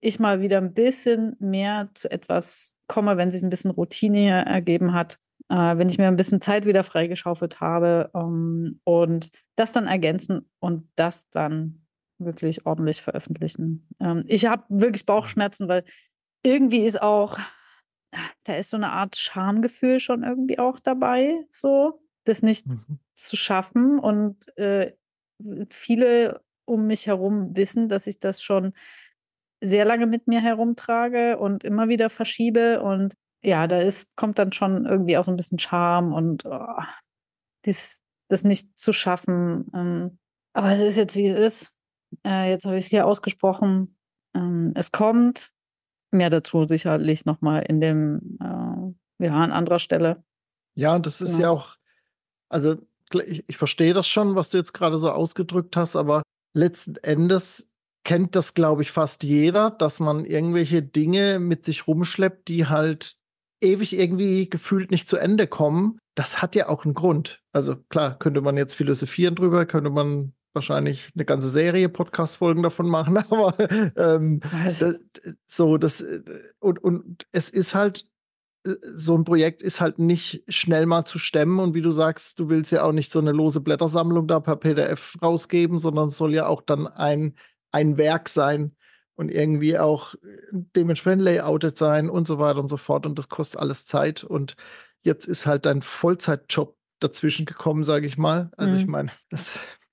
ich 0.00 0.20
mal 0.20 0.40
wieder 0.40 0.58
ein 0.58 0.74
bisschen 0.74 1.36
mehr 1.38 1.88
zu 1.94 2.10
etwas 2.10 2.76
komme, 2.88 3.16
wenn 3.16 3.30
sich 3.30 3.42
ein 3.42 3.50
bisschen 3.50 3.70
Routine 3.70 4.44
ergeben 4.44 4.92
hat, 4.92 5.18
äh, 5.48 5.54
wenn 5.76 5.88
ich 5.88 5.98
mir 5.98 6.08
ein 6.08 6.16
bisschen 6.16 6.40
Zeit 6.40 6.66
wieder 6.66 6.84
freigeschaufelt 6.84 7.60
habe 7.60 8.10
ähm, 8.14 8.80
und 8.84 9.30
das 9.56 9.72
dann 9.72 9.86
ergänzen 9.86 10.50
und 10.60 10.88
das 10.96 11.30
dann 11.30 11.86
wirklich 12.18 12.66
ordentlich 12.66 13.00
veröffentlichen. 13.02 13.88
Ähm, 13.98 14.24
ich 14.26 14.46
habe 14.46 14.64
wirklich 14.68 15.06
Bauchschmerzen, 15.06 15.68
weil 15.68 15.84
irgendwie 16.42 16.84
ist 16.84 17.00
auch, 17.00 17.38
da 18.44 18.56
ist 18.56 18.70
so 18.70 18.76
eine 18.76 18.90
Art 18.90 19.16
Schamgefühl 19.16 20.00
schon 20.00 20.22
irgendwie 20.22 20.58
auch 20.58 20.78
dabei, 20.80 21.44
so 21.50 22.03
das 22.24 22.42
nicht 22.42 22.66
mhm. 22.66 22.98
zu 23.12 23.36
schaffen 23.36 23.98
und 23.98 24.56
äh, 24.56 24.92
viele 25.70 26.42
um 26.64 26.86
mich 26.86 27.06
herum 27.06 27.56
wissen, 27.56 27.88
dass 27.88 28.06
ich 28.06 28.18
das 28.18 28.42
schon 28.42 28.72
sehr 29.60 29.84
lange 29.84 30.06
mit 30.06 30.26
mir 30.26 30.40
herumtrage 30.40 31.38
und 31.38 31.64
immer 31.64 31.88
wieder 31.88 32.10
verschiebe. 32.10 32.82
Und 32.82 33.14
ja, 33.42 33.66
da 33.66 33.80
ist, 33.80 34.14
kommt 34.16 34.38
dann 34.38 34.52
schon 34.52 34.86
irgendwie 34.86 35.16
auch 35.16 35.24
so 35.24 35.30
ein 35.30 35.36
bisschen 35.36 35.58
Charme 35.58 36.12
und 36.12 36.44
oh, 36.44 36.82
dies, 37.64 38.00
das 38.28 38.44
nicht 38.44 38.78
zu 38.78 38.92
schaffen. 38.92 39.70
Ähm, 39.74 40.18
aber 40.52 40.70
es 40.70 40.80
ist 40.80 40.96
jetzt, 40.96 41.16
wie 41.16 41.28
es 41.28 41.38
ist. 41.38 41.74
Äh, 42.26 42.50
jetzt 42.50 42.64
habe 42.64 42.76
ich 42.76 42.84
es 42.84 42.90
hier 42.90 43.06
ausgesprochen. 43.06 43.96
Ähm, 44.34 44.72
es 44.74 44.92
kommt. 44.92 45.50
Mehr 46.10 46.30
dazu 46.30 46.66
sicherlich 46.68 47.24
nochmal 47.24 47.64
in 47.68 47.80
dem, 47.80 48.38
äh, 48.40 49.24
ja, 49.24 49.32
an 49.32 49.50
anderer 49.50 49.80
Stelle. 49.80 50.22
Ja, 50.76 50.94
und 50.94 51.06
das 51.06 51.20
ist 51.20 51.38
ja, 51.38 51.44
ja 51.44 51.50
auch, 51.50 51.76
also 52.54 52.76
ich, 53.26 53.44
ich 53.48 53.56
verstehe 53.56 53.92
das 53.92 54.06
schon, 54.06 54.36
was 54.36 54.50
du 54.50 54.58
jetzt 54.58 54.72
gerade 54.72 54.98
so 54.98 55.10
ausgedrückt 55.10 55.76
hast, 55.76 55.96
aber 55.96 56.22
letzten 56.54 56.96
Endes 56.96 57.66
kennt 58.04 58.36
das, 58.36 58.54
glaube 58.54 58.82
ich, 58.82 58.92
fast 58.92 59.24
jeder, 59.24 59.70
dass 59.70 59.98
man 59.98 60.24
irgendwelche 60.24 60.82
Dinge 60.82 61.40
mit 61.40 61.64
sich 61.64 61.88
rumschleppt, 61.88 62.48
die 62.48 62.66
halt 62.66 63.16
ewig 63.60 63.92
irgendwie 63.92 64.48
gefühlt 64.48 64.90
nicht 64.90 65.08
zu 65.08 65.16
Ende 65.16 65.46
kommen. 65.46 65.98
Das 66.14 66.42
hat 66.42 66.54
ja 66.54 66.68
auch 66.68 66.84
einen 66.84 66.94
Grund. 66.94 67.42
Also 67.52 67.76
klar, 67.88 68.18
könnte 68.18 68.40
man 68.40 68.56
jetzt 68.56 68.74
philosophieren 68.74 69.34
drüber, 69.34 69.66
könnte 69.66 69.90
man 69.90 70.32
wahrscheinlich 70.52 71.10
eine 71.14 71.24
ganze 71.24 71.48
Serie 71.48 71.88
Podcast-Folgen 71.88 72.62
davon 72.62 72.88
machen, 72.88 73.16
aber 73.30 73.56
ähm, 73.96 74.40
das, 74.64 75.00
so, 75.48 75.76
das 75.76 76.04
und, 76.60 76.84
und 76.84 77.26
es 77.32 77.50
ist 77.50 77.74
halt 77.74 78.02
äh, 78.02 78.13
so 78.94 79.16
ein 79.16 79.24
Projekt 79.24 79.62
ist 79.62 79.80
halt 79.80 79.98
nicht 79.98 80.42
schnell 80.48 80.86
mal 80.86 81.04
zu 81.04 81.18
stemmen 81.18 81.58
und 81.58 81.74
wie 81.74 81.82
du 81.82 81.90
sagst, 81.90 82.40
du 82.40 82.48
willst 82.48 82.72
ja 82.72 82.82
auch 82.82 82.92
nicht 82.92 83.12
so 83.12 83.18
eine 83.18 83.32
lose 83.32 83.60
Blättersammlung 83.60 84.26
da 84.26 84.40
per 84.40 84.56
PDF 84.56 85.16
rausgeben, 85.20 85.78
sondern 85.78 86.08
es 86.08 86.16
soll 86.16 86.34
ja 86.34 86.46
auch 86.46 86.62
dann 86.62 86.86
ein 86.86 87.34
ein 87.74 87.98
Werk 87.98 88.28
sein 88.28 88.76
und 89.16 89.30
irgendwie 89.30 89.78
auch 89.78 90.14
dementsprechend 90.52 91.22
layoutet 91.22 91.76
sein 91.76 92.08
und 92.08 92.26
so 92.26 92.38
weiter 92.38 92.60
und 92.60 92.68
so 92.68 92.76
fort. 92.76 93.04
Und 93.04 93.18
das 93.18 93.28
kostet 93.28 93.60
alles 93.60 93.84
Zeit. 93.84 94.22
Und 94.22 94.56
jetzt 95.02 95.26
ist 95.26 95.46
halt 95.46 95.66
dein 95.66 95.82
Vollzeitjob 95.82 96.76
dazwischen 97.00 97.46
gekommen, 97.46 97.82
sage 97.82 98.06
ich 98.06 98.16
mal. 98.16 98.50
Also 98.56 98.74
mhm. 98.74 98.80
ich 98.80 98.86
meine, 98.86 99.10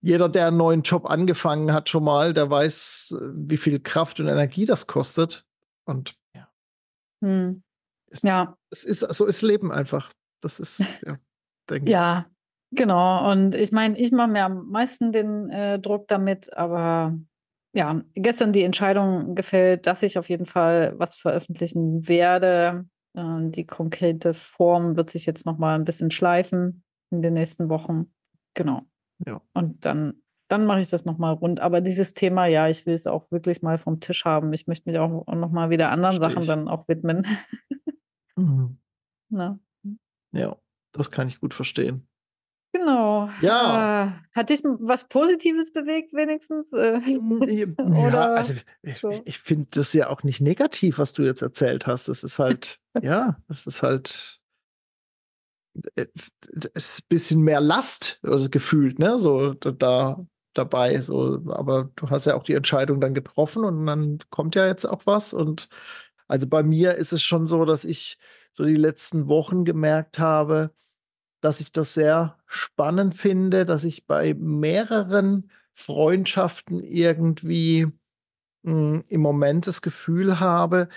jeder, 0.01 0.29
der 0.29 0.47
einen 0.47 0.57
neuen 0.57 0.83
Job 0.83 1.09
angefangen 1.09 1.73
hat 1.73 1.89
schon 1.89 2.03
mal, 2.03 2.33
der 2.33 2.49
weiß, 2.51 3.17
wie 3.33 3.57
viel 3.57 3.79
Kraft 3.79 4.19
und 4.19 4.27
Energie 4.27 4.65
das 4.65 4.85
kostet. 4.85 5.45
Und 5.85 6.15
ja. 6.35 6.47
Mhm. 7.21 7.63
Es, 8.11 8.21
ja. 8.21 8.55
Es 8.69 8.83
ist, 8.83 8.99
so 8.99 9.25
ist 9.25 9.41
Leben 9.41 9.71
einfach. 9.71 10.11
Das 10.41 10.59
ist, 10.59 10.79
ja, 11.05 11.17
denke 11.69 11.85
ich. 11.85 11.91
Ja, 11.91 12.25
genau. 12.71 13.31
Und 13.31 13.55
ich 13.55 13.71
meine, 13.71 13.97
ich 13.97 14.11
mache 14.11 14.29
mir 14.29 14.45
am 14.45 14.69
meisten 14.69 15.11
den 15.11 15.49
äh, 15.49 15.79
Druck 15.79 16.07
damit, 16.07 16.53
aber 16.53 17.17
ja, 17.73 18.01
gestern 18.15 18.51
die 18.51 18.63
Entscheidung 18.63 19.33
gefällt, 19.35 19.87
dass 19.87 20.03
ich 20.03 20.17
auf 20.17 20.29
jeden 20.29 20.45
Fall 20.45 20.93
was 20.97 21.15
veröffentlichen 21.15 22.07
werde. 22.07 22.85
Ähm, 23.15 23.51
die 23.51 23.65
konkrete 23.65 24.33
Form 24.33 24.97
wird 24.97 25.09
sich 25.09 25.25
jetzt 25.25 25.45
noch 25.45 25.57
mal 25.57 25.75
ein 25.75 25.85
bisschen 25.85 26.11
schleifen 26.11 26.83
in 27.11 27.21
den 27.21 27.33
nächsten 27.33 27.69
Wochen. 27.69 28.13
Genau. 28.55 28.81
Ja. 29.25 29.41
Und 29.53 29.85
dann, 29.85 30.21
dann 30.49 30.65
mache 30.65 30.81
ich 30.81 30.89
das 30.89 31.05
noch 31.05 31.17
mal 31.17 31.31
rund. 31.31 31.61
Aber 31.61 31.79
dieses 31.79 32.13
Thema, 32.13 32.45
ja, 32.45 32.67
ich 32.67 32.85
will 32.85 32.93
es 32.93 33.07
auch 33.07 33.31
wirklich 33.31 33.61
mal 33.61 33.77
vom 33.77 33.99
Tisch 34.01 34.25
haben. 34.25 34.51
Ich 34.51 34.67
möchte 34.67 34.89
mich 34.89 34.99
auch 34.99 35.25
noch 35.27 35.51
mal 35.51 35.69
wieder 35.69 35.91
anderen 35.91 36.17
Verstehe 36.17 36.29
Sachen 36.29 36.41
ich. 36.43 36.47
dann 36.47 36.67
auch 36.67 36.87
widmen. 36.87 37.25
mhm. 38.41 38.77
Ja, 40.33 40.57
das 40.91 41.11
kann 41.11 41.27
ich 41.27 41.39
gut 41.39 41.53
verstehen. 41.53 42.07
Genau. 42.73 43.29
Ja. 43.41 44.05
Äh, 44.05 44.11
hat 44.33 44.49
dich 44.49 44.61
was 44.63 45.07
Positives 45.07 45.73
bewegt, 45.73 46.13
wenigstens? 46.13 46.71
Äh, 46.71 46.99
ja, 48.11 48.33
also 48.33 48.53
ich, 48.81 48.99
so. 48.99 49.21
ich 49.25 49.39
finde 49.39 49.67
das 49.71 49.91
ja 49.93 50.09
auch 50.09 50.23
nicht 50.23 50.39
negativ, 50.39 50.97
was 50.97 51.11
du 51.13 51.23
jetzt 51.23 51.41
erzählt 51.41 51.85
hast. 51.85 52.07
Das 52.07 52.23
ist 52.23 52.39
halt, 52.39 52.79
ja, 53.01 53.37
das 53.47 53.67
ist 53.67 53.83
halt 53.83 54.39
äh, 55.95 56.05
ist 56.73 57.01
ein 57.01 57.07
bisschen 57.09 57.41
mehr 57.41 57.59
Last 57.59 58.19
also 58.23 58.49
gefühlt, 58.49 58.99
ne? 58.99 59.19
So 59.19 59.53
da 59.53 60.25
dabei. 60.53 60.99
So, 60.99 61.41
aber 61.49 61.89
du 61.95 62.09
hast 62.09 62.25
ja 62.25 62.35
auch 62.35 62.43
die 62.43 62.53
Entscheidung 62.53 63.01
dann 63.01 63.13
getroffen 63.13 63.65
und 63.65 63.85
dann 63.85 64.19
kommt 64.29 64.55
ja 64.55 64.67
jetzt 64.67 64.85
auch 64.85 65.05
was. 65.05 65.33
Und 65.33 65.69
also 66.31 66.47
bei 66.47 66.63
mir 66.63 66.95
ist 66.95 67.11
es 67.11 67.21
schon 67.21 67.45
so, 67.45 67.65
dass 67.65 67.83
ich 67.83 68.17
so 68.53 68.63
die 68.63 68.77
letzten 68.77 69.27
Wochen 69.27 69.65
gemerkt 69.65 70.17
habe, 70.17 70.73
dass 71.41 71.59
ich 71.59 71.73
das 71.73 71.93
sehr 71.93 72.37
spannend 72.47 73.15
finde, 73.15 73.65
dass 73.65 73.83
ich 73.83 74.07
bei 74.07 74.33
mehreren 74.33 75.51
Freundschaften 75.73 76.81
irgendwie 76.81 77.87
mh, 78.63 78.71
hm, 78.71 79.03
im 79.09 79.19
Moment 79.19 79.67
das 79.67 79.81
Gefühl 79.81 80.39
habe, 80.39 80.87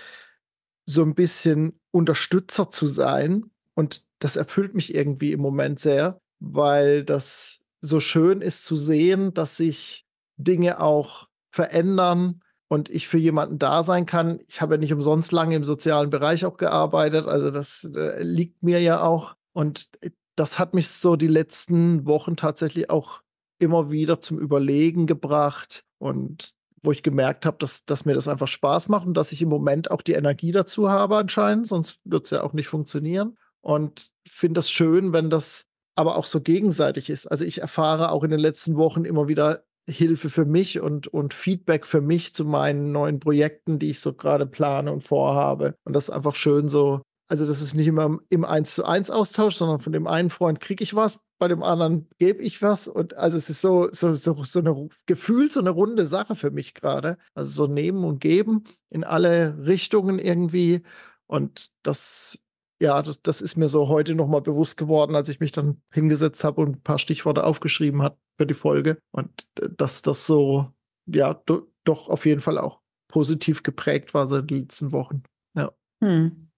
so 0.85 1.01
ein 1.01 1.15
bisschen 1.15 1.81
Unterstützer 1.91 2.71
zu 2.71 2.87
sein. 2.87 3.51
Und 3.73 4.05
das 4.19 4.37
erfüllt 4.37 4.73
mich 4.73 4.95
irgendwie 4.95 5.33
im 5.33 5.41
Moment 5.41 5.81
sehr, 5.81 6.21
weil 6.39 7.03
das 7.03 7.59
so 7.81 7.99
schön 7.99 8.39
ist 8.39 8.63
zu 8.63 8.77
sehen, 8.77 9.33
dass 9.33 9.57
sich 9.57 10.05
Dinge 10.37 10.79
auch 10.79 11.27
verändern 11.49 12.39
und 12.75 12.89
ich 12.89 13.07
für 13.07 13.17
jemanden 13.17 13.57
da 13.57 13.83
sein 13.83 14.05
kann. 14.05 14.41
Ich 14.47 14.59
habe 14.59 14.73
ja 14.73 14.77
nicht 14.77 14.91
umsonst 14.91 15.31
lange 15.31 15.55
im 15.55 15.63
sozialen 15.63 16.09
Bereich 16.09 16.43
auch 16.43 16.57
gearbeitet, 16.57 17.25
also 17.25 17.49
das 17.49 17.89
äh, 17.95 18.21
liegt 18.21 18.63
mir 18.63 18.81
ja 18.81 19.01
auch. 19.01 19.35
Und 19.53 19.89
das 20.35 20.59
hat 20.59 20.73
mich 20.73 20.89
so 20.89 21.15
die 21.15 21.29
letzten 21.29 22.05
Wochen 22.05 22.35
tatsächlich 22.35 22.89
auch 22.89 23.21
immer 23.59 23.91
wieder 23.91 24.19
zum 24.19 24.37
Überlegen 24.39 25.07
gebracht 25.07 25.85
und 25.99 26.53
wo 26.83 26.91
ich 26.91 27.01
gemerkt 27.01 27.45
habe, 27.45 27.55
dass, 27.59 27.85
dass 27.85 28.03
mir 28.03 28.13
das 28.13 28.27
einfach 28.27 28.49
Spaß 28.49 28.89
macht 28.89 29.07
und 29.07 29.15
dass 29.15 29.31
ich 29.31 29.41
im 29.41 29.47
Moment 29.47 29.89
auch 29.89 30.01
die 30.01 30.11
Energie 30.11 30.51
dazu 30.51 30.89
habe 30.89 31.15
anscheinend, 31.15 31.69
sonst 31.69 31.99
wird 32.03 32.25
es 32.25 32.31
ja 32.31 32.43
auch 32.43 32.51
nicht 32.51 32.67
funktionieren. 32.67 33.37
Und 33.61 34.11
finde 34.27 34.59
das 34.59 34.69
schön, 34.69 35.13
wenn 35.13 35.29
das 35.29 35.67
aber 35.95 36.17
auch 36.17 36.27
so 36.27 36.41
gegenseitig 36.41 37.09
ist. 37.09 37.25
Also 37.25 37.45
ich 37.45 37.61
erfahre 37.61 38.11
auch 38.11 38.25
in 38.25 38.31
den 38.31 38.39
letzten 38.39 38.75
Wochen 38.75 39.05
immer 39.05 39.29
wieder 39.29 39.63
Hilfe 39.87 40.29
für 40.29 40.45
mich 40.45 40.79
und, 40.79 41.07
und 41.07 41.33
Feedback 41.33 41.85
für 41.85 42.01
mich 42.01 42.33
zu 42.33 42.45
meinen 42.45 42.91
neuen 42.91 43.19
Projekten, 43.19 43.79
die 43.79 43.91
ich 43.91 43.99
so 43.99 44.13
gerade 44.13 44.45
plane 44.45 44.91
und 44.91 45.01
vorhabe. 45.01 45.75
Und 45.83 45.93
das 45.93 46.05
ist 46.05 46.09
einfach 46.09 46.35
schön 46.35 46.69
so 46.69 47.01
also 47.27 47.47
das 47.47 47.61
ist 47.61 47.73
nicht 47.73 47.87
immer 47.87 48.19
im 48.29 48.45
1 48.45 48.75
zu 48.75 48.85
1 48.85 49.09
Austausch, 49.09 49.55
sondern 49.55 49.79
von 49.79 49.93
dem 49.93 50.05
einen 50.07 50.29
Freund 50.29 50.59
kriege 50.59 50.83
ich 50.83 50.93
was, 50.93 51.19
bei 51.39 51.47
dem 51.47 51.63
anderen 51.63 52.07
gebe 52.19 52.41
ich 52.43 52.61
was. 52.61 52.87
Und 52.87 53.15
also 53.15 53.37
es 53.37 53.49
ist 53.49 53.61
so, 53.61 53.89
so, 53.91 54.15
so, 54.15 54.43
so 54.43 54.59
eine 54.59 54.89
Gefühl, 55.07 55.51
so 55.51 55.59
eine 55.59 55.71
runde 55.71 56.05
Sache 56.05 56.35
für 56.35 56.51
mich 56.51 56.73
gerade. 56.75 57.17
Also 57.33 57.51
so 57.51 57.71
nehmen 57.71 58.03
und 58.03 58.19
geben 58.19 58.65
in 58.89 59.03
alle 59.03 59.57
Richtungen 59.65 60.19
irgendwie. 60.19 60.83
Und 61.25 61.71
das, 61.81 62.39
ja, 62.79 63.01
das, 63.01 63.21
das 63.21 63.41
ist 63.41 63.55
mir 63.55 63.69
so 63.69 63.87
heute 63.87 64.15
nochmal 64.15 64.41
bewusst 64.41 64.77
geworden, 64.77 65.15
als 65.15 65.29
ich 65.29 65.39
mich 65.39 65.51
dann 65.51 65.81
hingesetzt 65.91 66.43
habe 66.43 66.61
und 66.61 66.77
ein 66.77 66.81
paar 66.81 66.99
Stichworte 66.99 67.43
aufgeschrieben 67.43 68.01
habe 68.01 68.17
für 68.37 68.45
die 68.45 68.53
Folge. 68.53 68.97
Und 69.11 69.47
äh, 69.59 69.69
dass 69.75 70.01
das 70.01 70.27
so, 70.27 70.71
ja, 71.05 71.33
do, 71.45 71.67
doch 71.83 72.09
auf 72.09 72.25
jeden 72.25 72.41
Fall 72.41 72.57
auch 72.57 72.81
positiv 73.07 73.63
geprägt 73.63 74.13
war 74.13 74.27
seit 74.27 74.49
den 74.49 74.61
letzten 74.61 74.91
Wochen. 74.91 75.23
Ja. 75.55 75.71
Hm. 76.01 76.49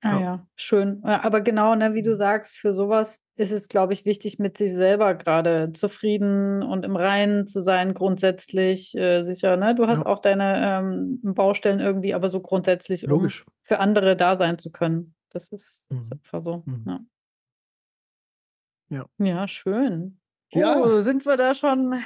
Ah 0.00 0.12
ja, 0.12 0.20
ja 0.20 0.46
schön. 0.56 1.02
Aber 1.04 1.40
genau, 1.40 1.74
ne, 1.74 1.94
wie 1.94 2.02
du 2.02 2.10
mhm. 2.10 2.16
sagst, 2.16 2.58
für 2.58 2.72
sowas 2.72 3.22
ist 3.36 3.52
es, 3.52 3.68
glaube 3.68 3.92
ich, 3.94 4.04
wichtig, 4.04 4.38
mit 4.38 4.58
sich 4.58 4.72
selber 4.72 5.14
gerade 5.14 5.72
zufrieden 5.72 6.62
und 6.62 6.84
im 6.84 6.96
Reinen 6.96 7.46
zu 7.46 7.62
sein, 7.62 7.94
grundsätzlich 7.94 8.94
äh, 8.96 9.22
sicher. 9.22 9.56
Ne? 9.56 9.74
Du 9.74 9.86
hast 9.86 10.00
ja. 10.00 10.06
auch 10.06 10.18
deine 10.18 10.80
ähm, 10.80 11.20
Baustellen 11.22 11.80
irgendwie, 11.80 12.12
aber 12.12 12.28
so 12.28 12.40
grundsätzlich, 12.40 13.02
Logisch. 13.02 13.46
um 13.46 13.52
für 13.62 13.78
andere 13.78 14.16
da 14.16 14.36
sein 14.36 14.58
zu 14.58 14.70
können. 14.70 15.14
Das 15.34 15.48
ist, 15.48 15.90
mhm. 15.90 15.98
ist 15.98 16.12
einfach 16.12 16.42
so. 16.44 16.62
Mhm. 16.64 16.84
Ja. 18.88 19.06
ja. 19.18 19.26
Ja, 19.26 19.48
schön. 19.48 20.20
Ja. 20.52 20.80
Oh, 20.80 21.00
sind 21.00 21.26
wir 21.26 21.36
da 21.36 21.54
schon 21.54 22.02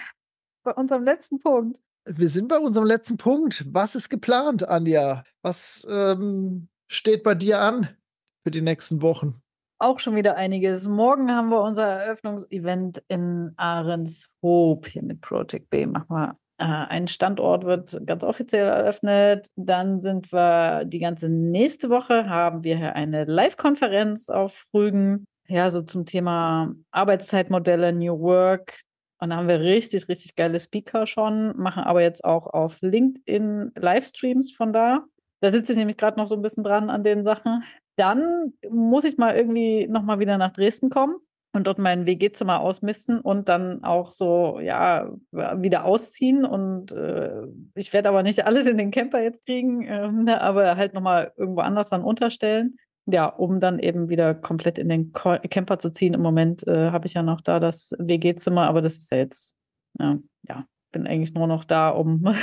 bei 0.64 0.72
unserem 0.72 1.04
letzten 1.04 1.38
Punkt? 1.38 1.78
Wir 2.06 2.30
sind 2.30 2.48
bei 2.48 2.58
unserem 2.58 2.86
letzten 2.86 3.18
Punkt. 3.18 3.66
Was 3.68 3.94
ist 3.94 4.08
geplant, 4.08 4.66
Anja? 4.66 5.24
Was 5.42 5.86
ähm, 5.90 6.68
steht 6.86 7.22
bei 7.22 7.34
dir 7.34 7.60
an 7.60 7.94
für 8.42 8.50
die 8.50 8.62
nächsten 8.62 9.02
Wochen? 9.02 9.42
Auch 9.78 9.98
schon 10.00 10.16
wieder 10.16 10.36
einiges. 10.36 10.88
Morgen 10.88 11.30
haben 11.30 11.50
wir 11.50 11.60
unser 11.60 11.86
Eröffnungsevent 11.86 13.02
in 13.08 13.52
Ahrenshoop 13.58 14.86
hier 14.86 15.02
mit 15.02 15.20
Project 15.20 15.68
B. 15.68 15.86
Machen 15.86 16.08
wir 16.08 16.38
ein 16.58 17.06
Standort 17.06 17.64
wird 17.64 18.00
ganz 18.04 18.24
offiziell 18.24 18.66
eröffnet. 18.66 19.48
Dann 19.56 20.00
sind 20.00 20.32
wir 20.32 20.84
die 20.84 20.98
ganze 20.98 21.28
nächste 21.28 21.88
Woche 21.88 22.28
haben 22.28 22.64
wir 22.64 22.76
hier 22.76 22.96
eine 22.96 23.24
Live-Konferenz 23.24 24.28
auf 24.28 24.64
Rügen. 24.74 25.24
Ja, 25.46 25.70
so 25.70 25.82
zum 25.82 26.04
Thema 26.04 26.74
Arbeitszeitmodelle, 26.90 27.92
New 27.92 28.18
Work. 28.20 28.80
Und 29.20 29.30
da 29.30 29.36
haben 29.36 29.48
wir 29.48 29.60
richtig, 29.60 30.08
richtig 30.08 30.36
geile 30.36 30.60
Speaker 30.60 31.06
schon, 31.06 31.56
machen 31.56 31.84
aber 31.84 32.02
jetzt 32.02 32.24
auch 32.24 32.46
auf 32.46 32.80
LinkedIn 32.82 33.72
Livestreams 33.76 34.52
von 34.52 34.72
da. 34.72 35.04
Da 35.40 35.50
sitze 35.50 35.72
ich 35.72 35.78
nämlich 35.78 35.96
gerade 35.96 36.18
noch 36.18 36.26
so 36.26 36.34
ein 36.34 36.42
bisschen 36.42 36.64
dran 36.64 36.90
an 36.90 37.04
den 37.04 37.22
Sachen. 37.22 37.64
Dann 37.96 38.52
muss 38.68 39.04
ich 39.04 39.16
mal 39.16 39.36
irgendwie 39.36 39.86
nochmal 39.88 40.18
wieder 40.18 40.38
nach 40.38 40.52
Dresden 40.52 40.90
kommen 40.90 41.16
und 41.52 41.66
dort 41.66 41.78
mein 41.78 42.06
WG-Zimmer 42.06 42.60
ausmisten 42.60 43.20
und 43.20 43.48
dann 43.48 43.82
auch 43.82 44.12
so, 44.12 44.60
ja, 44.60 45.10
wieder 45.30 45.84
ausziehen. 45.84 46.44
Und 46.44 46.92
äh, 46.92 47.42
ich 47.74 47.92
werde 47.92 48.10
aber 48.10 48.22
nicht 48.22 48.44
alles 48.46 48.66
in 48.66 48.78
den 48.78 48.90
Camper 48.90 49.22
jetzt 49.22 49.44
kriegen, 49.44 49.84
äh, 49.86 50.32
aber 50.32 50.76
halt 50.76 50.94
nochmal 50.94 51.32
irgendwo 51.36 51.60
anders 51.60 51.88
dann 51.88 52.04
unterstellen. 52.04 52.76
Ja, 53.06 53.26
um 53.26 53.58
dann 53.58 53.78
eben 53.78 54.10
wieder 54.10 54.34
komplett 54.34 54.76
in 54.76 54.90
den 54.90 55.12
Camper 55.12 55.78
zu 55.78 55.90
ziehen. 55.90 56.12
Im 56.12 56.20
Moment 56.20 56.66
äh, 56.68 56.90
habe 56.90 57.06
ich 57.06 57.14
ja 57.14 57.22
noch 57.22 57.40
da 57.40 57.58
das 57.58 57.94
WG-Zimmer, 57.98 58.68
aber 58.68 58.82
das 58.82 58.98
ist 58.98 59.10
ja 59.10 59.18
jetzt, 59.18 59.56
ja, 59.98 60.66
bin 60.92 61.06
eigentlich 61.06 61.32
nur 61.32 61.46
noch 61.46 61.64
da, 61.64 61.88
um 61.88 62.34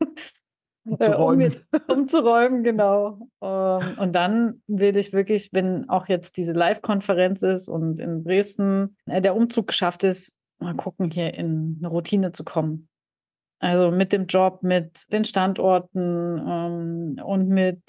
Um 0.84 1.00
zu 1.00 1.12
räumen. 1.12 1.40
Äh, 1.40 1.44
um, 1.44 1.50
jetzt, 1.50 1.66
um, 1.88 2.08
zu 2.08 2.20
räumen, 2.20 2.64
genau. 2.64 3.28
Ähm, 3.40 3.98
und 3.98 4.12
dann 4.12 4.62
will 4.66 4.96
ich 4.96 5.12
wirklich, 5.12 5.50
wenn 5.52 5.88
auch 5.88 6.08
jetzt 6.08 6.36
diese 6.36 6.52
Live-Konferenz 6.52 7.42
ist 7.42 7.68
und 7.68 8.00
in 8.00 8.24
Dresden 8.24 8.96
äh, 9.06 9.20
der 9.20 9.36
Umzug 9.36 9.68
geschafft 9.68 10.04
ist, 10.04 10.36
mal 10.58 10.74
gucken, 10.74 11.10
hier 11.10 11.34
in 11.34 11.76
eine 11.78 11.88
Routine 11.88 12.32
zu 12.32 12.44
kommen. 12.44 12.88
Also 13.60 13.92
mit 13.92 14.12
dem 14.12 14.26
Job, 14.26 14.62
mit 14.62 15.12
den 15.12 15.24
Standorten 15.24 16.42
ähm, 16.48 17.20
und 17.24 17.48
mit 17.48 17.80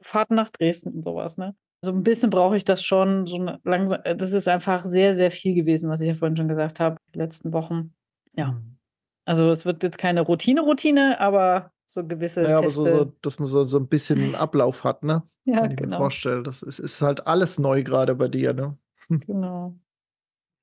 Fahrten 0.00 0.34
nach 0.34 0.50
Dresden 0.50 0.92
und 0.92 1.02
sowas, 1.02 1.36
ne? 1.36 1.54
So 1.84 1.92
ein 1.92 2.02
bisschen 2.02 2.30
brauche 2.30 2.56
ich 2.56 2.64
das 2.64 2.82
schon. 2.82 3.26
So 3.26 3.46
langsam, 3.64 4.00
äh, 4.04 4.16
das 4.16 4.32
ist 4.32 4.48
einfach 4.48 4.86
sehr, 4.86 5.14
sehr 5.14 5.30
viel 5.30 5.54
gewesen, 5.54 5.90
was 5.90 6.00
ich 6.00 6.08
ja 6.08 6.14
vorhin 6.14 6.36
schon 6.36 6.48
gesagt 6.48 6.80
habe, 6.80 6.96
die 7.14 7.18
letzten 7.18 7.52
Wochen. 7.52 7.94
Ja. 8.34 8.52
Mhm. 8.52 8.78
Also 9.26 9.50
es 9.50 9.64
wird 9.64 9.82
jetzt 9.82 9.98
keine 9.98 10.22
Routine-Routine, 10.22 11.20
aber 11.20 11.70
so 11.94 12.04
gewisse. 12.04 12.42
Ja, 12.42 12.58
aber 12.58 12.70
so, 12.70 12.84
so, 12.84 13.04
dass 13.22 13.38
man 13.38 13.46
so, 13.46 13.66
so 13.66 13.78
ein 13.78 13.88
bisschen 13.88 14.20
einen 14.20 14.34
Ablauf 14.34 14.84
hat, 14.84 15.02
ne? 15.02 15.22
Ja, 15.44 15.60
Kann 15.60 15.70
ich 15.70 15.76
genau. 15.76 15.90
mir 15.90 15.96
vorstellen. 15.96 16.44
Das 16.44 16.62
ist, 16.62 16.78
ist 16.78 17.00
halt 17.00 17.26
alles 17.26 17.58
neu 17.58 17.82
gerade 17.82 18.14
bei 18.14 18.28
dir, 18.28 18.52
ne? 18.52 18.76
Genau. 19.26 19.78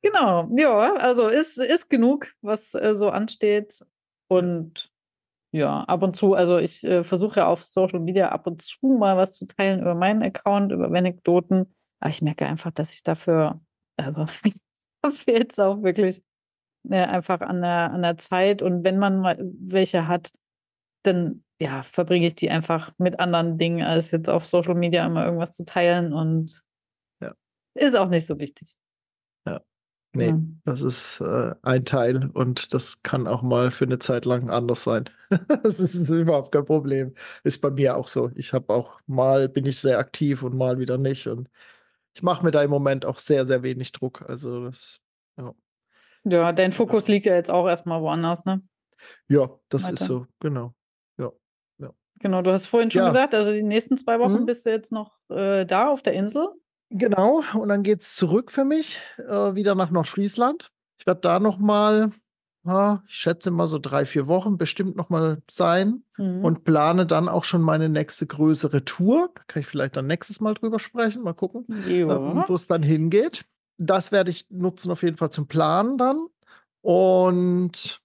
Genau, 0.03 0.49
ja, 0.57 0.95
also 0.95 1.27
ist, 1.27 1.59
ist 1.59 1.88
genug, 1.88 2.34
was 2.41 2.73
äh, 2.73 2.95
so 2.95 3.09
ansteht. 3.11 3.86
Und 4.27 4.91
ja, 5.51 5.84
ab 5.84 6.01
und 6.01 6.15
zu, 6.15 6.34
also 6.34 6.57
ich 6.57 6.84
äh, 6.84 7.03
versuche 7.03 7.45
auf 7.45 7.61
Social 7.61 7.99
Media 7.99 8.29
ab 8.29 8.47
und 8.47 8.61
zu 8.61 8.88
mal 8.88 9.15
was 9.15 9.38
zu 9.38 9.45
teilen 9.45 9.82
über 9.82 9.93
meinen 9.93 10.23
Account, 10.23 10.71
über 10.71 10.86
Anekdoten. 10.86 11.71
Aber 11.99 12.09
ich 12.09 12.23
merke 12.23 12.47
einfach, 12.47 12.71
dass 12.71 12.93
ich 12.93 13.03
dafür, 13.03 13.61
also 13.95 14.25
fehlt 15.11 15.51
es 15.51 15.59
auch 15.59 15.84
wirklich 15.84 16.23
äh, 16.89 16.95
einfach 16.95 17.41
an 17.41 17.61
der, 17.61 17.91
an 17.91 18.01
der 18.01 18.17
Zeit. 18.17 18.63
Und 18.63 18.84
wenn 18.84 18.97
man 18.97 19.19
mal 19.19 19.38
welche 19.39 20.07
hat, 20.07 20.32
dann 21.04 21.43
ja, 21.62 21.84
verbringe 21.84 22.26
ich 22.26 22.36
die 22.36 22.49
einfach 22.49 22.91
mit 22.97 23.20
anderen 23.20 23.60
Dingen, 23.60 23.84
als 23.84 24.10
jetzt 24.12 24.30
auf 24.30 24.47
Social 24.47 24.74
Media 24.74 25.06
immer 25.06 25.26
irgendwas 25.26 25.52
zu 25.52 25.64
teilen 25.64 26.12
und 26.12 26.64
ja. 27.22 27.34
ist 27.76 27.95
auch 27.95 28.10
nicht 28.10 28.26
so 28.26 28.39
wichtig. 28.39 28.78
Ja. 29.47 29.62
Nee, 30.14 30.30
ja. 30.30 30.39
das 30.66 30.82
ist 30.82 31.22
äh, 31.22 31.54
ein 31.62 31.86
Teil 31.86 32.32
und 32.34 32.74
das 32.74 33.04
kann 33.04 33.28
auch 33.28 33.43
mal 33.43 33.70
für 33.70 33.86
eine 33.86 33.99
Zeit 33.99 34.26
lang 34.26 34.49
anders 34.49 34.84
sein. 34.84 35.06
das 35.64 35.80
ist 35.80 36.10
überhaupt 36.10 36.52
kein 36.52 36.66
Problem. 36.66 37.14
Ist 37.43 37.62
bei 37.62 37.70
mir 37.70 37.95
auch 37.95 38.08
so. 38.08 38.32
Ich 38.34 38.54
habe 38.54 38.74
auch 38.74 38.99
mal 39.06 39.47
bin 39.47 39.68
ich 39.68 39.80
sehr 39.80 39.99
aktiv 39.99 40.41
und 40.41 40.58
mal 40.58 40.80
wieder 40.80 40.97
nicht 40.97 41.28
und 41.28 41.47
ich 42.14 42.24
mache 42.24 42.43
mir 42.43 42.52
da 42.52 42.64
im 42.64 42.72
Moment 42.72 43.06
auch 43.06 43.20
sehr, 43.20 43.45
sehr 43.45 43.62
wenig 43.62 43.91
Druck. 43.91 44.24
Also 44.28 44.66
das, 44.66 44.99
ja. 45.38 45.54
Ja, 46.24 46.52
dein 46.52 46.72
Fokus 46.72 47.08
liegt 47.08 47.28
ja 47.28 47.36
jetzt 47.36 47.52
auch 47.52 47.68
erstmal 47.68 48.02
woanders, 48.02 48.45
ne? 48.45 48.62
Ja, 49.28 49.49
das 49.70 49.84
Weiter. 49.84 49.93
ist 49.93 50.04
so, 50.06 50.28
genau. 50.39 50.74
Genau, 52.22 52.41
du 52.41 52.51
hast 52.51 52.67
vorhin 52.67 52.91
schon 52.91 53.01
ja. 53.01 53.07
gesagt, 53.07 53.34
also 53.34 53.51
die 53.51 53.63
nächsten 53.63 53.97
zwei 53.97 54.19
Wochen 54.19 54.41
mhm. 54.41 54.45
bist 54.45 54.65
du 54.65 54.69
jetzt 54.69 54.91
noch 54.91 55.17
äh, 55.30 55.65
da 55.65 55.89
auf 55.89 56.03
der 56.03 56.13
Insel. 56.13 56.47
Genau, 56.89 57.41
und 57.53 57.69
dann 57.69 57.84
geht 57.84 58.01
es 58.01 58.15
zurück 58.15 58.51
für 58.51 58.65
mich, 58.65 58.99
äh, 59.17 59.55
wieder 59.55 59.76
nach 59.76 59.91
Nordfriesland. 59.91 60.72
Ich 60.99 61.07
werde 61.07 61.22
da 61.22 61.39
nochmal, 61.39 62.11
ja, 62.63 63.01
ich 63.07 63.15
schätze 63.15 63.49
mal 63.49 63.65
so 63.65 63.80
drei, 63.80 64.05
vier 64.05 64.28
Wochen 64.28 64.57
bestimmt 64.57 64.97
nochmal 64.97 65.41
sein 65.49 66.03
mhm. 66.17 66.43
und 66.43 66.63
plane 66.63 67.07
dann 67.07 67.30
auch 67.30 67.45
schon 67.45 67.61
meine 67.61 67.89
nächste 67.89 68.28
größere 68.28 68.86
Tour. 68.86 69.32
Da 69.34 69.41
kann 69.47 69.61
ich 69.61 69.67
vielleicht 69.67 69.95
dann 69.95 70.05
nächstes 70.05 70.41
Mal 70.41 70.53
drüber 70.53 70.80
sprechen, 70.80 71.24
mal 71.24 71.34
gucken, 71.34 71.65
äh, 71.88 72.05
wo 72.05 72.53
es 72.53 72.67
dann 72.67 72.84
hingeht. 72.84 73.45
Das 73.78 74.11
werde 74.11 74.30
ich 74.30 74.45
nutzen 74.49 74.91
auf 74.91 75.01
jeden 75.01 75.17
Fall 75.17 75.32
zum 75.32 75.47
Planen 75.47 75.97
dann 75.97 76.28
und 76.82 78.01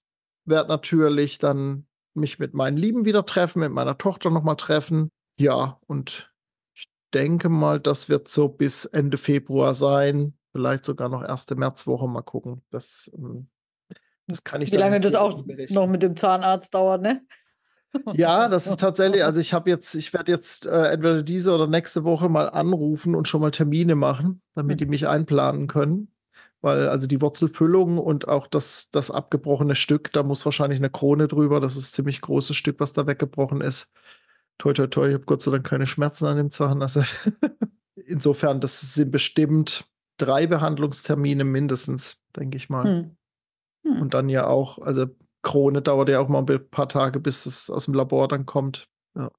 werde 0.47 0.69
natürlich 0.69 1.39
dann 1.39 1.87
mich 2.17 2.39
mit 2.39 2.55
meinen 2.55 2.77
Lieben 2.77 3.05
wieder 3.05 3.25
treffen, 3.25 3.61
mit 3.61 3.73
meiner 3.73 3.99
Tochter 3.99 4.31
nochmal 4.31 4.57
treffen. 4.57 5.11
Ja, 5.39 5.79
und 5.87 6.33
ich 6.75 6.89
denke 7.13 7.49
mal, 7.49 7.81
das 7.81 8.09
wird 8.09 8.29
so 8.29 8.49
bis 8.49 8.85
Ende 8.85 9.19
Februar 9.19 9.75
sein. 9.75 10.35
Vielleicht 10.53 10.85
sogar 10.85 11.09
noch 11.09 11.23
erste 11.23 11.55
Märzwoche. 11.55 12.09
Mal 12.09 12.23
gucken. 12.23 12.63
Das, 12.71 13.11
ähm, 13.15 13.49
das 14.27 14.43
kann 14.43 14.63
ich 14.63 14.73
Wie 14.73 14.77
lange 14.77 15.01
das 15.01 15.15
auch 15.15 15.43
noch 15.69 15.87
mit 15.87 16.03
dem 16.03 16.17
Zahnarzt 16.17 16.75
dauert, 16.75 17.03
ne? 17.03 17.23
Ja, 18.13 18.49
das 18.49 18.67
ist 18.67 18.81
tatsächlich, 18.81 19.25
also 19.25 19.41
ich 19.41 19.55
habe 19.55 19.71
jetzt, 19.71 19.95
ich 19.95 20.13
werde 20.13 20.31
jetzt 20.31 20.67
äh, 20.67 20.89
entweder 20.89 21.23
diese 21.23 21.55
oder 21.55 21.67
nächste 21.67 22.05
Woche 22.05 22.29
mal 22.29 22.51
anrufen 22.51 23.15
und 23.15 23.27
schon 23.27 23.41
mal 23.41 23.53
Termine 23.53 23.95
machen, 23.95 24.43
damit 24.55 24.73
hm. 24.73 24.79
die 24.79 24.87
mich 24.87 25.07
einplanen 25.07 25.67
können 25.67 26.16
weil 26.61 26.89
also 26.89 27.07
die 27.07 27.21
Wurzelfüllung 27.21 27.99
und 27.99 28.29
auch 28.29 28.47
das, 28.47 28.89
das 28.91 29.11
abgebrochene 29.11 29.75
Stück, 29.75 30.13
da 30.13 30.23
muss 30.23 30.45
wahrscheinlich 30.45 30.79
eine 30.79 30.91
Krone 30.91 31.29
drüber. 31.29 31.61
Das 31.61 31.77
ist 31.77 31.91
ein 31.91 31.95
ziemlich 31.95 32.21
großes 32.21 32.57
Stück, 32.57 32.81
was 32.81 32.93
da 32.93 33.07
weggebrochen 33.07 33.61
ist. 33.61 33.93
Toi, 34.59 34.73
toi, 34.73 34.87
toi, 34.87 35.09
ich 35.09 35.15
habe 35.15 35.25
Gott 35.27 35.43
sei 35.43 35.51
Dank 35.51 35.67
keine 35.67 35.87
Schmerzen 35.87 36.27
an 36.27 36.39
dem 36.39 36.51
Zahn. 36.51 36.83
Also 36.83 37.03
insofern, 37.95 38.61
das 38.61 38.95
sind 38.95 39.11
bestimmt 39.11 39.89
drei 40.17 40.47
Behandlungstermine 40.47 41.45
mindestens, 41.45 42.21
denke 42.35 42.57
ich 42.57 42.69
mal. 42.69 42.85
Hm. 42.85 43.17
Hm. 43.85 44.01
Und 44.01 44.15
dann 44.15 44.29
ja 44.29 44.47
auch, 44.47 44.79
also 44.79 45.07
Krone 45.43 45.83
dauert 45.83 46.09
ja 46.09 46.21
auch 46.21 46.29
mal 46.29 46.45
ein 46.49 46.71
paar 46.71 46.89
Tage, 46.89 47.21
bis 47.21 47.47
es 47.47 47.71
aus 47.71 47.85
dem 47.85 47.95
Labor 47.95 48.29
dann 48.29 48.47
kommt. 48.47 48.89
Ja. 49.15 49.31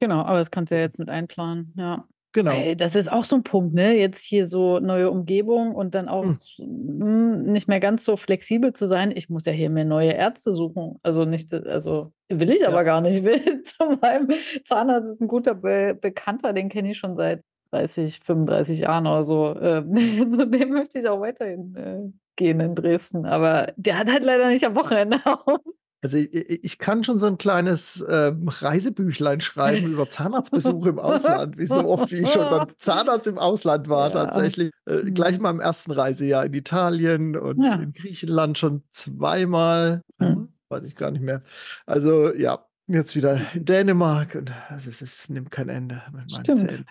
Genau, 0.00 0.22
aber 0.22 0.38
das 0.38 0.50
kannst 0.50 0.70
du 0.70 0.76
ja 0.76 0.82
jetzt 0.82 0.98
mit 0.98 1.10
einplanen, 1.10 1.74
ja. 1.76 2.06
Genau. 2.38 2.52
Weil 2.52 2.76
das 2.76 2.94
ist 2.94 3.10
auch 3.10 3.24
so 3.24 3.34
ein 3.34 3.42
Punkt, 3.42 3.74
ne? 3.74 3.98
Jetzt 3.98 4.24
hier 4.24 4.46
so 4.46 4.78
neue 4.78 5.10
Umgebung 5.10 5.74
und 5.74 5.96
dann 5.96 6.08
auch 6.08 6.24
hm. 6.56 7.42
nicht 7.50 7.66
mehr 7.66 7.80
ganz 7.80 8.04
so 8.04 8.16
flexibel 8.16 8.72
zu 8.72 8.86
sein. 8.86 9.10
Ich 9.12 9.28
muss 9.28 9.44
ja 9.44 9.50
hier 9.50 9.70
mir 9.70 9.84
neue 9.84 10.12
Ärzte 10.12 10.52
suchen. 10.52 11.00
Also 11.02 11.24
nicht, 11.24 11.52
also 11.52 12.12
will 12.28 12.50
ich 12.50 12.60
ja. 12.60 12.68
aber 12.68 12.84
gar 12.84 13.00
nicht. 13.00 13.16
Ich 13.16 13.24
will 13.24 13.62
zu 13.64 13.98
meinem 14.00 14.28
Zahnarzt 14.64 15.14
ist 15.14 15.20
ein 15.20 15.26
guter 15.26 15.54
Be 15.54 15.98
Bekannter, 16.00 16.52
den 16.52 16.68
kenne 16.68 16.92
ich 16.92 16.98
schon 16.98 17.16
seit 17.16 17.42
30, 17.72 18.20
35 18.20 18.80
Jahren 18.80 19.08
oder 19.08 19.24
so. 19.24 19.56
Ähm, 19.60 20.30
zu 20.30 20.46
dem 20.46 20.68
möchte 20.70 21.00
ich 21.00 21.08
auch 21.08 21.20
weiterhin 21.20 21.74
äh, 21.74 22.12
gehen 22.36 22.60
in 22.60 22.76
Dresden. 22.76 23.26
Aber 23.26 23.72
der 23.74 23.98
hat 23.98 24.08
halt 24.08 24.22
leider 24.22 24.48
nicht 24.48 24.64
am 24.64 24.76
Wochenende 24.76 25.18
auf. 25.24 25.58
Also 26.00 26.18
ich, 26.18 26.32
ich, 26.32 26.78
kann 26.78 27.02
schon 27.02 27.18
so 27.18 27.26
ein 27.26 27.38
kleines 27.38 28.00
äh, 28.00 28.32
Reisebüchlein 28.46 29.40
schreiben 29.40 29.86
über 29.92 30.08
Zahnarztbesuche 30.08 30.90
im 30.90 30.98
Ausland, 31.00 31.58
wie 31.58 31.66
so 31.66 31.84
oft 31.88 32.12
wie 32.12 32.20
ich 32.20 32.30
schon 32.30 32.48
beim 32.50 32.68
Zahnarzt 32.78 33.26
im 33.26 33.38
Ausland 33.38 33.88
war, 33.88 34.10
ja. 34.10 34.24
tatsächlich. 34.24 34.70
Äh, 34.86 35.02
mhm. 35.02 35.14
Gleich 35.14 35.40
mal 35.40 35.50
im 35.50 35.60
ersten 35.60 35.90
Reisejahr 35.90 36.46
in 36.46 36.54
Italien 36.54 37.36
und 37.36 37.62
ja. 37.62 37.74
in 37.74 37.92
Griechenland 37.92 38.58
schon 38.58 38.84
zweimal. 38.92 40.02
Mhm. 40.18 40.52
Weiß 40.68 40.84
ich 40.84 40.94
gar 40.94 41.10
nicht 41.10 41.22
mehr. 41.22 41.42
Also 41.84 42.32
ja, 42.32 42.64
jetzt 42.86 43.16
wieder 43.16 43.52
in 43.54 43.64
Dänemark 43.64 44.36
und 44.36 44.52
also 44.68 44.88
es 44.88 45.02
ist, 45.02 45.30
nimmt 45.30 45.50
kein 45.50 45.68
Ende 45.68 46.02
mit 46.06 46.14
meinen 46.14 46.28
Stimmt. 46.28 46.70
Zähnen. 46.70 46.86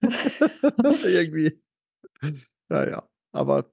Irgendwie. 1.04 1.62
Naja, 2.68 3.08
aber 3.32 3.70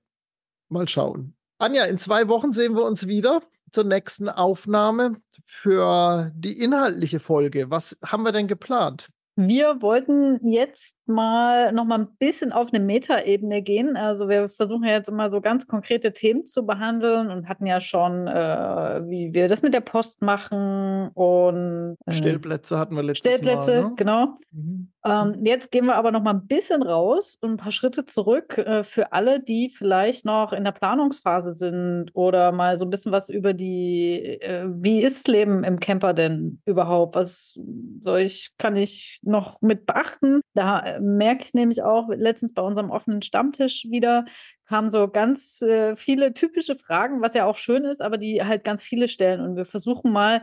mal 0.69 0.87
schauen. 0.87 1.35
Anja, 1.57 1.85
in 1.85 1.97
zwei 1.97 2.27
Wochen 2.27 2.53
sehen 2.53 2.75
wir 2.75 2.83
uns 2.83 3.07
wieder 3.07 3.41
zur 3.75 3.83
nächsten 3.83 4.29
Aufnahme 4.29 5.17
für 5.45 6.31
die 6.33 6.59
inhaltliche 6.59 7.19
Folge. 7.19 7.69
Was 7.69 7.97
haben 8.03 8.23
wir 8.23 8.31
denn 8.31 8.47
geplant? 8.47 9.09
Wir 9.37 9.81
wollten 9.81 10.47
jetzt 10.47 10.97
mal 11.07 11.73
noch 11.73 11.83
mal 11.83 11.99
ein 11.99 12.15
bisschen 12.19 12.53
auf 12.53 12.73
eine 12.73 12.83
Metaebene 12.83 13.61
gehen. 13.61 13.97
Also 13.97 14.29
wir 14.29 14.47
versuchen 14.47 14.85
ja 14.85 14.93
jetzt 14.93 15.09
immer 15.09 15.29
so 15.29 15.41
ganz 15.41 15.67
konkrete 15.67 16.13
Themen 16.13 16.45
zu 16.45 16.65
behandeln 16.65 17.29
und 17.29 17.49
hatten 17.49 17.65
ja 17.65 17.81
schon, 17.81 18.27
äh, 18.27 19.01
wie 19.07 19.33
wir 19.33 19.49
das 19.49 19.61
mit 19.61 19.73
der 19.73 19.81
Post 19.81 20.21
machen 20.21 21.09
und 21.09 21.97
äh, 22.05 22.13
Stellplätze 22.13 22.79
hatten 22.79 22.95
wir 22.95 23.03
letztes 23.03 23.33
Stellplätze, 23.33 23.55
Mal. 23.55 23.61
Stellplätze, 23.61 23.89
ne? 23.89 23.95
genau. 23.97 24.37
Mhm. 24.51 24.91
Ähm, 25.05 25.45
jetzt 25.45 25.71
gehen 25.71 25.85
wir 25.85 25.95
aber 25.95 26.11
noch 26.11 26.23
mal 26.23 26.33
ein 26.33 26.47
bisschen 26.47 26.81
raus 26.81 27.37
und 27.39 27.51
ein 27.51 27.57
paar 27.57 27.71
Schritte 27.71 28.05
zurück 28.05 28.57
äh, 28.57 28.83
für 28.83 29.13
alle, 29.13 29.39
die 29.39 29.69
vielleicht 29.69 30.25
noch 30.25 30.51
in 30.51 30.63
der 30.63 30.71
Planungsphase 30.71 31.53
sind 31.53 32.09
oder 32.15 32.51
mal 32.51 32.75
so 32.77 32.85
ein 32.85 32.89
bisschen 32.89 33.11
was 33.11 33.29
über 33.29 33.53
die, 33.53 34.41
äh, 34.41 34.65
wie 34.67 35.03
ist 35.03 35.27
Leben 35.27 35.63
im 35.63 35.79
Camper 35.79 36.15
denn 36.15 36.59
überhaupt? 36.65 37.13
Was 37.13 37.59
soll 38.01 38.21
ich, 38.21 38.53
kann 38.57 38.75
ich 38.75 39.19
noch 39.21 39.61
mit 39.61 39.85
beachten? 39.85 40.41
Da 40.55 40.79
äh, 40.79 40.99
merke 40.99 41.43
ich 41.43 41.53
nämlich 41.53 41.83
auch 41.83 42.09
letztens 42.09 42.55
bei 42.55 42.63
unserem 42.63 42.89
offenen 42.89 43.21
Stammtisch 43.21 43.85
wieder, 43.87 44.25
kamen 44.67 44.89
so 44.89 45.07
ganz 45.07 45.61
äh, 45.61 45.95
viele 45.95 46.33
typische 46.33 46.75
Fragen, 46.75 47.21
was 47.21 47.35
ja 47.35 47.45
auch 47.45 47.57
schön 47.57 47.85
ist, 47.85 48.01
aber 48.01 48.17
die 48.17 48.43
halt 48.43 48.63
ganz 48.63 48.83
viele 48.83 49.07
stellen. 49.07 49.41
Und 49.41 49.55
wir 49.55 49.65
versuchen 49.65 50.11
mal 50.11 50.41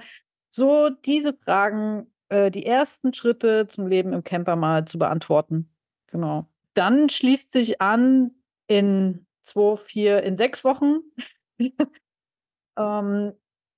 so 0.51 0.89
diese 0.91 1.35
Fragen 1.35 2.07
äh, 2.33 2.51
die 2.51 2.65
ersten 2.65 3.13
Schritte 3.13 3.67
zum 3.69 3.87
Leben 3.87 4.13
im 4.13 4.25
Camper 4.25 4.57
mal 4.57 4.87
zu 4.87 4.99
beantworten. 4.99 5.71
Genau. 6.07 6.47
Dann 6.75 7.11
schließt 7.11 7.53
sich 7.53 7.81
an 7.83 8.33
in 8.67 9.27
zwei, 9.43 9.77
vier, 9.77 10.23
in 10.23 10.37
sechs 10.37 10.65
Wochen. 10.65 11.01
ähm, 12.79 13.33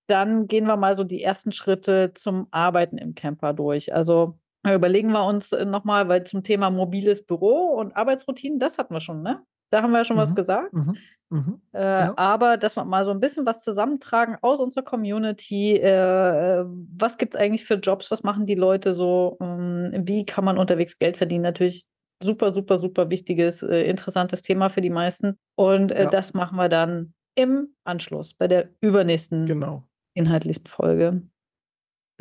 dann 0.06 0.46
gehen 0.46 0.66
wir 0.66 0.76
mal 0.76 0.94
so 0.94 1.02
die 1.02 1.22
ersten 1.22 1.50
Schritte 1.50 2.12
zum 2.14 2.46
Arbeiten 2.52 2.96
im 2.98 3.14
Camper 3.14 3.54
durch. 3.54 3.92
Also 3.92 4.38
überlegen 4.64 5.10
wir 5.10 5.26
uns 5.26 5.52
äh, 5.52 5.64
nochmal, 5.64 6.08
weil 6.08 6.24
zum 6.24 6.44
Thema 6.44 6.70
mobiles 6.70 7.26
Büro 7.26 7.74
und 7.74 7.96
Arbeitsroutinen, 7.96 8.60
das 8.60 8.78
hatten 8.78 8.94
wir 8.94 9.00
schon, 9.00 9.22
ne? 9.22 9.44
Da 9.74 9.82
haben 9.82 9.90
wir 9.90 9.98
ja 9.98 10.04
schon 10.04 10.16
mhm. 10.16 10.20
was 10.20 10.34
gesagt. 10.36 10.72
Mhm. 10.72 10.96
Mhm. 11.30 11.60
Äh, 11.72 11.80
ja. 11.80 12.14
Aber 12.16 12.56
dass 12.58 12.76
wir 12.76 12.84
mal 12.84 13.04
so 13.04 13.10
ein 13.10 13.18
bisschen 13.18 13.44
was 13.44 13.64
zusammentragen 13.64 14.36
aus 14.40 14.60
unserer 14.60 14.84
Community. 14.84 15.72
Äh, 15.72 16.60
äh 16.60 16.64
was 16.96 17.18
gibt 17.18 17.34
es 17.34 17.40
eigentlich 17.40 17.64
für 17.64 17.74
Jobs? 17.74 18.12
Was 18.12 18.22
machen 18.22 18.46
die 18.46 18.54
Leute 18.54 18.94
so? 18.94 19.36
Ähm, 19.40 19.90
wie 20.06 20.24
kann 20.24 20.44
man 20.44 20.58
unterwegs 20.58 20.96
Geld 21.00 21.16
verdienen? 21.16 21.42
Natürlich 21.42 21.86
super, 22.22 22.54
super, 22.54 22.78
super 22.78 23.10
wichtiges, 23.10 23.64
äh, 23.64 23.82
interessantes 23.82 24.42
Thema 24.42 24.70
für 24.70 24.80
die 24.80 24.90
meisten. 24.90 25.36
Und 25.56 25.90
äh, 25.90 26.04
ja. 26.04 26.10
das 26.10 26.34
machen 26.34 26.56
wir 26.56 26.68
dann 26.68 27.12
im 27.34 27.74
Anschluss 27.82 28.32
bei 28.34 28.46
der 28.46 28.68
übernächsten 28.80 29.46
genau. 29.46 29.88
inhaltlichen 30.14 30.68
Folge. 30.68 31.22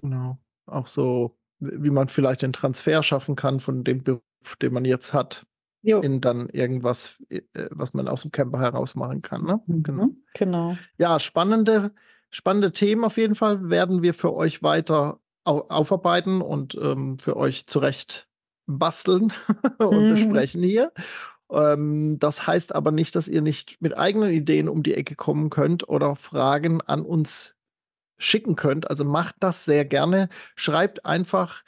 Genau. 0.01 0.39
Auch 0.65 0.87
so, 0.87 1.37
wie 1.59 1.91
man 1.91 2.07
vielleicht 2.07 2.41
den 2.41 2.51
Transfer 2.51 3.03
schaffen 3.03 3.35
kann 3.35 3.59
von 3.59 3.83
dem 3.83 4.01
Beruf, 4.01 4.23
den 4.59 4.73
man 4.73 4.85
jetzt 4.85 5.13
hat, 5.13 5.45
Jo. 5.83 5.99
in 5.99 6.21
dann 6.21 6.47
irgendwas, 6.49 7.21
äh, 7.29 7.41
was 7.69 7.93
man 7.93 8.07
aus 8.07 8.21
dem 8.21 8.31
Camper 8.31 8.59
heraus 8.59 8.95
machen 8.95 9.21
kann. 9.21 9.43
Ne? 9.43 9.61
Mhm. 9.67 9.83
Genau. 9.83 10.09
genau. 10.33 10.77
Ja, 10.97 11.19
spannende, 11.19 11.91
spannende 12.29 12.71
Themen 12.71 13.03
auf 13.03 13.17
jeden 13.17 13.35
Fall 13.35 13.69
werden 13.69 14.01
wir 14.01 14.13
für 14.13 14.33
euch 14.33 14.63
weiter 14.63 15.19
au 15.43 15.67
aufarbeiten 15.67 16.41
und 16.41 16.75
ähm, 16.75 17.19
für 17.19 17.35
euch 17.35 17.67
zurecht 17.67 18.29
basteln 18.65 19.33
und 19.77 20.07
mhm. 20.07 20.09
besprechen 20.11 20.63
hier. 20.63 20.93
Ähm, 21.51 22.17
das 22.17 22.47
heißt 22.47 22.73
aber 22.73 22.91
nicht, 22.91 23.15
dass 23.17 23.27
ihr 23.27 23.41
nicht 23.41 23.81
mit 23.81 23.97
eigenen 23.97 24.31
Ideen 24.31 24.69
um 24.69 24.83
die 24.83 24.93
Ecke 24.93 25.15
kommen 25.15 25.49
könnt 25.49 25.87
oder 25.89 26.15
Fragen 26.15 26.79
an 26.81 27.03
uns 27.03 27.57
schicken 28.17 28.55
könnt. 28.55 28.89
Also 28.89 29.03
macht 29.03 29.35
das 29.41 29.65
sehr 29.65 29.83
gerne. 29.83 30.29
Schreibt 30.55 31.05
einfach 31.05 31.63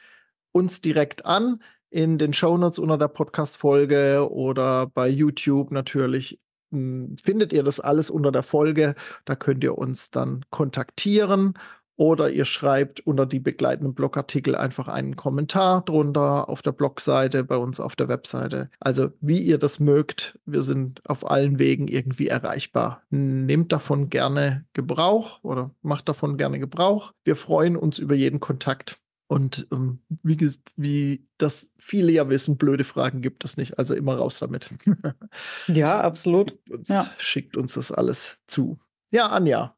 uns 0.54 0.80
direkt 0.80 1.26
an 1.26 1.62
in 1.96 2.18
den 2.18 2.34
Shownotes 2.34 2.78
unter 2.78 2.98
der 2.98 3.08
Podcast-Folge 3.08 4.28
oder 4.30 4.86
bei 4.86 5.08
YouTube 5.08 5.72
natürlich 5.72 6.42
hm, 6.72 7.16
findet 7.24 7.54
ihr 7.54 7.64
das 7.64 7.80
alles 7.80 8.10
unter 8.10 8.34
der 8.34 8.44
Folge. 8.44 8.96
Da 9.24 9.38
könnt 9.38 9.64
ihr 9.64 9.78
uns 9.78 10.12
dann 10.12 10.44
kontaktieren 10.50 11.54
oder 11.96 12.30
ihr 12.30 12.44
schreibt 12.44 13.00
unter 13.00 13.26
die 13.26 13.40
begleitenden 13.40 13.96
Blogartikel 13.96 14.58
einfach 14.58 14.90
einen 14.90 15.16
Kommentar 15.16 15.86
drunter 15.86 16.50
auf 16.50 16.62
der 16.62 16.74
Blogseite, 16.74 17.46
bei 17.46 17.56
uns 17.56 17.80
auf 17.80 17.96
der 17.96 18.10
Webseite. 18.10 18.70
Also 18.82 19.14
wie 19.22 19.40
ihr 19.40 19.58
das 19.58 19.80
mögt, 19.80 20.38
wir 20.46 20.64
sind 20.64 21.02
auf 21.10 21.32
allen 21.32 21.60
Wegen 21.60 21.88
irgendwie 21.88 22.28
erreichbar. 22.28 23.04
Nehmt 23.10 23.72
davon 23.72 24.10
gerne 24.10 24.66
Gebrauch 24.74 25.42
oder 25.44 25.72
macht 25.82 26.10
davon 26.10 26.36
gerne 26.36 26.60
Gebrauch. 26.60 27.14
Wir 27.24 27.38
freuen 27.38 27.78
uns 27.78 28.00
über 28.00 28.16
jeden 28.16 28.42
Kontakt. 28.42 29.00
Und 29.28 29.68
ähm, 29.72 30.02
wie, 30.22 30.52
wie 30.76 31.28
das 31.38 31.72
viele 31.78 32.12
ja 32.12 32.30
wissen, 32.30 32.58
blöde 32.58 32.84
Fragen 32.84 33.22
gibt 33.22 33.44
es 33.44 33.58
nicht. 33.58 33.80
Also 33.80 33.96
immer 33.96 34.18
raus 34.18 34.40
damit. 34.40 34.70
ja, 35.68 36.00
absolut. 36.00 36.52
Schickt 36.52 36.70
uns, 36.72 36.90
ja. 36.90 37.10
schickt 37.18 37.58
uns 37.58 37.74
das 37.74 37.92
alles 37.92 38.38
zu. 38.46 38.80
Ja, 39.10 39.30
Anja, 39.30 39.76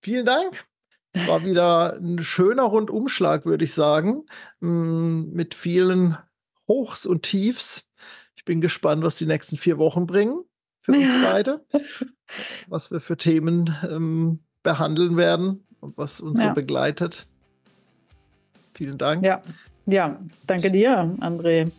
vielen 0.00 0.24
Dank. 0.24 0.64
Es 1.12 1.26
war 1.28 1.44
wieder 1.44 1.96
ein 1.96 2.22
schöner 2.22 2.64
Rundumschlag, 2.64 3.44
würde 3.44 3.64
ich 3.64 3.74
sagen, 3.74 4.24
mm, 4.60 5.32
mit 5.32 5.54
vielen 5.54 6.16
Hochs 6.66 7.04
und 7.04 7.22
Tiefs. 7.22 7.90
Ich 8.34 8.44
bin 8.46 8.60
gespannt, 8.60 9.02
was 9.02 9.16
die 9.16 9.26
nächsten 9.26 9.58
vier 9.58 9.76
Wochen 9.76 10.06
bringen 10.06 10.42
für 10.80 10.92
uns 10.92 11.04
ja. 11.04 11.22
beide, 11.22 11.66
was 12.68 12.90
wir 12.90 13.00
für 13.00 13.16
Themen 13.16 13.74
ähm, 13.88 14.44
behandeln 14.62 15.16
werden 15.18 15.66
und 15.80 15.98
was 15.98 16.20
uns 16.20 16.40
ja. 16.40 16.48
so 16.48 16.54
begleitet. 16.54 17.26
Vielen 18.74 18.98
Dank. 18.98 19.24
Ja, 19.24 19.40
ja 19.86 20.18
danke 20.46 20.70
dir, 20.70 21.16
André. 21.20 21.70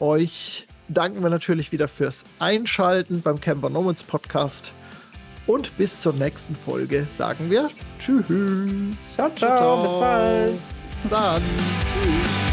Euch 0.00 0.66
danken 0.88 1.22
wir 1.22 1.30
natürlich 1.30 1.72
wieder 1.72 1.88
fürs 1.88 2.24
Einschalten 2.38 3.22
beim 3.22 3.40
Camper 3.40 3.70
Nomads 3.70 4.02
Podcast. 4.02 4.72
Und 5.46 5.76
bis 5.76 6.00
zur 6.00 6.12
nächsten 6.14 6.54
Folge 6.54 7.04
sagen 7.08 7.50
wir 7.50 7.68
Tschüss. 7.98 9.14
Ciao, 9.14 9.30
ciao. 9.34 9.36
ciao, 9.36 9.58
ciao. 9.58 9.82
Bis 9.82 10.00
bald. 10.00 10.60
Dann. 11.10 11.42
Tschüss. 12.02 12.51